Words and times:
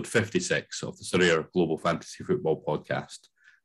episode 0.00 0.20
56 0.22 0.82
of 0.82 0.96
the 0.96 1.04
Sorare 1.04 1.52
Global 1.52 1.76
Fantasy 1.76 2.24
Football 2.24 2.64
Podcast. 2.66 3.18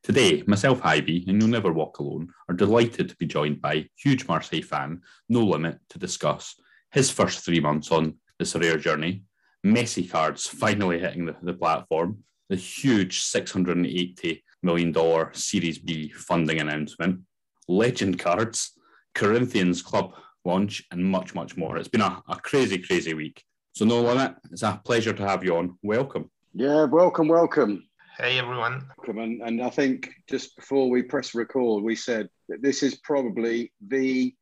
Today, 0.03 0.43
myself, 0.47 0.81
Ivy, 0.83 1.23
and 1.29 1.41
You'll 1.41 1.49
Never 1.49 1.71
Walk 1.71 1.99
Alone, 1.99 2.27
are 2.49 2.55
delighted 2.55 3.07
to 3.07 3.15
be 3.15 3.25
joined 3.25 3.61
by 3.61 3.87
huge 3.95 4.27
Marseille 4.27 4.61
fan, 4.61 5.01
No 5.29 5.45
Limit, 5.45 5.79
to 5.91 5.97
discuss 5.97 6.55
his 6.91 7.09
first 7.09 7.45
three 7.45 7.61
months 7.61 7.89
on 7.89 8.15
the 8.37 8.43
Sorare 8.43 8.81
journey, 8.81 9.23
Messi 9.65 10.11
cards 10.11 10.45
finally 10.45 10.99
hitting 10.99 11.25
the, 11.25 11.37
the 11.41 11.53
platform, 11.53 12.17
the 12.49 12.57
huge 12.57 13.21
$680 13.21 14.41
million 14.61 14.93
Series 15.33 15.79
B 15.79 16.09
funding 16.09 16.59
announcement, 16.59 17.21
legend 17.69 18.19
cards, 18.19 18.73
Corinthians 19.13 19.81
club 19.81 20.11
launch, 20.43 20.83
and 20.91 21.05
much, 21.05 21.33
much 21.33 21.55
more. 21.55 21.77
It's 21.77 21.87
been 21.87 22.01
a, 22.01 22.21
a 22.27 22.35
crazy, 22.35 22.79
crazy 22.79 23.13
week. 23.13 23.41
So, 23.75 23.83
no 23.83 24.01
limit, 24.01 24.35
it's 24.53 24.63
a 24.63 24.79
pleasure 24.85 25.11
to 25.11 25.27
have 25.27 25.43
you 25.43 25.57
on. 25.57 25.77
Welcome. 25.83 26.31
Yeah, 26.57 26.85
welcome, 26.85 27.27
welcome. 27.27 27.85
Hey, 28.17 28.39
everyone. 28.39 28.87
Welcome. 28.97 29.17
And, 29.17 29.41
and 29.41 29.61
I 29.61 29.69
think 29.69 30.09
just 30.29 30.55
before 30.55 30.89
we 30.89 31.03
press 31.03 31.35
record, 31.35 31.83
we 31.83 31.97
said 31.97 32.29
that 32.47 32.61
this 32.61 32.81
is 32.81 32.95
probably 32.95 33.73
the 33.85 34.33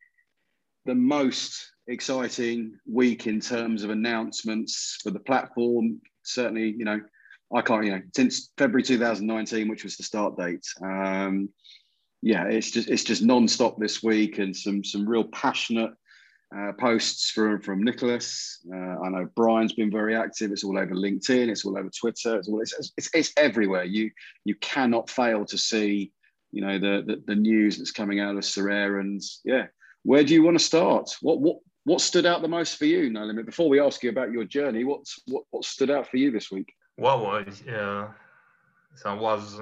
the 0.86 0.94
most 0.94 1.72
exciting 1.88 2.78
week 2.86 3.26
in 3.26 3.40
terms 3.40 3.82
of 3.84 3.90
announcements 3.90 5.00
for 5.02 5.10
the 5.10 5.22
platform. 5.22 6.02
Certainly, 6.22 6.76
you 6.78 6.86
know, 6.86 7.02
I 7.52 7.62
can't, 7.62 7.84
you 7.84 7.92
know, 7.94 8.02
since 8.16 8.52
February 8.60 8.84
2019, 8.84 9.68
which 9.68 9.84
was 9.84 9.98
the 9.98 10.04
start 10.04 10.38
date. 10.38 10.68
Um, 10.84 11.50
yeah, 12.22 12.44
it's 12.44 12.70
just 12.70 12.90
it's 12.90 13.04
just 13.04 13.24
non-stop 13.24 13.80
this 13.80 14.04
week, 14.04 14.38
and 14.38 14.56
some 14.56 14.84
some 14.84 15.10
real 15.10 15.24
passionate 15.24 15.94
uh, 16.56 16.72
posts 16.74 17.32
from 17.32 17.62
from 17.62 17.84
Nicolas. 17.84 18.60
Uh, 18.72 19.02
I 19.02 19.10
know 19.10 19.28
Brian's 19.36 19.74
been 19.74 19.92
very 19.92 20.16
active. 20.16 20.52
It's 20.52 20.64
all 20.64 20.78
over 20.78 20.94
LinkedIn. 20.94 21.50
It's 21.50 21.66
all 21.66 21.78
over 21.78 21.90
Twitter. 21.90 22.38
It's 22.38 22.48
all 22.48 22.62
it's, 22.62 22.92
it's, 22.98 23.10
it's 23.14 23.34
everywhere. 23.38 23.86
You 23.86 24.12
you 24.46 24.56
cannot 24.56 25.10
fail 25.10 25.46
to 25.46 25.58
see 25.58 26.12
you 26.52 26.62
know 26.62 26.78
the, 26.78 27.04
the, 27.06 27.24
the 27.26 27.36
news 27.36 27.78
that's 27.78 27.92
coming 27.92 28.20
out 28.20 28.36
of 28.36 28.44
Sorare. 28.44 29.00
And 29.00 29.22
yeah, 29.44 29.68
where 30.04 30.24
do 30.24 30.34
you 30.34 30.44
want 30.44 30.58
to 30.58 30.64
start? 30.64 31.16
What 31.22 31.40
what 31.40 31.58
what 31.86 32.02
stood 32.02 32.26
out 32.26 32.42
the 32.42 32.48
most 32.48 32.78
for 32.78 32.86
you, 32.86 33.10
No 33.10 33.26
Limit? 33.26 33.46
Before 33.46 33.68
we 33.68 33.80
ask 33.80 34.04
you 34.04 34.10
about 34.10 34.32
your 34.32 34.46
journey, 34.46 34.84
what's 34.84 35.20
what 35.28 35.44
what 35.52 35.66
stood 35.66 35.90
out 35.90 36.08
for 36.08 36.18
you 36.18 36.32
this 36.32 36.52
week? 36.52 36.72
Well, 36.98 37.26
uh, 37.26 38.08
so 38.96 39.16
was 39.16 39.60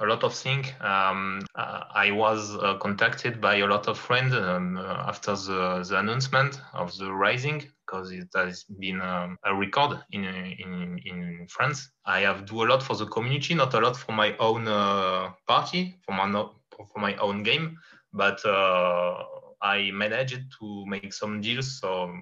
a 0.00 0.06
lot 0.06 0.24
of 0.24 0.34
things. 0.34 0.66
Um, 0.80 1.42
uh, 1.54 1.84
I 1.94 2.10
was 2.10 2.56
uh, 2.56 2.78
contacted 2.78 3.40
by 3.40 3.56
a 3.56 3.66
lot 3.66 3.86
of 3.86 3.98
friends 3.98 4.34
um, 4.34 4.78
uh, 4.78 5.04
after 5.06 5.32
the, 5.32 5.84
the 5.86 5.98
announcement 5.98 6.60
of 6.72 6.96
the 6.96 7.12
rising 7.12 7.66
because 7.86 8.10
it 8.10 8.28
has 8.34 8.64
been 8.64 9.00
um, 9.00 9.36
a 9.44 9.54
record 9.54 9.98
in, 10.12 10.24
in, 10.24 11.00
in 11.04 11.46
France. 11.48 11.90
I 12.06 12.20
have 12.20 12.46
do 12.46 12.62
a 12.62 12.66
lot 12.66 12.82
for 12.82 12.96
the 12.96 13.06
community, 13.06 13.54
not 13.54 13.74
a 13.74 13.80
lot 13.80 13.96
for 13.96 14.12
my 14.12 14.36
own 14.38 14.66
uh, 14.68 15.32
party, 15.46 15.98
for 16.06 16.12
my, 16.12 16.30
for 16.32 16.98
my 16.98 17.14
own 17.16 17.42
game, 17.42 17.76
but 18.12 18.44
uh, 18.46 19.24
I 19.60 19.90
managed 19.92 20.40
to 20.60 20.86
make 20.86 21.12
some 21.12 21.40
deals. 21.42 21.78
So 21.80 22.14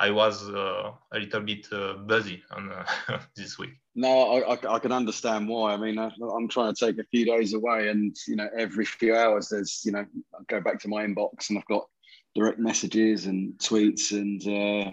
I 0.00 0.10
was 0.10 0.48
uh, 0.48 0.92
a 1.12 1.18
little 1.18 1.40
bit 1.40 1.66
busy 2.06 2.42
on 2.52 2.72
this 3.36 3.58
week. 3.58 3.74
No, 3.98 4.30
I, 4.30 4.54
I, 4.54 4.74
I, 4.76 4.78
can 4.78 4.92
understand 4.92 5.48
why. 5.48 5.72
I 5.72 5.76
mean, 5.76 5.98
I, 5.98 6.06
am 6.06 6.46
trying 6.46 6.72
to 6.72 6.86
take 6.86 7.00
a 7.00 7.08
few 7.10 7.24
days 7.24 7.52
away, 7.52 7.88
and 7.88 8.16
you 8.28 8.36
know, 8.36 8.48
every 8.56 8.84
few 8.84 9.16
hours, 9.16 9.48
there's 9.48 9.82
you 9.84 9.90
know, 9.90 10.06
I 10.34 10.42
go 10.46 10.60
back 10.60 10.78
to 10.82 10.88
my 10.88 11.04
inbox 11.04 11.50
and 11.50 11.58
I've 11.58 11.66
got 11.66 11.88
direct 12.36 12.60
messages 12.60 13.26
and 13.26 13.54
tweets, 13.58 14.12
and 14.12 14.40
uh, 14.42 14.92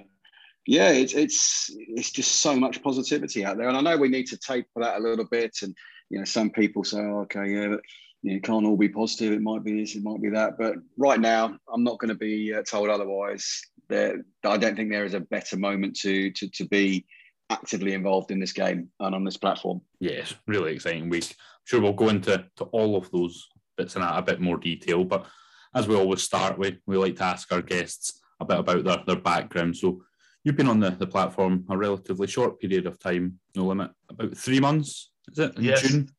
yeah, 0.66 0.90
it's 0.90 1.14
it's 1.14 1.70
it's 1.72 2.10
just 2.10 2.38
so 2.38 2.56
much 2.56 2.82
positivity 2.82 3.46
out 3.46 3.58
there. 3.58 3.68
And 3.68 3.78
I 3.78 3.82
know 3.82 3.96
we 3.96 4.10
need 4.10 4.26
to 4.30 4.40
taper 4.40 4.82
that 4.82 4.98
a 4.98 5.04
little 5.04 5.26
bit, 5.26 5.56
and 5.62 5.76
you 6.10 6.18
know, 6.18 6.26
some 6.26 6.50
people 6.50 6.84
say, 6.84 6.98
oh, 6.98 7.20
okay, 7.26 7.46
yeah, 7.46 7.68
but 7.68 7.82
you 8.24 8.34
know, 8.34 8.40
can't 8.40 8.66
all 8.66 8.76
be 8.76 8.90
positive. 8.90 9.34
It 9.34 9.42
might 9.42 9.64
be 9.64 9.82
this, 9.82 9.94
it 9.94 10.04
might 10.04 10.24
be 10.24 10.32
that. 10.32 10.58
But 10.58 10.78
right 10.98 11.20
now, 11.20 11.56
I'm 11.72 11.84
not 11.84 12.00
going 12.00 12.10
to 12.10 12.16
be 12.16 12.56
uh, 12.56 12.64
told 12.64 12.90
otherwise. 12.90 13.62
There, 13.88 14.26
I 14.44 14.58
don't 14.58 14.76
think 14.76 14.90
there 14.90 15.06
is 15.06 15.14
a 15.14 15.20
better 15.20 15.58
moment 15.58 15.96
to 15.98 16.32
to 16.32 16.50
to 16.50 16.66
be 16.66 17.06
actively 17.50 17.94
involved 17.94 18.32
in 18.32 18.40
this 18.40 18.54
game 18.54 18.90
and 19.00 19.16
on 19.16 19.24
this 19.24 19.38
platform. 19.38 19.82
Yes, 20.00 20.34
really 20.48 20.74
exciting 20.74 21.10
week. 21.10 21.26
I'm 21.30 21.66
sure 21.66 21.82
we'll 21.82 21.94
go 21.94 22.10
into 22.10 22.46
to 22.58 22.64
all 22.66 22.96
of 22.96 23.10
those 23.12 23.48
bits 23.78 23.96
in 23.96 24.02
a, 24.02 24.08
a 24.08 24.22
bit 24.22 24.40
more 24.40 24.58
detail. 24.58 25.04
But 25.04 25.26
as 25.74 25.88
we 25.88 25.96
always 25.96 26.24
start 26.24 26.58
with, 26.58 26.76
we 26.86 26.98
like 26.98 27.18
to 27.18 27.24
ask 27.24 27.52
our 27.52 27.62
guests 27.62 28.22
a 28.40 28.46
bit 28.46 28.60
about 28.60 28.84
their, 28.84 29.04
their 29.06 29.22
background. 29.22 29.78
So 29.78 30.02
you've 30.44 30.56
been 30.56 30.70
on 30.70 30.80
the, 30.80 30.92
the 30.92 31.08
platform 31.08 31.66
a 31.70 31.78
relatively 31.78 32.28
short 32.28 32.60
period 32.60 32.88
of 32.88 33.00
time, 33.00 33.40
no 33.56 33.66
limit, 33.66 33.92
about 34.10 34.38
three 34.38 34.60
months, 34.60 35.12
is 35.32 35.40
it? 35.40 35.58
In 35.58 35.64
yes. 35.64 35.82
June? 35.82 36.10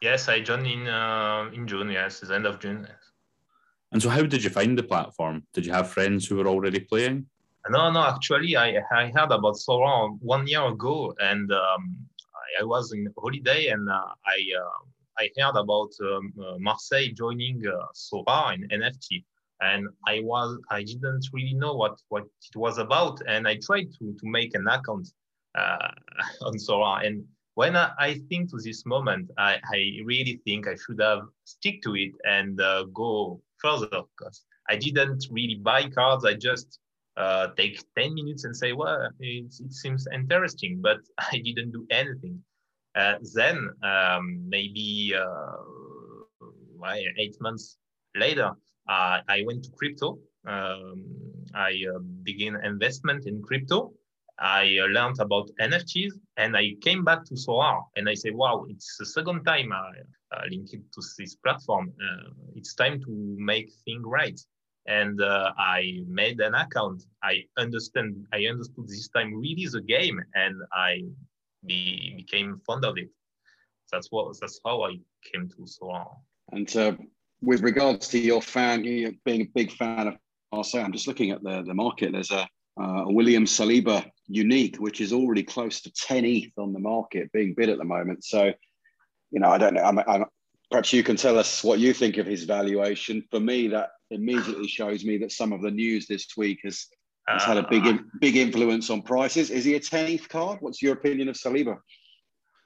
Yes, 0.00 0.28
I 0.28 0.40
joined 0.40 0.66
in 0.66 0.86
uh, 0.86 1.50
in 1.54 1.66
June. 1.66 1.90
Yes, 1.90 2.20
the 2.20 2.34
end 2.34 2.46
of 2.46 2.60
June. 2.60 2.86
Yes. 2.86 2.98
And 3.92 4.02
so, 4.02 4.10
how 4.10 4.22
did 4.22 4.44
you 4.44 4.50
find 4.50 4.76
the 4.76 4.82
platform? 4.82 5.46
Did 5.54 5.64
you 5.64 5.72
have 5.72 5.90
friends 5.90 6.26
who 6.26 6.36
were 6.36 6.48
already 6.48 6.80
playing? 6.80 7.26
No, 7.68 7.90
no. 7.90 8.06
Actually, 8.06 8.56
I, 8.56 8.82
I 8.92 9.12
heard 9.14 9.32
about 9.32 9.56
Sorare 9.56 10.16
one 10.20 10.46
year 10.46 10.66
ago, 10.66 11.14
and 11.18 11.50
um, 11.52 11.96
I, 12.34 12.62
I, 12.62 12.64
was 12.64 12.92
in 12.92 13.12
holiday, 13.18 13.68
and 13.68 13.88
uh, 13.88 14.12
I 14.24 14.38
uh, 14.60 14.84
I 15.18 15.30
heard 15.36 15.56
about 15.56 15.90
um, 16.00 16.32
uh, 16.40 16.58
Marseille 16.58 17.08
joining 17.12 17.62
uh, 17.66 17.86
Sorare 17.94 18.54
in 18.54 18.80
NFT, 18.80 19.24
and 19.60 19.88
I 20.06 20.20
was 20.20 20.58
I 20.70 20.82
didn't 20.82 21.26
really 21.32 21.54
know 21.54 21.74
what 21.74 21.98
what 22.08 22.24
it 22.24 22.56
was 22.56 22.78
about, 22.78 23.20
and 23.26 23.48
I 23.48 23.56
tried 23.56 23.88
to 23.98 24.12
to 24.12 24.26
make 24.26 24.54
an 24.54 24.68
account 24.68 25.08
uh, 25.58 25.90
on 26.42 26.54
Sorare, 26.54 27.06
and 27.06 27.24
when 27.54 27.74
I, 27.74 27.90
I, 27.98 28.14
think 28.28 28.50
to 28.50 28.58
this 28.58 28.84
moment, 28.84 29.30
I, 29.38 29.58
I, 29.72 29.78
really 30.04 30.42
think 30.44 30.68
I 30.68 30.76
should 30.76 31.00
have 31.00 31.22
stick 31.44 31.80
to 31.84 31.96
it 31.96 32.12
and 32.24 32.60
uh, 32.60 32.84
go 32.92 33.40
further 33.56 34.02
because 34.18 34.44
I 34.68 34.76
didn't 34.76 35.26
really 35.30 35.54
buy 35.54 35.88
cards. 35.88 36.26
I 36.26 36.34
just 36.34 36.78
uh, 37.16 37.48
take 37.56 37.82
10 37.96 38.14
minutes 38.14 38.44
and 38.44 38.56
say, 38.56 38.72
well, 38.72 39.08
it, 39.20 39.54
it 39.60 39.72
seems 39.72 40.06
interesting, 40.12 40.80
but 40.80 40.98
I 41.18 41.40
didn't 41.44 41.72
do 41.72 41.86
anything. 41.90 42.42
Uh, 42.94 43.16
then 43.34 43.68
um, 43.82 44.42
maybe 44.48 45.14
uh, 45.14 45.56
eight 47.18 47.36
months 47.40 47.76
later, 48.14 48.50
uh, 48.88 49.20
I 49.28 49.42
went 49.46 49.64
to 49.64 49.70
crypto. 49.70 50.18
Um, 50.46 51.04
I 51.54 51.72
uh, 51.94 51.98
began 52.22 52.56
investment 52.64 53.26
in 53.26 53.42
crypto 53.42 53.92
I 54.38 54.78
uh, 54.82 54.86
learned 54.86 55.18
about 55.20 55.50
NFTs 55.60 56.12
and 56.36 56.56
I 56.56 56.74
came 56.82 57.04
back 57.04 57.24
to 57.26 57.34
Sorare 57.34 57.84
and 57.96 58.08
I 58.08 58.14
say, 58.14 58.30
wow, 58.30 58.66
it's 58.68 58.96
the 58.98 59.06
second 59.06 59.44
time 59.44 59.72
I 59.72 59.92
uh, 60.32 60.42
link 60.50 60.72
it 60.72 60.82
to 60.92 61.02
this 61.18 61.36
platform. 61.36 61.92
It's 62.54 62.74
time 62.74 63.00
to 63.00 63.36
make 63.38 63.70
things 63.84 64.02
right. 64.04 64.38
And 64.88 65.20
uh, 65.20 65.52
I 65.58 66.02
made 66.06 66.40
an 66.40 66.54
account. 66.54 67.02
I 67.22 67.44
understand. 67.56 68.24
I 68.32 68.46
understood 68.46 68.86
this 68.88 69.08
time 69.08 69.34
really 69.34 69.66
the 69.66 69.82
game, 69.82 70.20
and 70.34 70.56
I 70.72 71.02
be, 71.64 72.14
became 72.16 72.60
fond 72.66 72.84
of 72.84 72.96
it. 72.96 73.08
That's 73.90 74.08
what. 74.10 74.36
That's 74.40 74.60
how 74.64 74.84
I 74.84 74.98
came 75.32 75.48
to 75.48 75.56
Sorare. 75.62 76.16
And 76.52 76.76
uh, 76.76 76.92
with 77.42 77.62
regards 77.62 78.08
to 78.08 78.18
your 78.18 78.42
fan, 78.42 78.84
you 78.84 79.16
being 79.24 79.42
a 79.42 79.50
big 79.54 79.72
fan 79.72 80.08
of 80.08 80.16
Marseille, 80.52 80.84
I'm 80.84 80.92
just 80.92 81.08
looking 81.08 81.32
at 81.32 81.42
the 81.42 81.64
the 81.66 81.74
market. 81.74 82.12
There's 82.12 82.30
a 82.30 82.48
uh, 82.80 83.04
William 83.06 83.44
Saliba 83.44 84.08
unique, 84.28 84.76
which 84.76 85.00
is 85.00 85.12
already 85.12 85.42
close 85.42 85.80
to 85.80 85.90
10 85.92 86.24
ETH 86.24 86.52
on 86.58 86.72
the 86.72 86.78
market 86.78 87.32
being 87.32 87.54
bid 87.54 87.68
at 87.68 87.78
the 87.78 87.84
moment. 87.84 88.24
So, 88.24 88.52
you 89.30 89.40
know, 89.40 89.48
I 89.48 89.58
don't 89.58 89.74
know. 89.74 89.82
I'm, 89.82 89.98
I'm, 90.00 90.24
perhaps 90.70 90.92
you 90.92 91.02
can 91.02 91.16
tell 91.16 91.38
us 91.38 91.64
what 91.64 91.78
you 91.78 91.92
think 91.92 92.18
of 92.18 92.26
his 92.26 92.44
valuation. 92.44 93.22
For 93.30 93.40
me, 93.40 93.68
that 93.68 93.90
immediately 94.10 94.68
shows 94.68 95.04
me 95.04 95.18
that 95.18 95.32
some 95.32 95.52
of 95.52 95.62
the 95.62 95.70
news 95.70 96.06
this 96.06 96.26
week 96.36 96.60
has, 96.64 96.86
has 97.28 97.44
had 97.44 97.56
a 97.56 97.66
big, 97.68 97.86
uh, 97.86 97.98
big 98.20 98.36
influence 98.36 98.90
on 98.90 99.02
prices. 99.02 99.50
Is 99.50 99.64
he 99.64 99.74
a 99.74 99.80
10 99.80 100.10
ETH 100.10 100.28
card? 100.28 100.58
What's 100.60 100.82
your 100.82 100.94
opinion 100.94 101.28
of 101.28 101.36
Saliba? 101.36 101.78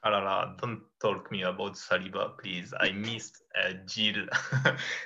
Ah 0.03 0.55
don't 0.59 0.81
talk 0.99 1.31
me 1.31 1.43
about 1.43 1.75
Saliba, 1.75 2.35
please. 2.39 2.73
I 2.79 2.91
missed 2.91 3.43
a 3.55 3.73
deal 3.95 4.25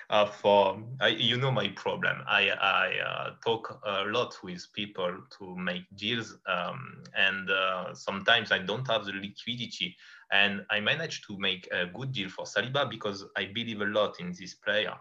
uh, 0.10 0.26
for, 0.26 0.82
uh, 1.02 1.08
you 1.08 1.36
know 1.36 1.52
my 1.52 1.68
problem. 1.76 2.24
I, 2.26 2.50
I 2.50 2.94
uh, 3.06 3.30
talk 3.44 3.82
a 3.86 4.06
lot 4.06 4.38
with 4.42 4.66
people 4.74 5.18
to 5.38 5.56
make 5.58 5.84
deals 5.96 6.38
um, 6.48 7.04
and 7.18 7.50
uh, 7.50 7.94
sometimes 7.94 8.54
I 8.54 8.60
don't 8.60 8.88
have 8.88 9.04
the 9.06 9.12
liquidity 9.12 9.98
and 10.32 10.66
I 10.70 10.80
managed 10.80 11.26
to 11.28 11.38
make 11.38 11.68
a 11.72 11.86
good 11.86 12.12
deal 12.12 12.30
for 12.30 12.46
Saliba 12.46 12.90
because 12.90 13.26
I 13.38 13.46
believe 13.46 13.82
a 13.82 13.86
lot 13.86 14.20
in 14.20 14.34
this 14.38 14.54
player. 14.56 14.94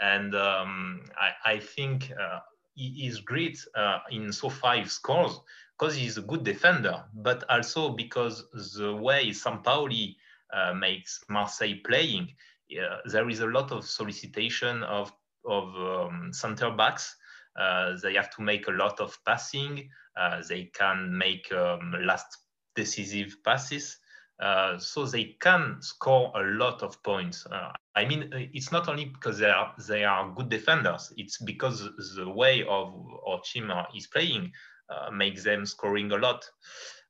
And 0.00 0.34
um, 0.34 1.04
I, 1.16 1.52
I, 1.52 1.58
think 1.58 2.10
uh, 2.12 2.40
he 2.74 3.06
is 3.06 3.20
great 3.20 3.58
uh, 3.76 3.98
in 4.10 4.28
SO5 4.28 4.88
scores 4.88 5.40
because 5.78 5.94
he's 5.94 6.18
a 6.18 6.22
good 6.22 6.44
defender, 6.44 7.04
but 7.14 7.44
also 7.48 7.90
because 7.90 8.44
the 8.76 8.96
way 8.96 9.30
Sampaoli 9.30 10.16
uh, 10.52 10.74
makes 10.74 11.22
Marseille 11.28 11.80
playing, 11.84 12.28
uh, 12.72 12.96
there 13.04 13.28
is 13.28 13.40
a 13.40 13.46
lot 13.46 13.70
of 13.72 13.84
solicitation 13.84 14.82
of 14.84 15.12
of 15.44 15.74
um, 15.74 16.32
center 16.32 16.70
backs 16.70 17.16
Uh, 17.56 17.96
they 18.02 18.14
have 18.14 18.30
to 18.30 18.42
make 18.42 18.66
a 18.68 18.70
lot 18.70 18.98
of 19.00 19.18
passing. 19.24 19.90
Uh, 20.16 20.42
they 20.48 20.64
can 20.72 21.16
make 21.16 21.52
um, 21.52 21.94
last 22.00 22.38
decisive 22.74 23.36
passes. 23.44 23.98
Uh, 24.42 24.76
so 24.76 25.06
they 25.06 25.36
can 25.40 25.76
score 25.80 26.32
a 26.34 26.42
lot 26.42 26.82
of 26.82 27.00
points. 27.04 27.46
Uh, 27.46 27.70
I 27.94 28.04
mean, 28.04 28.28
it's 28.52 28.72
not 28.72 28.88
only 28.88 29.04
because 29.04 29.38
they 29.38 29.50
are 29.50 29.72
they 29.86 30.02
are 30.04 30.32
good 30.34 30.48
defenders. 30.48 31.12
It's 31.16 31.38
because 31.38 31.88
the 32.16 32.28
way 32.28 32.64
of 32.64 32.92
our 33.24 33.40
team 33.44 33.70
is 33.94 34.08
playing 34.08 34.50
uh, 34.90 35.12
makes 35.12 35.44
them 35.44 35.64
scoring 35.64 36.10
a 36.10 36.16
lot. 36.16 36.44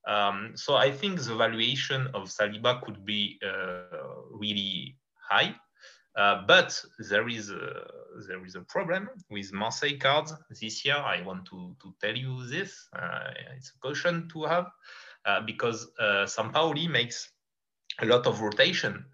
Um, 0.06 0.52
so 0.56 0.74
I 0.74 0.90
think 0.90 1.20
the 1.20 1.34
valuation 1.34 2.08
of 2.08 2.28
Saliba 2.28 2.82
could 2.82 3.04
be 3.04 3.38
uh, 3.42 3.98
really 4.30 4.98
high. 5.30 5.54
Uh, 6.14 6.42
but 6.46 6.78
there 7.08 7.28
is 7.28 7.50
a, 7.50 7.86
there 8.28 8.44
is 8.44 8.54
a 8.54 8.60
problem 8.60 9.08
with 9.30 9.50
Marseille 9.54 9.96
cards 9.98 10.34
this 10.60 10.84
year. 10.84 10.96
I 10.96 11.22
want 11.22 11.46
to, 11.46 11.74
to 11.80 11.94
tell 12.02 12.14
you 12.14 12.46
this. 12.46 12.88
Uh, 12.94 13.30
it's 13.56 13.72
a 13.74 13.78
caution 13.78 14.28
to 14.34 14.42
have 14.44 14.66
uh, 14.66 14.70
because 15.46 15.88
uh, 15.98 16.26
Sampaoli 16.26 16.88
makes 16.90 17.30
a 18.00 18.06
lot 18.06 18.26
of 18.26 18.40
rotation 18.40 19.04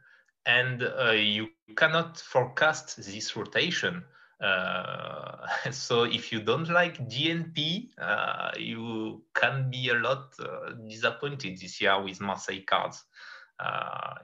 and 0.48 0.82
uh, 0.82 1.10
you 1.10 1.48
cannot 1.76 2.18
forecast 2.18 2.96
this 2.96 3.36
rotation. 3.36 4.02
Uh, 4.40 5.46
so 5.70 6.04
if 6.04 6.32
you 6.32 6.40
don't 6.40 6.68
like 6.70 6.98
DNP, 7.08 7.90
uh, 8.00 8.50
you 8.58 9.22
can 9.34 9.70
be 9.70 9.90
a 9.90 9.94
lot 9.94 10.32
uh, 10.40 10.72
disappointed 10.88 11.58
this 11.60 11.80
year 11.80 12.02
with 12.02 12.20
Marseille 12.20 12.64
cards. 12.66 13.04
Uh, 13.60 14.14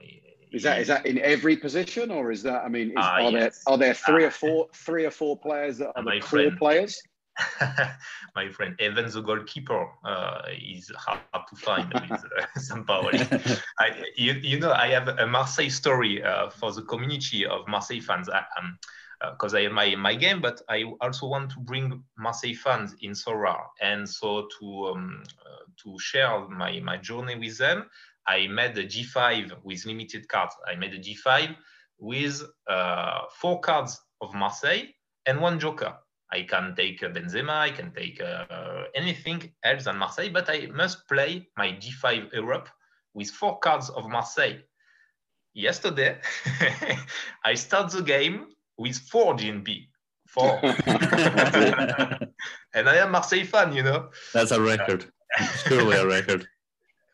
is 0.51 0.63
that 0.63 0.79
is 0.79 0.87
that 0.87 1.05
in 1.05 1.19
every 1.19 1.57
position, 1.57 2.09
or 2.09 2.31
is 2.31 2.41
that? 2.43 2.63
I 2.63 2.69
mean, 2.69 2.91
is, 2.91 2.95
are 2.97 3.21
yes. 3.23 3.63
there 3.65 3.73
are 3.73 3.77
there 3.77 3.93
three 3.93 4.23
or 4.23 4.31
four 4.31 4.67
three 4.73 5.05
or 5.05 5.11
four 5.11 5.37
players 5.37 5.79
that 5.79 5.91
are 5.95 6.03
the 6.03 6.21
core 6.21 6.51
players? 6.57 7.01
my 8.35 8.49
friend, 8.49 8.75
even 8.79 9.09
the 9.09 9.21
goalkeeper 9.21 9.87
uh, 10.03 10.41
is 10.57 10.91
hard 10.95 11.19
to 11.33 11.55
find 11.55 11.93
with 11.93 12.11
uh, 12.11 12.45
Sampaoli. 12.57 13.61
I, 13.79 14.03
you, 14.15 14.33
you 14.33 14.59
know, 14.59 14.71
I 14.71 14.87
have 14.87 15.07
a 15.07 15.27
Marseille 15.27 15.69
story 15.69 16.23
uh, 16.23 16.49
for 16.49 16.71
the 16.71 16.83
community 16.83 17.45
of 17.45 17.67
Marseille 17.67 18.01
fans. 18.01 18.29
because 19.21 19.53
um, 19.53 19.57
uh, 19.57 19.59
I 19.59 19.63
have 19.63 19.71
my, 19.71 19.95
my 19.95 20.15
game, 20.15 20.41
but 20.41 20.61
I 20.69 20.83
also 21.01 21.27
want 21.27 21.51
to 21.51 21.59
bring 21.59 22.03
Marseille 22.17 22.55
fans 22.55 22.95
in 23.01 23.13
Sora. 23.15 23.57
And 23.81 24.07
so 24.07 24.47
to 24.59 24.87
um, 24.87 25.23
uh, 25.45 25.65
to 25.83 25.99
share 25.99 26.47
my, 26.47 26.79
my 26.79 26.97
journey 26.97 27.35
with 27.35 27.57
them, 27.57 27.85
I 28.27 28.47
made 28.47 28.77
a 28.77 28.85
G5 28.85 29.63
with 29.63 29.85
limited 29.85 30.27
cards. 30.27 30.55
I 30.67 30.75
made 30.75 30.93
a 30.93 30.99
G5 30.99 31.55
with 31.99 32.41
uh, 32.67 33.21
four 33.39 33.59
cards 33.59 34.01
of 34.21 34.33
Marseille 34.33 34.87
and 35.25 35.41
one 35.41 35.59
joker. 35.59 35.95
I 36.35 36.43
can 36.43 36.75
take 36.75 36.99
Benzema, 36.99 37.69
I 37.69 37.71
can 37.71 37.93
take 37.93 38.21
uh, 38.21 38.83
anything 38.93 39.53
else 39.63 39.85
than 39.85 39.97
Marseille, 39.97 40.31
but 40.33 40.49
I 40.49 40.67
must 40.67 41.07
play 41.07 41.47
my 41.55 41.71
G5 41.71 42.33
Europe 42.33 42.67
with 43.13 43.29
four 43.29 43.59
cards 43.59 43.89
of 43.89 44.09
Marseille. 44.09 44.59
Yesterday, 45.53 46.19
I 47.45 47.55
start 47.55 47.91
the 47.91 48.01
game 48.01 48.47
with 48.77 48.97
four 48.97 49.35
DNP. 49.35 49.87
Four. 50.27 50.59
and 52.73 52.89
I 52.89 52.97
am 52.97 53.11
Marseille 53.11 53.45
fan, 53.45 53.73
you 53.73 53.83
know. 53.83 54.09
That's 54.33 54.51
a 54.51 54.61
record. 54.61 55.05
Surely 55.67 55.95
a 55.95 56.05
record. 56.05 56.45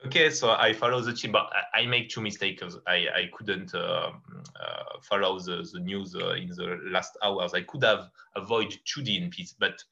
Okay, 0.03 0.31
so 0.31 0.49
I 0.49 0.73
follow 0.73 0.99
the 0.99 1.13
team, 1.13 1.31
but 1.31 1.51
I, 1.75 1.85
make 1.85 2.09
two 2.09 2.21
mistakes. 2.21 2.75
I, 2.87 3.05
I 3.15 3.29
couldn't 3.37 3.75
uh, 3.75 4.11
uh, 4.59 4.83
follow 5.03 5.39
the, 5.39 5.67
the 5.71 5.79
news 5.79 6.15
uh, 6.15 6.31
in 6.31 6.49
the 6.49 6.79
last 6.89 7.15
hours. 7.23 7.53
I 7.53 7.61
could 7.61 7.83
have 7.83 8.09
avoided 8.35 8.79
two 8.83 9.01
DNPs, 9.01 9.53
but 9.59 9.83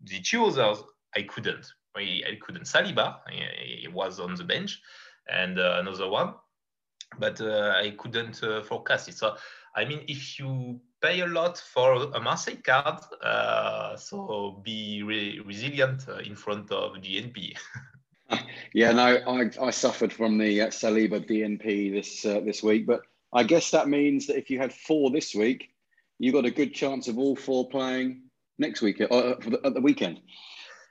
the 0.00 0.20
two 0.20 0.44
others, 0.46 0.82
I 1.14 1.22
couldn't. 1.22 1.66
I, 1.96 2.22
I 2.28 2.38
couldn't. 2.40 2.64
Saliba, 2.64 3.18
he 3.30 3.86
was 3.86 4.18
on 4.18 4.34
the 4.34 4.42
bench, 4.42 4.80
and 5.30 5.60
uh, 5.60 5.76
another 5.78 6.08
one, 6.08 6.34
but 7.20 7.40
uh, 7.40 7.74
I 7.76 7.94
couldn't 7.96 8.42
uh, 8.42 8.60
forecast 8.62 9.08
it. 9.08 9.14
So, 9.14 9.36
I 9.76 9.84
mean, 9.84 10.00
if 10.08 10.36
you 10.36 10.80
pay 11.00 11.20
a 11.20 11.26
lot 11.28 11.58
for 11.58 12.10
a 12.12 12.20
Marseille 12.20 12.56
card, 12.60 12.98
so 14.00 14.60
be 14.64 15.04
re 15.04 15.40
resilient 15.46 16.06
in 16.24 16.34
front 16.34 16.72
of 16.72 16.94
DNP. 16.94 17.56
yeah, 18.74 18.90
no, 18.90 19.04
I, 19.04 19.50
I 19.62 19.70
suffered 19.70 20.12
from 20.12 20.36
the 20.36 20.62
uh, 20.62 20.66
Saliba 20.66 21.24
DNP 21.24 21.92
this 21.92 22.26
uh, 22.26 22.40
this 22.40 22.60
week, 22.60 22.86
but 22.86 23.02
I 23.32 23.44
guess 23.44 23.70
that 23.70 23.88
means 23.88 24.26
that 24.26 24.36
if 24.36 24.50
you 24.50 24.58
had 24.58 24.72
four 24.72 25.10
this 25.10 25.32
week, 25.32 25.70
you 26.18 26.32
got 26.32 26.44
a 26.44 26.50
good 26.50 26.74
chance 26.74 27.06
of 27.06 27.16
all 27.16 27.36
four 27.36 27.68
playing 27.68 28.22
next 28.58 28.82
week 28.82 29.00
uh, 29.00 29.04
uh 29.04 29.36
the, 29.40 29.60
at 29.64 29.74
the 29.74 29.80
weekend. 29.80 30.20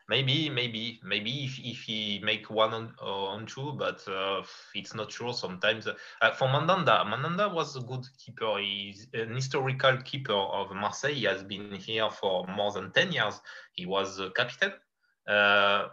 Maybe, 0.09 0.49
maybe, 0.49 0.99
maybe 1.03 1.45
if, 1.45 1.59
if 1.59 1.81
he 1.83 2.21
make 2.23 2.49
one 2.49 2.73
on, 2.73 2.93
on 2.99 3.45
two, 3.45 3.73
but 3.77 4.05
uh, 4.07 4.43
it's 4.75 4.93
not 4.93 5.11
sure 5.11 5.33
sometimes. 5.33 5.87
Uh, 5.87 6.31
for 6.31 6.47
Mandanda, 6.49 7.05
Mandanda 7.05 7.53
was 7.53 7.75
a 7.77 7.81
good 7.81 8.05
keeper. 8.17 8.59
He's 8.59 9.07
an 9.13 9.35
historical 9.35 9.97
keeper 10.03 10.33
of 10.33 10.71
Marseille. 10.75 11.13
He 11.13 11.23
has 11.23 11.43
been 11.43 11.71
here 11.71 12.09
for 12.11 12.45
more 12.47 12.71
than 12.73 12.91
10 12.91 13.13
years. 13.13 13.39
He 13.73 13.85
was 13.85 14.19
a 14.19 14.29
captain 14.31 14.71
uh, 14.71 14.75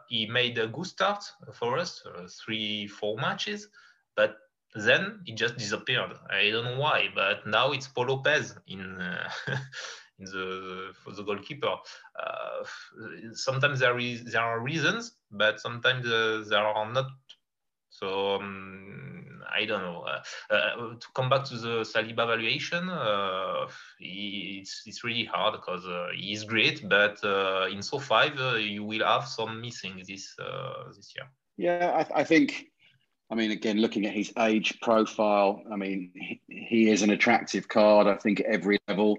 he 0.09 0.27
made 0.27 0.59
a 0.59 0.67
good 0.67 0.87
start 0.87 1.25
for 1.53 1.79
us, 1.79 2.03
uh, 2.07 2.27
three, 2.45 2.87
four 2.87 3.17
matches, 3.17 3.69
but 4.17 4.37
then 4.75 5.21
he 5.25 5.33
just 5.35 5.57
disappeared. 5.57 6.13
I 6.31 6.51
don't 6.51 6.65
know 6.65 6.79
why, 6.79 7.09
but 7.15 7.47
now 7.47 7.73
it's 7.73 7.89
Pau 7.89 8.03
Lopez 8.03 8.57
in 8.67 9.01
uh, 9.01 9.29
in 10.19 10.25
the 10.27 10.93
for 10.95 11.13
the 11.13 11.23
goalkeeper. 11.23 11.75
Uh, 12.19 12.65
sometimes 13.33 13.81
there 13.81 13.99
is 13.99 14.25
there 14.25 14.43
are 14.43 14.61
reasons, 14.61 15.17
but 15.31 15.61
sometimes 15.61 16.07
uh, 16.07 16.45
there 16.49 16.65
are 16.67 16.93
not. 16.93 17.07
So 17.91 18.37
um, 18.37 19.20
I 19.49 19.65
don't 19.65 19.83
know. 19.83 20.03
Uh, 20.03 20.55
uh, 20.55 20.77
to 20.95 21.07
come 21.15 21.29
back 21.29 21.45
to 21.45 21.57
the 21.57 21.81
Saliba 21.81 22.27
valuation, 22.27 22.89
uh, 22.89 23.67
it's 23.99 24.83
it's 24.87 25.05
really 25.05 25.25
hard 25.25 25.55
because 25.55 25.87
uh, 25.87 26.09
he's 26.15 26.45
great, 26.45 26.89
but 26.89 27.23
uh, 27.25 27.69
in 27.71 27.79
SO5 27.79 28.39
uh, 28.39 28.57
you 28.57 28.85
will 28.85 29.05
have 29.05 29.27
some 29.27 29.61
missing 29.61 30.03
this 30.07 30.37
this 30.97 31.15
year. 31.17 31.29
Yeah, 31.57 32.05
I, 32.15 32.21
I, 32.21 32.25
think. 32.25 32.67
I 33.31 33.35
mean, 33.35 33.51
again, 33.51 33.79
looking 33.81 34.07
at 34.07 34.15
his 34.15 34.33
age 34.39 34.81
profile, 34.81 35.63
I 35.71 35.77
mean, 35.77 36.11
he, 36.15 36.41
he 36.49 36.91
is 36.91 37.03
an 37.03 37.11
attractive 37.11 37.69
card. 37.69 38.07
I 38.07 38.17
think 38.17 38.41
at 38.41 38.47
every 38.47 38.79
level. 38.89 39.19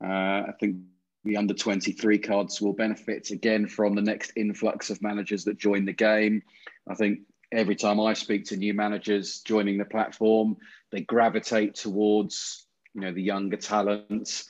I 0.00 0.52
think 0.60 0.76
the 1.24 1.36
under 1.38 1.54
23 1.54 2.18
cards 2.18 2.60
will 2.60 2.74
benefit 2.74 3.30
again 3.30 3.66
from 3.66 3.94
the 3.94 4.02
next 4.02 4.32
influx 4.36 4.90
of 4.90 5.00
managers 5.02 5.44
that 5.44 5.58
join 5.58 5.86
the 5.86 5.92
game. 5.92 6.42
I 6.88 6.94
think 6.94 7.20
every 7.54 7.76
time 7.76 8.00
I 8.00 8.14
speak 8.14 8.46
to 8.46 8.56
new 8.56 8.74
managers 8.74 9.40
joining 9.40 9.78
the 9.78 9.84
platform, 9.84 10.56
they 10.90 11.00
gravitate 11.00 11.74
towards 11.74 12.66
you 12.94 13.00
know 13.00 13.12
the 13.12 13.22
younger 13.22 13.56
talents, 13.56 14.48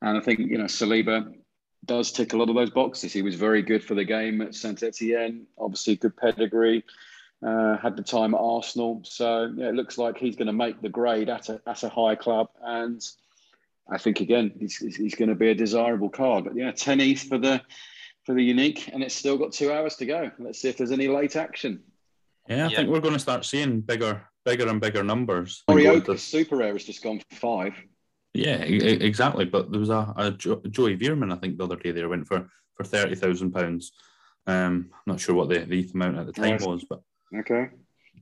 and 0.00 0.16
I 0.16 0.20
think 0.20 0.40
you 0.40 0.58
know 0.58 0.64
Saliba 0.64 1.32
does 1.84 2.12
tick 2.12 2.32
a 2.32 2.36
lot 2.36 2.48
of 2.48 2.54
those 2.54 2.70
boxes. 2.70 3.12
He 3.12 3.22
was 3.22 3.34
very 3.34 3.62
good 3.62 3.82
for 3.82 3.94
the 3.94 4.04
game 4.04 4.40
at 4.40 4.54
Saint 4.54 4.82
Etienne, 4.82 5.46
obviously 5.58 5.96
good 5.96 6.16
pedigree. 6.16 6.84
Uh, 7.44 7.76
had 7.76 7.96
the 7.96 8.04
time 8.04 8.34
at 8.34 8.40
Arsenal, 8.40 9.02
so 9.04 9.52
yeah, 9.56 9.68
it 9.68 9.74
looks 9.74 9.98
like 9.98 10.16
he's 10.16 10.36
going 10.36 10.46
to 10.46 10.52
make 10.52 10.80
the 10.80 10.88
grade 10.88 11.28
at 11.28 11.48
a 11.48 11.60
at 11.66 11.82
a 11.82 11.88
high 11.88 12.14
club, 12.14 12.48
and 12.62 13.02
I 13.90 13.98
think 13.98 14.20
again 14.20 14.52
he's, 14.60 14.76
he's 14.76 15.16
going 15.16 15.28
to 15.28 15.34
be 15.34 15.48
a 15.48 15.54
desirable 15.54 16.08
card. 16.08 16.44
But 16.44 16.54
yeah, 16.54 16.70
ten 16.70 17.00
ETH 17.00 17.24
for 17.24 17.38
the 17.38 17.60
for 18.24 18.34
the 18.34 18.44
unique, 18.44 18.88
and 18.92 19.02
it's 19.02 19.14
still 19.14 19.36
got 19.36 19.52
two 19.52 19.72
hours 19.72 19.96
to 19.96 20.06
go. 20.06 20.30
Let's 20.38 20.60
see 20.60 20.68
if 20.68 20.76
there's 20.76 20.92
any 20.92 21.08
late 21.08 21.34
action. 21.34 21.82
Yeah, 22.48 22.66
I 22.66 22.68
yeah. 22.68 22.76
think 22.76 22.90
we're 22.90 23.00
going 23.00 23.14
to 23.14 23.20
start 23.20 23.44
seeing 23.44 23.80
bigger, 23.80 24.26
bigger 24.44 24.68
and 24.68 24.80
bigger 24.80 25.02
numbers. 25.02 25.62
Morioka 25.68 26.18
Super 26.18 26.56
Rare 26.56 26.72
has 26.72 26.84
just 26.84 27.02
gone 27.02 27.20
for 27.30 27.36
five. 27.36 27.74
Yeah, 28.34 28.56
exactly. 28.56 29.44
But 29.44 29.70
there 29.70 29.80
was 29.80 29.90
a, 29.90 30.12
a 30.16 30.30
Joey 30.32 30.96
Veerman, 30.96 31.32
I 31.32 31.36
think, 31.36 31.58
the 31.58 31.64
other 31.64 31.76
day 31.76 31.92
there 31.92 32.08
went 32.08 32.26
for 32.26 32.48
for 32.74 32.84
thirty 32.84 33.14
thousand 33.14 33.52
pounds. 33.52 33.92
Um, 34.46 34.90
I'm 34.92 35.00
not 35.06 35.20
sure 35.20 35.34
what 35.34 35.48
the, 35.48 35.60
the 35.60 35.88
amount 35.94 36.18
at 36.18 36.26
the 36.26 36.32
time 36.32 36.52
yes. 36.52 36.66
was, 36.66 36.84
but 36.88 37.02
okay. 37.36 37.68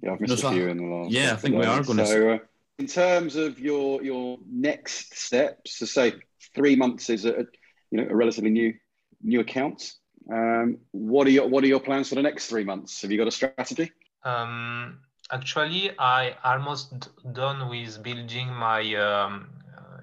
Yeah, 0.02 0.12
I've 0.12 0.20
missed 0.20 0.44
a 0.44 0.50
few 0.50 0.68
in 0.68 0.78
the 0.78 0.84
last. 0.84 1.12
Yeah, 1.12 1.32
I 1.32 1.36
think 1.36 1.56
we 1.56 1.64
are 1.64 1.82
going 1.82 2.04
so, 2.04 2.20
to. 2.20 2.34
Uh, 2.34 2.38
in 2.78 2.86
terms 2.86 3.36
of 3.36 3.58
your 3.60 4.02
your 4.02 4.38
next 4.50 5.16
steps, 5.16 5.78
to 5.78 5.86
say 5.86 6.14
three 6.54 6.76
months 6.76 7.10
is 7.10 7.24
a 7.24 7.46
you 7.90 7.98
know 7.98 8.06
a 8.10 8.14
relatively 8.14 8.50
new 8.50 8.74
new 9.22 9.40
account. 9.40 9.92
Um, 10.32 10.78
what 10.90 11.26
are 11.26 11.30
your 11.30 11.48
what 11.48 11.62
are 11.64 11.68
your 11.68 11.80
plans 11.80 12.08
for 12.08 12.16
the 12.16 12.22
next 12.22 12.46
three 12.46 12.64
months? 12.64 13.02
Have 13.02 13.10
you 13.10 13.18
got 13.18 13.28
a 13.28 13.32
strategy? 13.32 13.92
Um, 14.22 15.00
actually, 15.30 15.90
I 15.98 16.36
almost 16.44 17.08
done 17.32 17.68
with 17.68 18.02
building 18.02 18.52
my 18.52 18.94
um, 18.94 19.48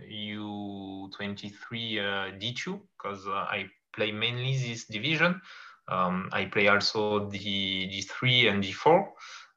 U23 0.09 1.51
uh, 1.99 2.31
D2 2.39 2.79
because 2.97 3.27
uh, 3.27 3.31
I 3.31 3.69
play 3.93 4.11
mainly 4.11 4.57
this 4.57 4.85
division. 4.85 5.41
Um, 5.89 6.29
I 6.33 6.45
play 6.45 6.67
also 6.67 7.29
the 7.29 7.37
D3 7.39 8.51
and 8.51 8.63
D4. 8.63 9.07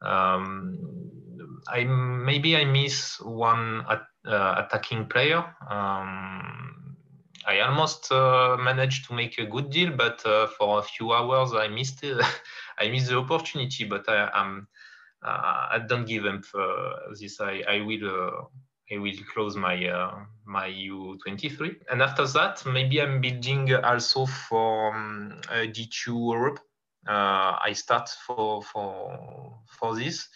Um, 0.03 0.79
I 1.69 1.85
maybe 1.85 2.57
I 2.57 2.65
miss 2.65 3.21
one 3.21 3.85
at, 3.89 4.03
uh, 4.27 4.65
attacking 4.65 5.07
player. 5.07 5.45
Um, 5.69 6.80
I 7.47 7.61
almost 7.61 8.13
uh, 8.13 8.57
managed 8.59 9.07
to 9.07 9.15
make 9.15 9.39
a 9.39 9.47
good 9.47 9.71
deal, 9.71 9.91
but 9.97 10.25
uh, 10.27 10.47
for 10.47 10.79
a 10.79 10.83
few 10.83 11.13
hours 11.13 11.53
I 11.55 11.69
missed 11.69 12.03
it. 12.05 12.21
I 12.79 12.89
missed 12.89 13.09
the 13.09 13.19
opportunity. 13.19 13.85
But 13.85 14.09
I, 14.09 14.31
am 14.35 14.69
I 15.23 15.79
don't 15.87 16.07
give 16.07 16.27
up 16.27 16.45
this. 17.19 17.41
I, 17.41 17.63
I 17.69 17.81
will 17.81 18.51
I 18.93 18.99
will 18.99 19.17
close 19.33 19.57
my 19.57 19.87
uh, 19.87 20.25
my 20.45 20.69
U23. 20.69 21.77
And 21.91 22.03
after 22.03 22.27
that, 22.27 22.65
maybe 22.67 23.01
I'm 23.01 23.21
building 23.21 23.73
also 23.75 24.27
for 24.27 24.95
um, 24.95 25.41
D2 25.51 26.07
Europe. 26.07 26.61
Uh, 27.09 27.57
I 27.65 27.73
start 27.73 28.09
for 28.27 28.63
for 28.63 29.57
for 29.67 29.95
this. 29.95 30.29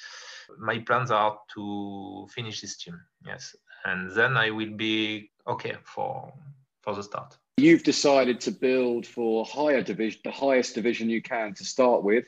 My 0.58 0.78
plans 0.78 1.10
are 1.10 1.38
to 1.54 2.26
finish 2.30 2.60
this 2.60 2.76
team. 2.76 3.00
Yes, 3.26 3.56
and 3.84 4.10
then 4.12 4.36
I 4.36 4.50
will 4.50 4.76
be 4.76 5.30
okay 5.46 5.76
for 5.82 6.32
You've 7.56 7.82
decided 7.82 8.40
to 8.42 8.50
build 8.50 9.06
for 9.06 9.44
higher 9.44 9.82
division, 9.82 10.20
the 10.24 10.30
highest 10.30 10.74
division 10.74 11.08
you 11.08 11.22
can 11.22 11.54
to 11.54 11.64
start 11.64 12.02
with, 12.02 12.26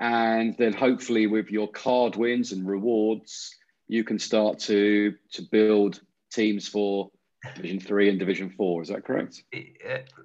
and 0.00 0.56
then 0.56 0.72
hopefully 0.72 1.26
with 1.26 1.50
your 1.50 1.68
card 1.68 2.16
wins 2.16 2.52
and 2.52 2.66
rewards 2.66 3.54
you 3.88 4.04
can 4.04 4.18
start 4.18 4.58
to 4.58 5.14
to 5.32 5.42
build 5.42 6.00
teams 6.32 6.66
for 6.66 7.10
Division 7.54 7.80
Three 7.80 8.08
and 8.08 8.18
Division 8.18 8.50
Four. 8.50 8.82
Is 8.82 8.88
that 8.88 9.04
correct? 9.04 9.44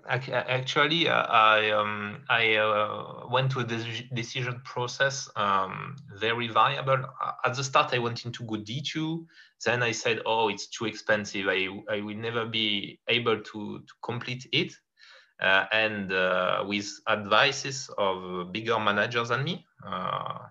Actually, 0.07 1.07
uh, 1.09 1.24
I 1.24 1.71
um, 1.71 2.24
I 2.29 2.55
uh, 2.55 3.27
went 3.29 3.51
to 3.51 3.63
the 3.63 3.83
decision 4.13 4.62
process 4.63 5.29
um, 5.36 5.95
very 6.15 6.47
variable. 6.47 7.05
At 7.43 7.55
the 7.55 7.63
start, 7.63 7.93
I 7.93 8.00
went 8.00 8.25
into 8.25 8.43
good 8.43 8.65
D2. 8.65 9.25
Then 9.65 9.81
I 9.81 9.91
said, 9.91 10.21
"Oh, 10.25 10.50
it's 10.50 10.67
too 10.67 10.86
expensive. 10.86 11.47
I 11.47 11.67
I 11.89 12.01
will 12.01 12.17
never 12.17 12.45
be 12.45 13.00
able 13.07 13.41
to 13.41 13.79
to 13.79 13.93
complete 14.03 14.47
it." 14.51 14.74
Uh, 15.39 15.65
and 15.71 16.12
uh, 16.12 16.63
with 16.67 16.88
advices 17.07 17.91
of 17.97 18.51
bigger 18.51 18.79
managers 18.79 19.29
than 19.29 19.43
me, 19.43 19.53
uh, 19.53 19.66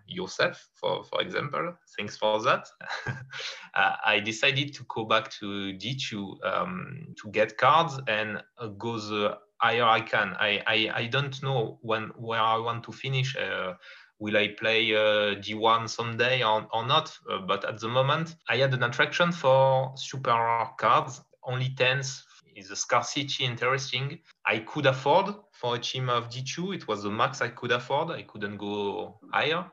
yourself, 0.07 0.69
for, 0.75 1.05
for 1.05 1.21
example, 1.21 1.75
thanks 1.97 2.17
for 2.17 2.41
that. 2.43 2.69
I 3.75 4.21
decided 4.21 4.75
to 4.75 4.85
go 4.89 5.05
back 5.05 5.31
to 5.41 5.75
D2 5.75 6.45
um, 6.45 7.15
to 7.23 7.31
get 7.31 7.59
cards 7.59 7.99
and 8.09 8.43
go 8.79 8.99
the 8.99 9.39
higher 9.59 9.85
I 9.85 10.01
can. 10.01 10.35
I, 10.39 10.63
I, 10.67 10.91
I 10.95 11.07
don't 11.07 11.43
know 11.43 11.79
when 11.83 12.11
where 12.17 12.41
I 12.41 12.59
want 12.59 12.85
to 12.85 12.93
finish. 12.93 13.37
Uh, 13.37 13.75
will 14.19 14.37
I 14.37 14.49
play 14.49 14.95
uh, 14.95 15.37
D1 15.37 15.89
someday 15.89 16.43
or, 16.43 16.67
or 16.73 16.87
not? 16.87 17.17
Uh, 17.31 17.39
but 17.39 17.65
at 17.65 17.81
the 17.81 17.89
moment, 17.89 18.37
I 18.49 18.57
had 18.57 18.75
an 18.75 18.83
attraction 18.83 19.33
for 19.33 19.93
super 19.97 20.69
cards, 20.79 21.23
only 21.45 21.71
10s, 21.71 22.23
is 22.57 22.71
a 22.71 22.77
scarcity 22.77 23.45
interesting. 23.45 24.19
I 24.45 24.59
could 24.61 24.87
afford 24.87 25.35
for 25.53 25.77
a 25.77 25.79
team 25.79 26.09
of 26.09 26.29
D2. 26.29 26.75
It 26.75 26.89
was 26.89 27.03
the 27.03 27.11
max 27.11 27.41
I 27.41 27.49
could 27.49 27.73
afford. 27.73 28.11
I 28.11 28.23
couldn't 28.23 28.57
go 28.57 29.21
higher. 29.33 29.71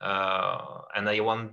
Uh, 0.00 0.82
and 0.96 1.08
I 1.08 1.20
want 1.20 1.52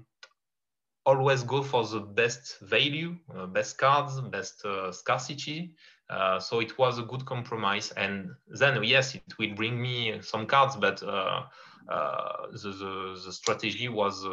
always 1.05 1.43
go 1.43 1.63
for 1.63 1.85
the 1.87 1.99
best 1.99 2.59
value, 2.61 3.17
uh, 3.35 3.47
best 3.47 3.77
cards, 3.77 4.21
best 4.21 4.63
uh, 4.65 4.91
scarcity. 4.91 5.73
Uh, 6.09 6.39
so 6.39 6.59
it 6.59 6.77
was 6.77 6.99
a 6.99 7.03
good 7.03 7.25
compromise. 7.25 7.91
And 7.91 8.29
then, 8.47 8.83
yes, 8.83 9.15
it 9.15 9.37
will 9.37 9.55
bring 9.55 9.81
me 9.81 10.19
some 10.21 10.45
cards, 10.45 10.75
but 10.75 11.01
uh, 11.03 11.43
uh, 11.89 12.47
the, 12.51 12.69
the, 12.69 13.21
the, 13.25 13.31
strategy 13.31 13.89
was 13.89 14.23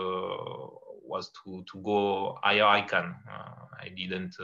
was 1.02 1.30
to, 1.44 1.64
to 1.70 1.82
go 1.82 2.38
higher 2.42 2.64
I 2.64 2.82
can. 2.82 3.14
I 3.80 3.88
didn't 3.88 4.36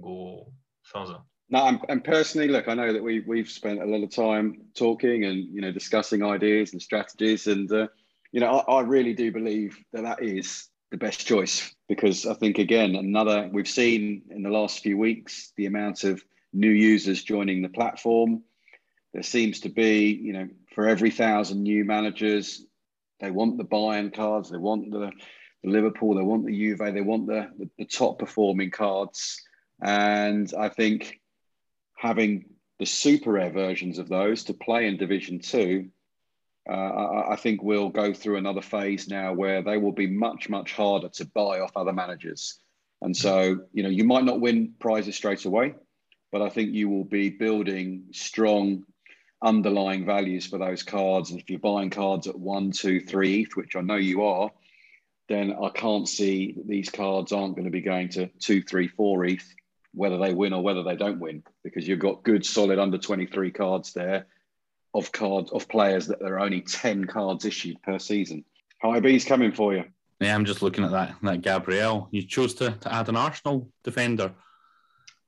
go 0.00 0.52
further. 0.86 1.18
No, 1.48 1.64
I'm, 1.64 1.80
and 1.88 2.02
personally, 2.02 2.48
look, 2.48 2.68
I 2.68 2.74
know 2.74 2.92
that 2.92 3.02
we 3.02 3.20
we've 3.20 3.48
spent 3.48 3.80
a 3.80 3.86
lot 3.86 4.02
of 4.02 4.10
time 4.10 4.62
talking 4.74 5.24
and 5.24 5.44
you 5.54 5.60
know 5.60 5.70
discussing 5.70 6.24
ideas 6.24 6.72
and 6.72 6.82
strategies, 6.82 7.46
and 7.46 7.70
uh, 7.70 7.86
you 8.32 8.40
know 8.40 8.58
I, 8.58 8.78
I 8.78 8.80
really 8.80 9.14
do 9.14 9.30
believe 9.30 9.78
that 9.92 10.02
that 10.02 10.22
is 10.22 10.68
the 10.90 10.96
best 10.96 11.26
choice 11.26 11.74
because 11.88 12.26
I 12.26 12.34
think 12.34 12.58
again 12.58 12.96
another 12.96 13.48
we've 13.52 13.68
seen 13.68 14.22
in 14.30 14.42
the 14.42 14.50
last 14.50 14.82
few 14.82 14.98
weeks 14.98 15.52
the 15.56 15.66
amount 15.66 16.04
of 16.04 16.22
new 16.52 16.70
users 16.70 17.22
joining 17.22 17.62
the 17.62 17.68
platform. 17.68 18.42
There 19.12 19.22
seems 19.22 19.60
to 19.60 19.68
be 19.68 20.10
you 20.10 20.32
know 20.32 20.48
for 20.74 20.88
every 20.88 21.12
thousand 21.12 21.62
new 21.62 21.84
managers, 21.84 22.66
they 23.20 23.30
want 23.30 23.56
the 23.56 23.64
Bayern 23.64 24.12
cards, 24.12 24.50
they 24.50 24.58
want 24.58 24.90
the, 24.90 25.12
the 25.62 25.70
Liverpool, 25.70 26.16
they 26.16 26.22
want 26.22 26.44
the 26.44 26.52
Juve, 26.52 26.78
they 26.78 27.00
want 27.00 27.28
the, 27.28 27.48
the, 27.56 27.70
the 27.78 27.84
top 27.84 28.18
performing 28.18 28.72
cards 28.72 29.42
and 29.82 30.52
I 30.58 30.68
think 30.68 31.20
having 31.96 32.46
the 32.78 32.86
super 32.86 33.32
rare 33.32 33.50
versions 33.50 33.98
of 33.98 34.08
those 34.08 34.44
to 34.44 34.54
play 34.54 34.86
in 34.86 34.96
Division 34.96 35.40
Two, 35.40 35.88
uh, 36.68 36.72
I, 36.72 37.32
I, 37.32 37.36
think 37.36 37.62
we'll 37.62 37.90
go 37.90 38.12
through 38.12 38.36
another 38.36 38.60
phase 38.60 39.08
now 39.08 39.32
where 39.32 39.62
they 39.62 39.78
will 39.78 39.92
be 39.92 40.08
much, 40.08 40.48
much 40.48 40.72
harder 40.72 41.08
to 41.10 41.24
buy 41.26 41.60
off 41.60 41.76
other 41.76 41.92
managers. 41.92 42.58
And 43.02 43.16
so, 43.16 43.60
you 43.72 43.82
know, 43.82 43.88
you 43.88 44.04
might 44.04 44.24
not 44.24 44.40
win 44.40 44.74
prizes 44.80 45.16
straight 45.16 45.44
away, 45.44 45.74
but 46.32 46.42
I 46.42 46.48
think 46.48 46.72
you 46.72 46.88
will 46.88 47.04
be 47.04 47.30
building 47.30 48.06
strong 48.12 48.84
underlying 49.42 50.04
values 50.04 50.46
for 50.46 50.58
those 50.58 50.82
cards. 50.82 51.30
And 51.30 51.40
if 51.40 51.48
you're 51.50 51.60
buying 51.60 51.90
cards 51.90 52.26
at 52.26 52.38
one, 52.38 52.72
two, 52.72 53.00
three 53.00 53.42
ETH, 53.42 53.54
which 53.56 53.76
I 53.76 53.80
know 53.80 53.96
you 53.96 54.24
are, 54.24 54.50
then 55.28 55.54
I 55.62 55.68
can't 55.68 56.08
see 56.08 56.52
that 56.56 56.66
these 56.66 56.90
cards 56.90 57.32
aren't 57.32 57.54
going 57.54 57.66
to 57.66 57.70
be 57.70 57.80
going 57.80 58.08
to 58.10 58.26
two, 58.40 58.62
three, 58.62 58.88
four 58.88 59.24
ETH 59.24 59.44
whether 59.96 60.18
they 60.18 60.34
win 60.34 60.52
or 60.52 60.62
whether 60.62 60.82
they 60.82 60.94
don't 60.94 61.18
win, 61.18 61.42
because 61.64 61.88
you've 61.88 61.98
got 61.98 62.22
good, 62.22 62.44
solid 62.44 62.78
under 62.78 62.98
23 62.98 63.50
cards 63.50 63.92
there 63.94 64.26
of 64.94 65.10
cards 65.10 65.50
of 65.52 65.68
players 65.68 66.06
that 66.06 66.20
there 66.20 66.34
are 66.34 66.40
only 66.40 66.60
10 66.60 67.06
cards 67.06 67.44
issued 67.44 67.80
per 67.82 67.98
season. 67.98 68.44
High 68.80 69.00
B's 69.00 69.24
coming 69.24 69.52
for 69.52 69.74
you. 69.74 69.84
Yeah, 70.20 70.34
I'm 70.34 70.44
just 70.44 70.62
looking 70.62 70.84
at 70.84 70.90
that 70.92 71.16
that 71.22 71.42
Gabriel. 71.42 72.08
You 72.10 72.22
chose 72.22 72.54
to, 72.54 72.70
to 72.72 72.94
add 72.94 73.08
an 73.08 73.16
Arsenal 73.16 73.68
defender. 73.84 74.32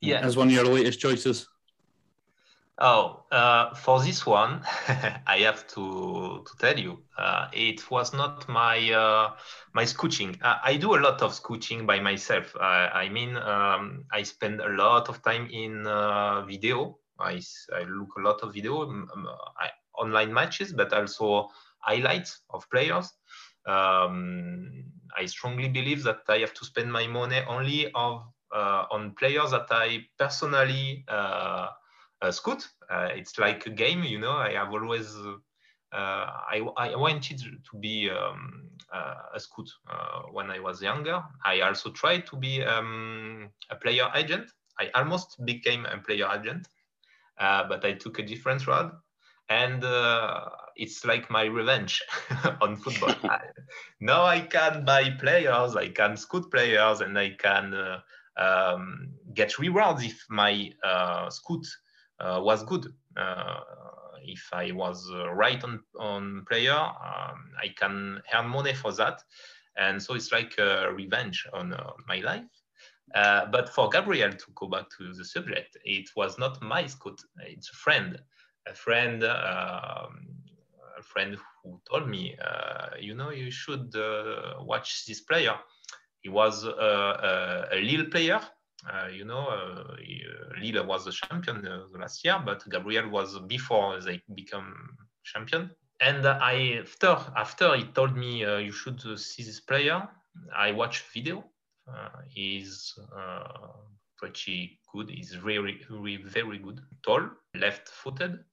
Yeah. 0.00 0.20
As 0.20 0.36
one 0.36 0.48
of 0.48 0.54
your 0.54 0.64
latest 0.64 1.00
choices. 1.00 1.48
Oh, 2.80 3.24
uh, 3.32 3.74
for 3.74 4.00
this 4.00 4.24
one, 4.24 4.62
I 5.26 5.38
have 5.38 5.66
to 5.74 6.44
to 6.46 6.52
tell 6.60 6.78
you, 6.78 7.02
uh, 7.18 7.48
it 7.52 7.90
was 7.90 8.12
not 8.12 8.48
my 8.48 8.92
uh, 8.92 9.34
my 9.74 9.84
scouting. 9.84 10.38
I, 10.42 10.60
I, 10.62 10.76
do 10.76 10.94
a 10.94 11.00
lot 11.02 11.20
of 11.20 11.34
scouting 11.34 11.86
by 11.86 11.98
myself. 11.98 12.54
I 12.60 13.08
mean, 13.08 13.36
um, 13.36 14.04
I 14.12 14.22
spend 14.22 14.60
a 14.60 14.68
lot 14.68 15.08
of 15.08 15.20
time 15.24 15.48
in 15.50 15.88
uh, 15.88 16.42
video. 16.46 16.98
I, 17.18 17.42
I 17.74 17.82
look 17.82 18.10
a 18.16 18.20
lot 18.20 18.42
of 18.42 18.54
video, 18.54 18.82
um, 18.82 19.08
I, 19.58 19.70
online 19.98 20.32
matches, 20.32 20.72
but 20.72 20.92
also 20.92 21.48
highlights 21.80 22.42
of 22.50 22.70
players. 22.70 23.12
Um, 23.66 24.84
I 25.16 25.26
strongly 25.26 25.68
believe 25.68 26.04
that 26.04 26.20
I 26.28 26.38
have 26.38 26.54
to 26.54 26.64
spend 26.64 26.92
my 26.92 27.08
money 27.08 27.42
only 27.48 27.90
of 27.92 28.22
uh, 28.54 28.84
on 28.92 29.16
players 29.18 29.50
that 29.50 29.66
I 29.70 30.06
personally 30.16 31.04
uh, 32.22 32.26
uh, 32.26 32.30
Scout. 32.30 32.66
Uh, 32.90 33.08
it's 33.12 33.38
like 33.38 33.66
a 33.66 33.70
game, 33.70 34.02
you 34.02 34.18
know. 34.18 34.32
I 34.32 34.52
have 34.52 34.72
always 34.72 35.14
uh, 35.92 35.96
I, 35.96 36.60
I 36.76 36.96
wanted 36.96 37.40
to 37.40 37.78
be 37.78 38.10
um, 38.10 38.70
a 39.34 39.40
scout 39.40 39.68
when 40.32 40.50
I 40.50 40.58
was 40.58 40.82
younger. 40.82 41.22
I 41.44 41.60
also 41.60 41.90
tried 41.90 42.26
to 42.26 42.36
be 42.36 42.62
um, 42.62 43.48
a 43.70 43.76
player 43.76 44.08
agent. 44.14 44.50
I 44.78 44.90
almost 44.94 45.44
became 45.44 45.86
a 45.86 45.98
player 45.98 46.28
agent, 46.30 46.68
but 47.38 47.84
I 47.84 47.92
took 47.92 48.18
a 48.18 48.22
different 48.22 48.66
road 48.66 48.92
and 49.48 49.82
uh, 49.84 50.44
it's 50.76 51.04
like 51.04 51.30
my 51.30 51.44
revenge 51.44 52.02
on 52.60 52.76
football. 52.76 53.14
now 54.00 54.24
I 54.24 54.40
can 54.40 54.84
buy 54.84 55.10
players, 55.10 55.74
I 55.74 55.88
can 55.88 56.16
scout 56.16 56.50
players, 56.50 57.00
and 57.00 57.18
I 57.18 57.30
can 57.38 57.74
uh, 57.74 58.00
um, 58.36 59.08
get 59.34 59.58
rewards 59.58 60.04
if 60.04 60.24
my 60.28 60.70
uh, 60.84 61.30
scout 61.30 61.64
uh, 61.64 61.87
was 62.20 62.64
good. 62.64 62.92
Uh, 63.16 63.60
if 64.22 64.48
I 64.52 64.72
was 64.72 65.10
uh, 65.12 65.30
right 65.30 65.62
on, 65.64 65.80
on 65.98 66.44
player, 66.48 66.76
um, 66.76 67.50
I 67.62 67.68
can 67.76 68.20
earn 68.34 68.48
money 68.48 68.74
for 68.74 68.92
that. 68.92 69.22
And 69.76 70.02
so 70.02 70.14
it's 70.14 70.32
like 70.32 70.56
revenge 70.92 71.46
on 71.52 71.74
my 72.06 72.16
life. 72.20 72.44
Uh, 73.14 73.46
but 73.46 73.68
for 73.68 73.88
Gabriel, 73.88 74.32
to 74.32 74.46
go 74.54 74.66
back 74.66 74.86
to 74.98 75.12
the 75.14 75.24
subject, 75.24 75.76
it 75.84 76.10
was 76.16 76.38
not 76.38 76.60
my 76.60 76.86
scout. 76.86 77.18
It's 77.40 77.70
a 77.70 77.76
friend, 77.76 78.20
a 78.66 78.74
friend, 78.74 79.24
um, 79.24 80.28
a 80.98 81.02
friend 81.02 81.36
who 81.62 81.80
told 81.90 82.08
me, 82.08 82.36
uh, 82.44 82.96
you 83.00 83.14
know, 83.14 83.30
you 83.30 83.50
should 83.50 83.94
uh, 83.96 84.54
watch 84.60 85.06
this 85.06 85.20
player. 85.20 85.54
He 86.20 86.28
was 86.28 86.64
a, 86.64 87.68
a, 87.72 87.76
a 87.76 88.04
player 88.10 88.36
uh, 88.36 88.57
you 89.12 89.24
know, 89.24 89.46
uh, 89.48 89.92
uh, 89.92 90.60
Lille 90.60 90.86
was 90.86 91.04
the 91.04 91.12
champion 91.12 91.66
last 91.98 92.24
year, 92.24 92.40
but 92.44 92.68
Gabriel 92.70 93.08
was 93.08 93.38
before 93.40 94.00
they 94.00 94.22
become 94.34 94.96
champion. 95.24 95.70
And 96.00 96.26
I 96.26 96.80
after 96.80 97.18
after 97.36 97.76
he 97.76 97.84
told 97.84 98.16
me 98.16 98.40
you 98.40 98.72
should 98.72 99.00
see 99.18 99.42
this 99.42 99.60
player, 99.60 100.08
I 100.56 100.70
watched 100.72 101.04
video. 101.12 101.44
he's 102.28 102.96
pretty 104.18 104.78
good. 104.92 105.08
He's 105.10 105.32
very, 105.32 105.80
very, 105.88 106.16
very 106.16 106.58
good. 106.58 106.80
Tall, 107.04 107.30
left-footed, 107.54 108.44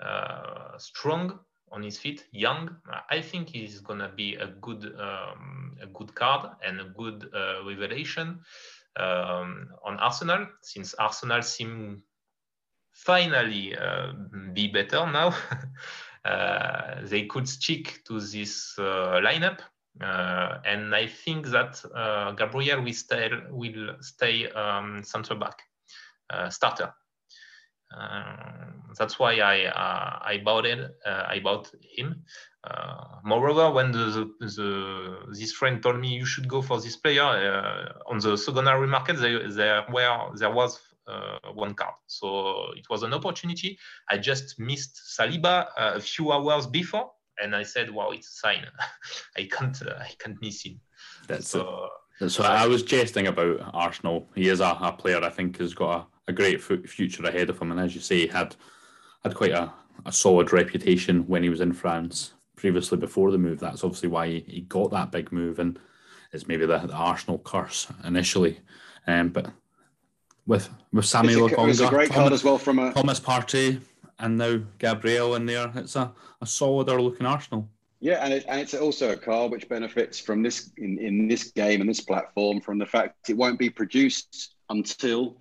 uh, 0.00 0.78
strong 0.78 1.38
on 1.70 1.82
his 1.82 1.98
feet, 1.98 2.26
young. 2.32 2.76
I 3.10 3.20
think 3.20 3.50
he's 3.50 3.80
gonna 3.80 4.10
be 4.14 4.34
a 4.34 4.48
good, 4.60 4.94
um, 4.98 5.76
a 5.80 5.86
good 5.86 6.14
card 6.14 6.50
and 6.64 6.80
a 6.80 6.84
good 6.84 7.30
uh, 7.34 7.64
revelation 7.66 8.40
um, 8.96 9.68
on 9.84 9.98
Arsenal, 9.98 10.46
since 10.62 10.94
Arsenal 10.94 11.42
seem 11.42 12.02
finally 12.92 13.76
uh, 13.76 14.12
be 14.52 14.68
better 14.68 15.10
now. 15.10 15.34
uh, 16.24 17.00
they 17.02 17.26
could 17.26 17.48
stick 17.48 18.02
to 18.04 18.20
this 18.20 18.74
uh, 18.78 19.20
lineup. 19.22 19.60
Uh, 20.00 20.58
and 20.64 20.94
I 20.94 21.06
think 21.06 21.46
that 21.48 21.82
uh, 21.94 22.32
Gabriel 22.32 22.82
will 22.82 22.92
stay, 22.92 23.30
will 23.50 23.96
stay 24.00 24.48
um, 24.50 25.02
center 25.02 25.34
back 25.34 25.62
starter. 26.48 26.94
That's 28.98 29.18
why 29.18 29.34
I 29.40 30.32
I 30.34 30.38
bought 30.44 30.66
it. 30.66 30.90
I 31.06 31.40
bought 31.40 31.70
him. 31.96 32.24
Uh, 32.64 33.04
moreover, 33.24 33.72
when 33.72 33.90
the, 33.90 34.30
the, 34.38 34.46
the, 34.46 35.16
this 35.32 35.52
friend 35.52 35.82
told 35.82 35.98
me 35.98 36.14
you 36.14 36.24
should 36.24 36.46
go 36.46 36.62
for 36.62 36.80
this 36.80 36.96
player 36.96 37.22
uh, 37.22 37.92
on 38.08 38.18
the 38.18 38.36
secondary 38.36 38.86
market, 38.86 39.18
there, 39.18 39.50
there, 39.50 39.84
were, 39.92 40.30
there 40.36 40.52
was 40.52 40.78
uh, 41.08 41.38
one 41.54 41.74
card. 41.74 41.94
So 42.06 42.72
it 42.76 42.88
was 42.88 43.02
an 43.02 43.12
opportunity. 43.14 43.78
I 44.08 44.18
just 44.18 44.60
missed 44.60 45.00
Saliba 45.18 45.66
a 45.76 46.00
few 46.00 46.30
hours 46.30 46.68
before, 46.68 47.10
and 47.42 47.56
I 47.56 47.64
said, 47.64 47.90
"Wow, 47.90 48.10
it's 48.10 48.28
a 48.28 48.32
sign. 48.32 48.64
I 49.36 49.48
can't, 49.50 49.76
I 49.82 50.10
can't 50.20 50.40
miss 50.40 50.62
him." 50.62 50.80
That's 51.26 51.48
so. 51.48 51.88
So 52.28 52.44
I 52.44 52.68
was 52.68 52.84
jesting 52.84 53.26
about 53.26 53.58
Arsenal. 53.74 54.30
He 54.36 54.48
is 54.48 54.60
a, 54.60 54.78
a 54.80 54.92
player 54.92 55.24
I 55.24 55.30
think 55.30 55.58
has 55.58 55.74
got 55.74 56.08
a, 56.28 56.32
great 56.32 56.62
future 56.62 57.24
ahead 57.24 57.50
of 57.50 57.60
him, 57.60 57.70
and 57.70 57.80
as 57.80 57.94
you 57.94 58.00
say, 58.00 58.26
had 58.26 58.56
had 59.22 59.34
quite 59.34 59.52
a, 59.52 59.72
a 60.04 60.12
solid 60.12 60.52
reputation 60.52 61.26
when 61.28 61.42
he 61.42 61.48
was 61.48 61.60
in 61.60 61.72
France 61.72 62.32
previously 62.56 62.98
before 62.98 63.30
the 63.30 63.38
move. 63.38 63.60
That's 63.60 63.84
obviously 63.84 64.08
why 64.08 64.28
he, 64.46 64.66
got 64.68 64.90
that 64.90 65.12
big 65.12 65.32
move, 65.32 65.58
and 65.58 65.78
it's 66.32 66.48
maybe 66.48 66.66
the, 66.66 66.78
the 66.78 66.94
Arsenal 66.94 67.38
curse 67.38 67.86
initially. 68.04 68.60
Um, 69.06 69.30
but 69.30 69.50
with 70.46 70.68
with 70.92 71.06
Samuel 71.06 71.46
it's 71.46 71.56
a, 71.56 71.66
it's 71.68 71.80
a 71.80 71.88
great 71.88 72.10
Thomas, 72.10 72.22
card 72.22 72.32
as 72.32 72.44
well 72.44 72.58
from 72.58 72.78
a 72.78 72.92
Thomas 72.92 73.20
Partey 73.20 73.80
and 74.18 74.38
now 74.38 74.60
Gabriel 74.78 75.34
in 75.34 75.46
there. 75.46 75.70
It's 75.74 75.96
a, 75.96 76.12
a 76.40 76.46
solider 76.46 77.00
looking 77.00 77.26
Arsenal. 77.26 77.68
Yeah, 78.00 78.24
and, 78.24 78.32
it, 78.32 78.44
and 78.48 78.60
it's 78.60 78.74
also 78.74 79.12
a 79.12 79.16
card 79.16 79.52
which 79.52 79.68
benefits 79.68 80.18
from 80.18 80.42
this 80.42 80.70
in, 80.76 80.98
in 80.98 81.28
this 81.28 81.52
game 81.52 81.80
and 81.80 81.88
this 81.88 82.00
platform 82.00 82.60
from 82.60 82.78
the 82.78 82.86
fact 82.86 83.30
it 83.30 83.36
won't 83.36 83.58
be 83.58 83.70
produced 83.70 84.54
until 84.70 85.36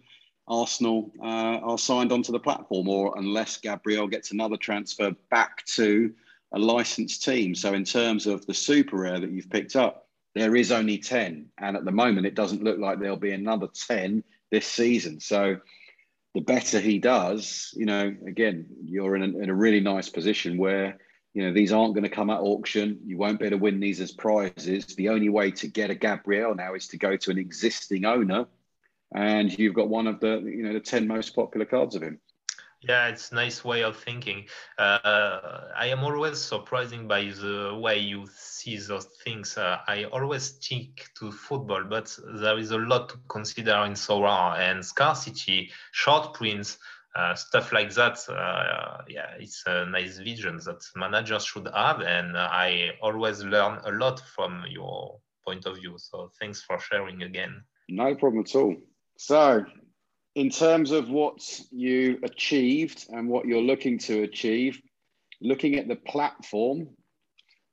Arsenal 0.47 1.11
uh, 1.21 1.59
are 1.63 1.77
signed 1.77 2.11
onto 2.11 2.31
the 2.31 2.39
platform 2.39 2.87
or 2.89 3.13
unless 3.17 3.57
Gabriel 3.57 4.07
gets 4.07 4.31
another 4.31 4.57
transfer 4.57 5.11
back 5.29 5.65
to 5.65 6.13
a 6.53 6.59
licensed 6.59 7.23
team. 7.23 7.55
So 7.55 7.73
in 7.73 7.85
terms 7.85 8.27
of 8.27 8.45
the 8.45 8.53
super 8.53 8.97
rare 8.97 9.19
that 9.19 9.31
you've 9.31 9.49
picked 9.49 9.75
up, 9.75 10.07
there 10.35 10.55
is 10.55 10.71
only 10.71 10.97
10. 10.97 11.47
And 11.57 11.77
at 11.77 11.85
the 11.85 11.91
moment, 11.91 12.25
it 12.25 12.35
doesn't 12.35 12.63
look 12.63 12.79
like 12.79 12.99
there'll 12.99 13.17
be 13.17 13.31
another 13.31 13.67
10 13.87 14.23
this 14.49 14.67
season. 14.67 15.19
So 15.19 15.57
the 16.33 16.41
better 16.41 16.79
he 16.79 16.99
does, 16.99 17.73
you 17.75 17.85
know, 17.85 18.15
again, 18.27 18.65
you're 18.83 19.15
in 19.15 19.23
a, 19.23 19.37
in 19.39 19.49
a 19.49 19.55
really 19.55 19.81
nice 19.81 20.09
position 20.09 20.57
where, 20.57 20.97
you 21.33 21.43
know, 21.43 21.53
these 21.53 21.71
aren't 21.71 21.93
going 21.93 22.03
to 22.03 22.09
come 22.09 22.29
at 22.29 22.39
auction. 22.39 22.99
You 23.05 23.17
won't 23.17 23.39
be 23.39 23.45
able 23.45 23.57
to 23.57 23.63
win 23.63 23.79
these 23.79 23.99
as 23.99 24.11
prizes. 24.11 24.85
The 24.95 25.09
only 25.09 25.29
way 25.29 25.51
to 25.51 25.67
get 25.67 25.89
a 25.89 25.95
Gabriel 25.95 26.55
now 26.55 26.73
is 26.73 26.87
to 26.89 26.97
go 26.97 27.17
to 27.17 27.31
an 27.31 27.37
existing 27.37 28.05
owner. 28.05 28.45
And 29.13 29.57
you've 29.57 29.75
got 29.75 29.89
one 29.89 30.07
of 30.07 30.19
the, 30.19 30.39
you 30.39 30.63
know, 30.63 30.73
the 30.73 30.79
10 30.79 31.07
most 31.07 31.35
popular 31.35 31.65
cards 31.65 31.95
of 31.95 32.03
him. 32.03 32.19
Yeah, 32.81 33.09
it's 33.09 33.31
a 33.31 33.35
nice 33.35 33.63
way 33.63 33.83
of 33.83 33.95
thinking. 33.97 34.47
Uh, 34.77 35.67
I 35.77 35.87
am 35.87 36.03
always 36.03 36.39
surprising 36.39 37.07
by 37.07 37.25
the 37.25 37.77
way 37.79 37.99
you 37.99 38.25
see 38.35 38.75
those 38.77 39.07
things. 39.23 39.55
Uh, 39.55 39.77
I 39.87 40.05
always 40.05 40.43
stick 40.43 41.05
to 41.19 41.31
football, 41.31 41.83
but 41.83 42.17
there 42.41 42.57
is 42.57 42.71
a 42.71 42.79
lot 42.79 43.09
to 43.09 43.17
consider 43.27 43.83
in 43.85 43.93
Sorare 43.93 44.57
and 44.59 44.83
scarcity, 44.83 45.71
short 45.91 46.33
prints, 46.33 46.79
uh, 47.15 47.35
stuff 47.35 47.71
like 47.71 47.93
that. 47.93 48.17
Uh, 48.27 49.03
yeah, 49.07 49.35
it's 49.37 49.61
a 49.67 49.85
nice 49.85 50.17
vision 50.17 50.57
that 50.65 50.83
managers 50.95 51.45
should 51.45 51.69
have, 51.75 52.01
and 52.01 52.35
I 52.35 52.91
always 53.03 53.43
learn 53.43 53.79
a 53.85 53.91
lot 53.91 54.21
from 54.35 54.63
your 54.67 55.19
point 55.45 55.67
of 55.67 55.75
view. 55.75 55.97
So 55.97 56.31
thanks 56.39 56.63
for 56.63 56.79
sharing 56.79 57.21
again. 57.21 57.63
No 57.89 58.15
problem 58.15 58.43
at 58.43 58.55
all. 58.55 58.75
So 59.21 59.65
in 60.33 60.49
terms 60.49 60.89
of 60.89 61.11
what 61.11 61.61
you 61.69 62.17
achieved 62.23 63.05
and 63.11 63.29
what 63.29 63.45
you're 63.45 63.61
looking 63.61 63.99
to 63.99 64.23
achieve, 64.23 64.81
looking 65.41 65.75
at 65.75 65.87
the 65.87 65.95
platform, 65.95 66.89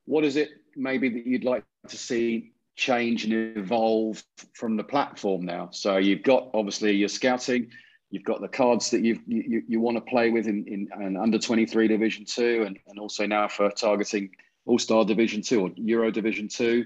what 0.05 0.23
is 0.23 0.35
it 0.35 0.49
maybe 0.75 1.09
that 1.09 1.25
you'd 1.25 1.43
like 1.43 1.63
to 1.87 1.97
see 1.97 2.51
change 2.75 3.23
and 3.23 3.57
evolve 3.57 4.23
from 4.53 4.77
the 4.77 4.83
platform 4.83 5.43
now? 5.43 5.69
So 5.71 5.97
you've 5.97 6.21
got 6.21 6.51
obviously 6.53 6.91
your 6.91 7.09
scouting, 7.09 7.71
you've 8.11 8.23
got 8.23 8.41
the 8.41 8.47
cards 8.47 8.91
that 8.91 9.03
you 9.03 9.19
you, 9.25 9.63
you 9.67 9.79
want 9.81 9.97
to 9.97 10.01
play 10.01 10.29
with 10.29 10.45
in, 10.45 10.65
in, 10.67 10.87
in 11.03 11.17
under 11.17 11.39
23 11.39 11.87
Division 11.87 12.25
2 12.25 12.65
and, 12.67 12.77
and 12.85 12.99
also 12.99 13.25
now 13.25 13.47
for 13.47 13.71
targeting 13.71 14.29
All-Star 14.67 15.03
Division 15.03 15.41
2 15.41 15.61
or 15.61 15.71
Euro 15.77 16.11
Division 16.11 16.47
2. 16.47 16.85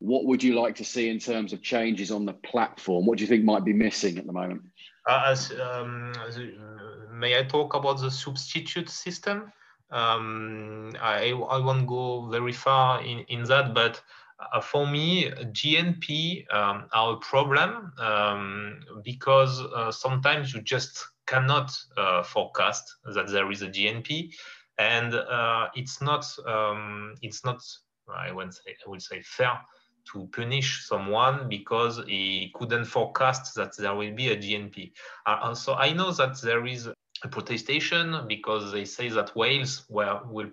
What 0.00 0.24
would 0.24 0.42
you 0.42 0.58
like 0.60 0.74
to 0.76 0.84
see 0.84 1.10
in 1.10 1.18
terms 1.18 1.52
of 1.52 1.62
changes 1.62 2.10
on 2.10 2.24
the 2.24 2.32
platform? 2.32 3.06
What 3.06 3.18
do 3.18 3.24
you 3.24 3.28
think 3.28 3.44
might 3.44 3.64
be 3.64 3.74
missing 3.74 4.18
at 4.18 4.26
the 4.26 4.32
moment? 4.32 4.62
Uh, 5.06 5.24
as, 5.28 5.52
um, 5.60 6.12
may 7.12 7.38
I 7.38 7.44
talk 7.44 7.74
about 7.74 8.00
the 8.00 8.10
substitute 8.10 8.88
system? 8.88 9.52
Um, 9.90 10.92
I, 11.00 11.30
I 11.32 11.58
won't 11.58 11.86
go 11.86 12.28
very 12.30 12.52
far 12.52 13.02
in, 13.02 13.20
in 13.28 13.42
that, 13.44 13.74
but 13.74 14.00
uh, 14.52 14.60
for 14.60 14.86
me, 14.86 15.30
DNP 15.30 16.52
um, 16.54 16.86
are 16.92 17.14
a 17.14 17.16
problem 17.18 17.92
um, 17.98 18.80
because 19.04 19.60
uh, 19.60 19.92
sometimes 19.92 20.54
you 20.54 20.62
just 20.62 21.04
cannot 21.26 21.76
uh, 21.96 22.22
forecast 22.22 22.84
that 23.14 23.28
there 23.28 23.50
is 23.50 23.62
a 23.62 23.68
DNP, 23.68 24.32
and 24.78 25.14
uh, 25.14 25.68
it's 25.74 26.00
not 26.00 26.24
um, 26.46 27.14
it's 27.20 27.44
not 27.44 27.62
I 28.08 28.28
say 28.50 28.76
I 28.86 28.88
will 28.88 29.00
say 29.00 29.20
fair 29.22 29.60
to 30.12 30.28
punish 30.32 30.86
someone 30.86 31.48
because 31.48 32.02
he 32.06 32.50
couldn't 32.54 32.84
forecast 32.84 33.54
that 33.54 33.76
there 33.76 33.94
will 33.94 34.14
be 34.14 34.28
a 34.30 34.36
DNP. 34.36 34.92
Uh, 35.26 35.54
so 35.54 35.74
I 35.74 35.92
know 35.92 36.12
that 36.12 36.40
there 36.42 36.66
is 36.66 36.88
a 37.22 37.28
protestation 37.28 38.24
because 38.26 38.72
they 38.72 38.84
say 38.84 39.08
that 39.10 39.34
whales 39.36 39.84
will, 39.88 40.22
will 40.30 40.50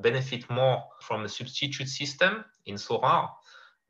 benefit 0.00 0.48
more 0.50 0.82
from 1.00 1.24
a 1.24 1.28
substitute 1.28 1.88
system 1.88 2.44
in 2.66 2.76
Sorare. 2.76 3.30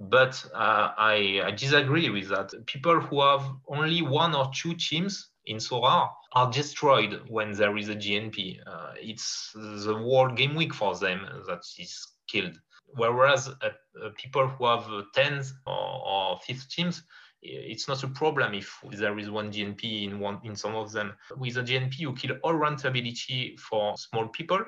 But 0.01 0.45
uh, 0.55 0.93
I, 0.97 1.43
I, 1.45 1.51
disagree 1.53 2.11
with 2.11 2.29
that. 2.31 2.53
People 2.67 2.99
who 3.01 3.21
have 3.21 3.45
only 3.69 4.03
one 4.03 4.35
or 4.35 4.51
two 4.53 4.75
teams 4.75 5.29
in 5.47 5.59
Sorare 5.59 6.09
are 6.33 6.51
destroyed 6.51 7.23
when 7.29 7.53
there 7.53 7.77
is 7.77 7.89
a 7.89 7.95
DNP. 7.95 8.59
Uh, 8.67 8.95
it's 9.01 9.53
the 9.55 9.95
whole 9.95 10.29
game 10.29 10.55
week 10.55 10.75
for 10.75 10.97
them 10.97 11.27
that 11.47 11.61
is 11.79 12.07
killed. 12.27 12.59
Whereas 12.95 13.49
uh, 13.49 13.55
uh, 13.63 13.71
people 14.17 14.49
who 14.49 14.67
have 14.67 14.87
uh, 14.91 15.03
tens 15.15 15.55
or, 15.67 16.03
or 16.07 16.39
fifth 16.39 16.69
teams, 16.69 17.03
it's 17.43 17.89
not 17.89 18.03
a 18.05 18.09
problem 18.09 18.55
if 18.55 18.79
there 18.93 19.19
is 19.19 19.29
one 19.29 19.51
DNP 19.51 20.05
in 20.05 20.21
one 20.21 20.41
in 20.45 20.55
some 20.55 20.77
of 20.77 20.93
them. 20.93 21.13
With 21.37 21.57
a 21.57 21.63
DNP, 21.63 21.99
you 21.99 22.13
kill 22.13 22.37
all 22.43 22.55
rentability 22.55 23.59
for 23.59 23.97
small 23.97 24.29
people 24.29 24.61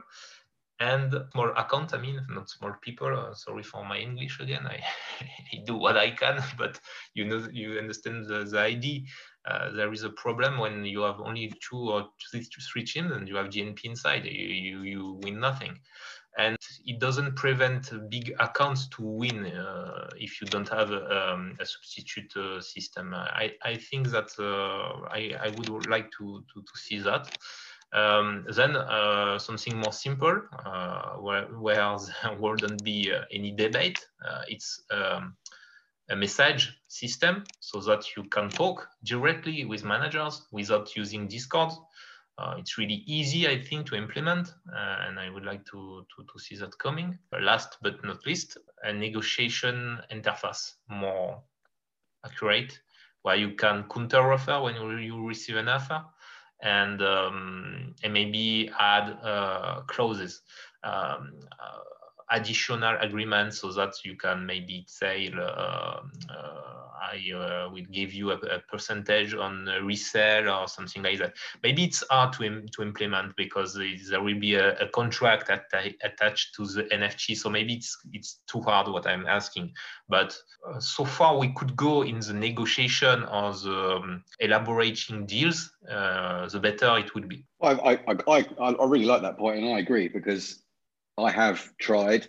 and 0.81 1.15
small 1.33 1.51
account. 1.57 1.95
I 1.95 1.99
mean, 1.99 2.21
not 2.29 2.51
small 2.51 2.75
people. 2.81 3.17
Uh, 3.17 3.35
sorry 3.35 3.63
for 3.63 3.85
my 3.85 3.99
English 3.99 4.41
again. 4.41 4.67
I, 4.67 4.83
I, 5.21 5.63
do 5.65 5.77
what 5.77 5.97
I 5.97 6.11
can, 6.11 6.43
but 6.59 6.81
you 7.15 7.25
know, 7.25 7.47
you 7.53 7.79
understand 7.79 8.27
the, 8.27 8.45
the 8.45 8.59
idea. 8.59 9.03
Uh, 9.47 9.71
there 9.73 9.93
is 9.93 10.05
a 10.05 10.11
problem 10.11 10.59
when 10.59 10.85
you 10.85 11.03
have 11.03 11.21
only 11.21 11.53
two 11.69 11.91
or 11.91 12.07
three, 12.31 12.43
three 12.73 12.85
teams 12.85 13.13
and 13.13 13.29
you 13.29 13.37
have 13.37 13.51
GNP 13.51 13.85
inside. 13.85 14.25
You, 14.25 14.31
you, 14.31 14.83
you 14.83 15.21
win 15.23 15.39
nothing 15.39 15.79
and 16.37 16.57
it 16.85 16.99
doesn't 16.99 17.37
prevent 17.37 17.90
big 18.11 18.35
accounts 18.40 18.88
to 18.88 19.03
win 19.03 19.47
uh, 19.47 20.09
if 20.16 20.40
you 20.40 20.47
don't 20.47 20.68
have 20.68 20.90
a, 20.90 21.33
um, 21.33 21.57
a 21.61 21.66
substitute 21.66 22.37
uh, 22.37 22.61
system. 22.61 23.14
I, 23.14 23.53
I 23.62 23.77
think 23.77 24.09
that 24.09 24.31
uh, 24.38 25.07
I, 25.11 25.35
I 25.40 25.51
would 25.57 25.88
like 25.88 26.11
to, 26.18 26.44
to, 26.53 26.61
to 26.61 26.79
see 26.79 26.99
that. 27.01 27.37
Um, 27.92 28.44
then 28.49 28.75
uh, 28.75 29.38
something 29.38 29.77
more 29.77 29.92
simple, 29.92 30.42
uh, 30.64 31.12
where, 31.20 31.44
where 31.44 31.97
there 32.23 32.37
wouldn't 32.38 32.83
be 32.83 33.12
uh, 33.12 33.23
any 33.33 33.53
debate. 33.53 34.05
it's 34.49 34.83
um, 34.90 35.37
a 36.11 36.16
message 36.16 36.77
system 36.88 37.44
so 37.61 37.81
that 37.81 38.16
you 38.16 38.25
can 38.25 38.49
talk 38.49 38.88
directly 39.05 39.64
with 39.64 39.85
managers 39.85 40.42
without 40.51 40.94
using 40.97 41.29
Discord. 41.29 41.73
Uh, 42.37 42.57
it's 42.59 42.79
really 42.79 43.05
easy, 43.07 43.47
I 43.47 43.61
think, 43.61 43.87
to 43.87 43.94
implement, 43.94 44.49
uh, 44.73 45.07
and 45.07 45.20
I 45.20 45.31
would 45.31 45.44
like 45.44 45.64
to, 45.66 46.05
to, 46.16 46.25
to, 46.25 46.38
see 46.38 46.57
that 46.57 46.77
coming. 46.79 47.16
Last 47.40 47.79
but 47.81 48.05
not 48.05 48.27
least, 48.27 48.59
a 48.83 48.92
negotiation 48.92 50.01
interface 50.11 50.73
more 50.88 51.40
accurate 52.25 52.81
where 53.23 53.37
you 53.37 53.55
can 53.55 53.85
counter 53.85 54.33
offer 54.33 54.61
when 54.61 54.75
you 55.01 55.25
receive 55.25 55.57
an 55.57 55.68
offer 55.68 56.05
and 56.62 57.03
um, 57.03 57.94
and 58.03 58.12
maybe 58.12 58.70
add 58.81 59.16
uh, 59.23 59.81
clauses 59.87 60.42
um, 60.83 61.33
uh, 61.61 61.79
additional 62.35 62.97
agreement 63.01 63.55
so 63.55 63.73
that 63.73 63.92
you 64.05 64.16
can 64.16 64.44
maybe 64.44 64.85
say 64.88 65.33
uh, 65.37 65.40
uh 65.40 66.75
I 67.05 67.33
uh, 67.33 67.70
will 67.70 67.85
give 67.90 68.12
you 68.12 68.31
a, 68.31 68.37
a, 68.37 68.59
percentage 68.61 69.35
on 69.35 69.66
resale 69.83 70.49
or 70.49 70.68
something 70.68 71.03
like 71.03 71.18
that. 71.18 71.35
Maybe 71.62 71.85
it's 71.85 72.05
hard 72.11 72.33
to, 72.35 72.44
Im 72.44 72.66
to 72.73 72.83
implement 72.83 73.37
because 73.37 73.75
there 73.75 74.23
will 74.23 74.38
be 74.38 74.55
a, 74.55 74.77
a 74.79 74.88
contract 74.88 75.51
at 75.51 75.64
attached 76.03 76.55
to 76.57 76.66
the 76.66 76.85
NFT. 76.85 77.37
So 77.37 77.51
maybe 77.51 77.75
it's 77.75 77.97
it's 78.12 78.40
too 78.47 78.61
hard 78.62 78.88
what 78.88 79.07
I'm 79.07 79.27
asking. 79.27 79.73
But 80.09 80.37
uh, 80.66 80.81
so 80.81 81.05
far 81.05 81.38
we 81.38 81.53
could 81.55 81.77
go 81.77 82.03
in 82.03 82.20
the 82.20 82.35
negotiation 82.35 83.25
or 83.25 83.53
the 83.53 83.97
um, 83.97 84.25
elaborating 84.40 85.27
deals, 85.27 85.73
uh, 85.90 86.49
the 86.49 86.61
better 86.61 86.99
it 86.99 87.14
would 87.14 87.29
be. 87.29 87.44
I, 87.62 87.99
I, 88.09 88.16
I, 88.29 88.47
I 88.61 88.85
really 88.85 89.07
like 89.07 89.23
that 89.23 89.38
point 89.38 89.59
and 89.59 89.75
I 89.75 89.79
agree 89.79 90.09
because 90.09 90.63
I 91.16 91.31
have 91.31 91.77
tried 91.79 92.29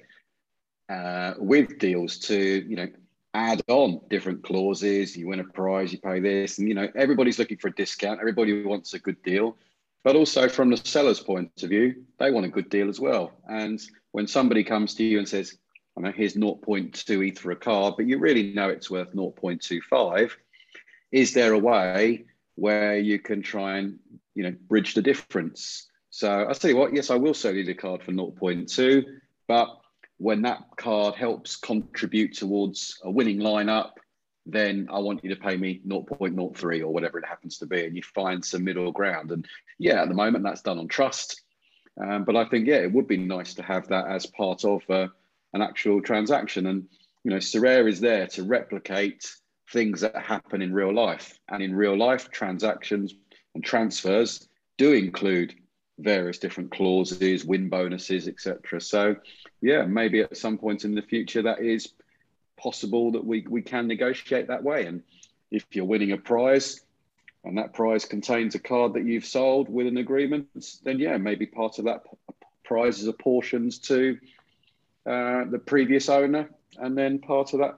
uh, 0.90 1.34
with 1.38 1.80
deals 1.80 2.20
to, 2.20 2.38
you 2.38 2.76
know, 2.76 2.88
add 3.34 3.62
on 3.68 4.00
different 4.10 4.44
clauses. 4.44 5.16
You 5.18 5.28
win 5.28 5.40
a 5.40 5.44
prize, 5.44 5.92
you 5.92 6.00
pay 6.00 6.20
this, 6.20 6.58
and 6.58 6.68
you 6.68 6.74
know 6.74 6.88
everybody's 6.96 7.38
looking 7.38 7.58
for 7.58 7.68
a 7.68 7.76
discount. 7.76 8.20
Everybody 8.20 8.64
wants 8.64 8.94
a 8.94 9.00
good 9.00 9.22
deal, 9.24 9.58
but 10.04 10.16
also 10.16 10.48
from 10.48 10.70
the 10.70 10.78
seller's 10.78 11.20
point 11.20 11.52
of 11.62 11.70
view, 11.70 12.06
they 12.18 12.32
want 12.32 12.46
a 12.46 12.50
good 12.50 12.70
deal 12.70 12.90
as 12.90 13.00
well. 13.00 13.34
And 13.48 13.82
when 14.14 14.28
somebody 14.28 14.64
comes 14.64 14.94
to 14.96 15.04
you 15.04 15.20
and 15.20 15.28
says, 15.28 15.58
"I 15.98 16.02
know 16.02 16.12
here's 16.12 16.36
0.2 16.36 17.28
ETH 17.28 17.40
for 17.40 17.52
a 17.52 17.56
card, 17.56 17.96
but 17.98 18.06
you 18.06 18.20
really 18.20 18.54
know 18.54 18.70
it's 18.70 18.90
worth 18.90 19.14
0.25," 19.14 20.32
is 21.12 21.34
there 21.34 21.54
a 21.54 21.60
way 21.60 22.26
where 22.56 22.98
you 22.98 23.20
can 23.20 23.42
try 23.42 23.80
and 23.80 24.00
you 24.34 24.44
know 24.44 24.56
bridge 24.70 24.94
the 24.94 25.02
difference? 25.02 25.90
So 26.16 26.32
I'll 26.32 26.56
tell 26.56 26.72
you 26.72 26.78
what, 26.78 26.94
yes, 26.94 27.10
I 27.10 27.16
will 27.16 27.34
sell 27.34 27.54
you 27.54 27.66
the 27.66 27.74
card 27.74 28.02
for 28.02 28.14
0.2, 28.14 29.04
but 29.50 29.68
when 30.16 30.44
that 30.44 30.64
card 30.78 31.16
helps 31.16 31.58
contribute 31.58 32.38
towards 32.38 32.98
a 33.04 33.12
winning 33.12 33.40
lineup, 33.40 33.92
then 34.46 34.88
I 34.90 35.00
want 35.00 35.26
you 35.26 35.30
to 35.32 35.42
pay 35.42 35.58
me 35.58 35.82
0.03 35.86 36.80
or 36.80 36.88
whatever 36.88 37.20
it 37.20 37.26
happens 37.26 37.58
to 37.58 37.66
be. 37.66 37.84
And 37.84 37.98
you 37.98 38.02
find 38.02 38.46
some 38.46 38.64
middle 38.64 38.94
ground. 38.94 39.34
And 39.34 39.46
yeah, 39.78 40.04
at 40.04 40.08
the 40.08 40.14
moment 40.16 40.46
that's 40.46 40.62
done 40.62 40.80
on 40.80 40.88
trust. 40.88 41.42
Um, 42.02 42.24
but 42.24 42.38
I 42.38 42.46
think, 42.46 42.66
yeah, 42.66 42.78
it 42.78 42.94
would 42.94 43.08
be 43.08 43.18
nice 43.18 43.54
to 43.56 43.64
have 43.64 43.90
that 43.90 44.08
as 44.08 44.26
part 44.26 44.64
of 44.64 44.90
uh, 44.90 45.10
an 45.52 45.62
actual 45.62 46.02
transaction. 46.02 46.68
And, 46.68 46.88
you 47.26 47.32
know, 47.32 47.40
Sorare 47.40 47.90
is 47.90 48.00
there 48.00 48.26
to 48.28 48.44
replicate 48.44 49.30
things 49.74 50.00
that 50.00 50.16
happen 50.16 50.62
in 50.62 50.74
real 50.74 50.96
life. 50.96 51.38
And 51.50 51.62
in 51.62 51.76
real 51.76 51.98
life, 51.98 52.32
transactions 52.32 53.14
and 53.54 53.62
transfers 53.62 54.48
do 54.78 54.94
include 54.94 55.56
various 55.98 56.38
different 56.38 56.72
clauses, 56.72 57.46
win 57.46 57.70
bonuses, 57.70 58.28
etc. 58.28 58.82
So, 58.82 59.16
yeah, 59.62 59.84
maybe 59.86 60.22
at 60.22 60.38
some 60.38 60.58
point 60.58 60.86
in 60.86 60.96
the 60.96 61.02
future 61.02 61.42
that 61.44 61.60
is 61.60 61.94
possible 62.58 63.12
that 63.12 63.26
we 63.26 63.46
we 63.50 63.62
can 63.62 63.88
negotiate 63.88 64.48
that 64.48 64.64
way. 64.64 64.86
And 64.86 65.04
if 65.52 65.66
you're 65.72 65.86
winning 65.86 66.12
a 66.12 66.18
prize 66.18 66.82
and 67.44 67.58
that 67.58 67.74
prize 67.74 68.06
contains 68.06 68.56
a 68.56 68.60
card 68.60 68.94
that 68.94 69.06
you've 69.06 69.26
sold 69.26 69.70
with 69.70 69.88
an 69.88 69.98
agreement, 69.98 70.48
then 70.84 71.00
yeah, 71.00 71.18
maybe 71.18 71.46
part 71.46 71.80
of 71.80 71.86
that 71.86 72.04
prize 72.64 73.00
is 73.00 73.08
apportioned 73.08 73.82
to 73.84 74.18
uh, 75.06 75.46
the 75.46 75.62
previous 75.64 76.10
owner, 76.10 76.50
and 76.78 76.98
then 76.98 77.20
part 77.20 77.54
of 77.54 77.60
that 77.60 77.78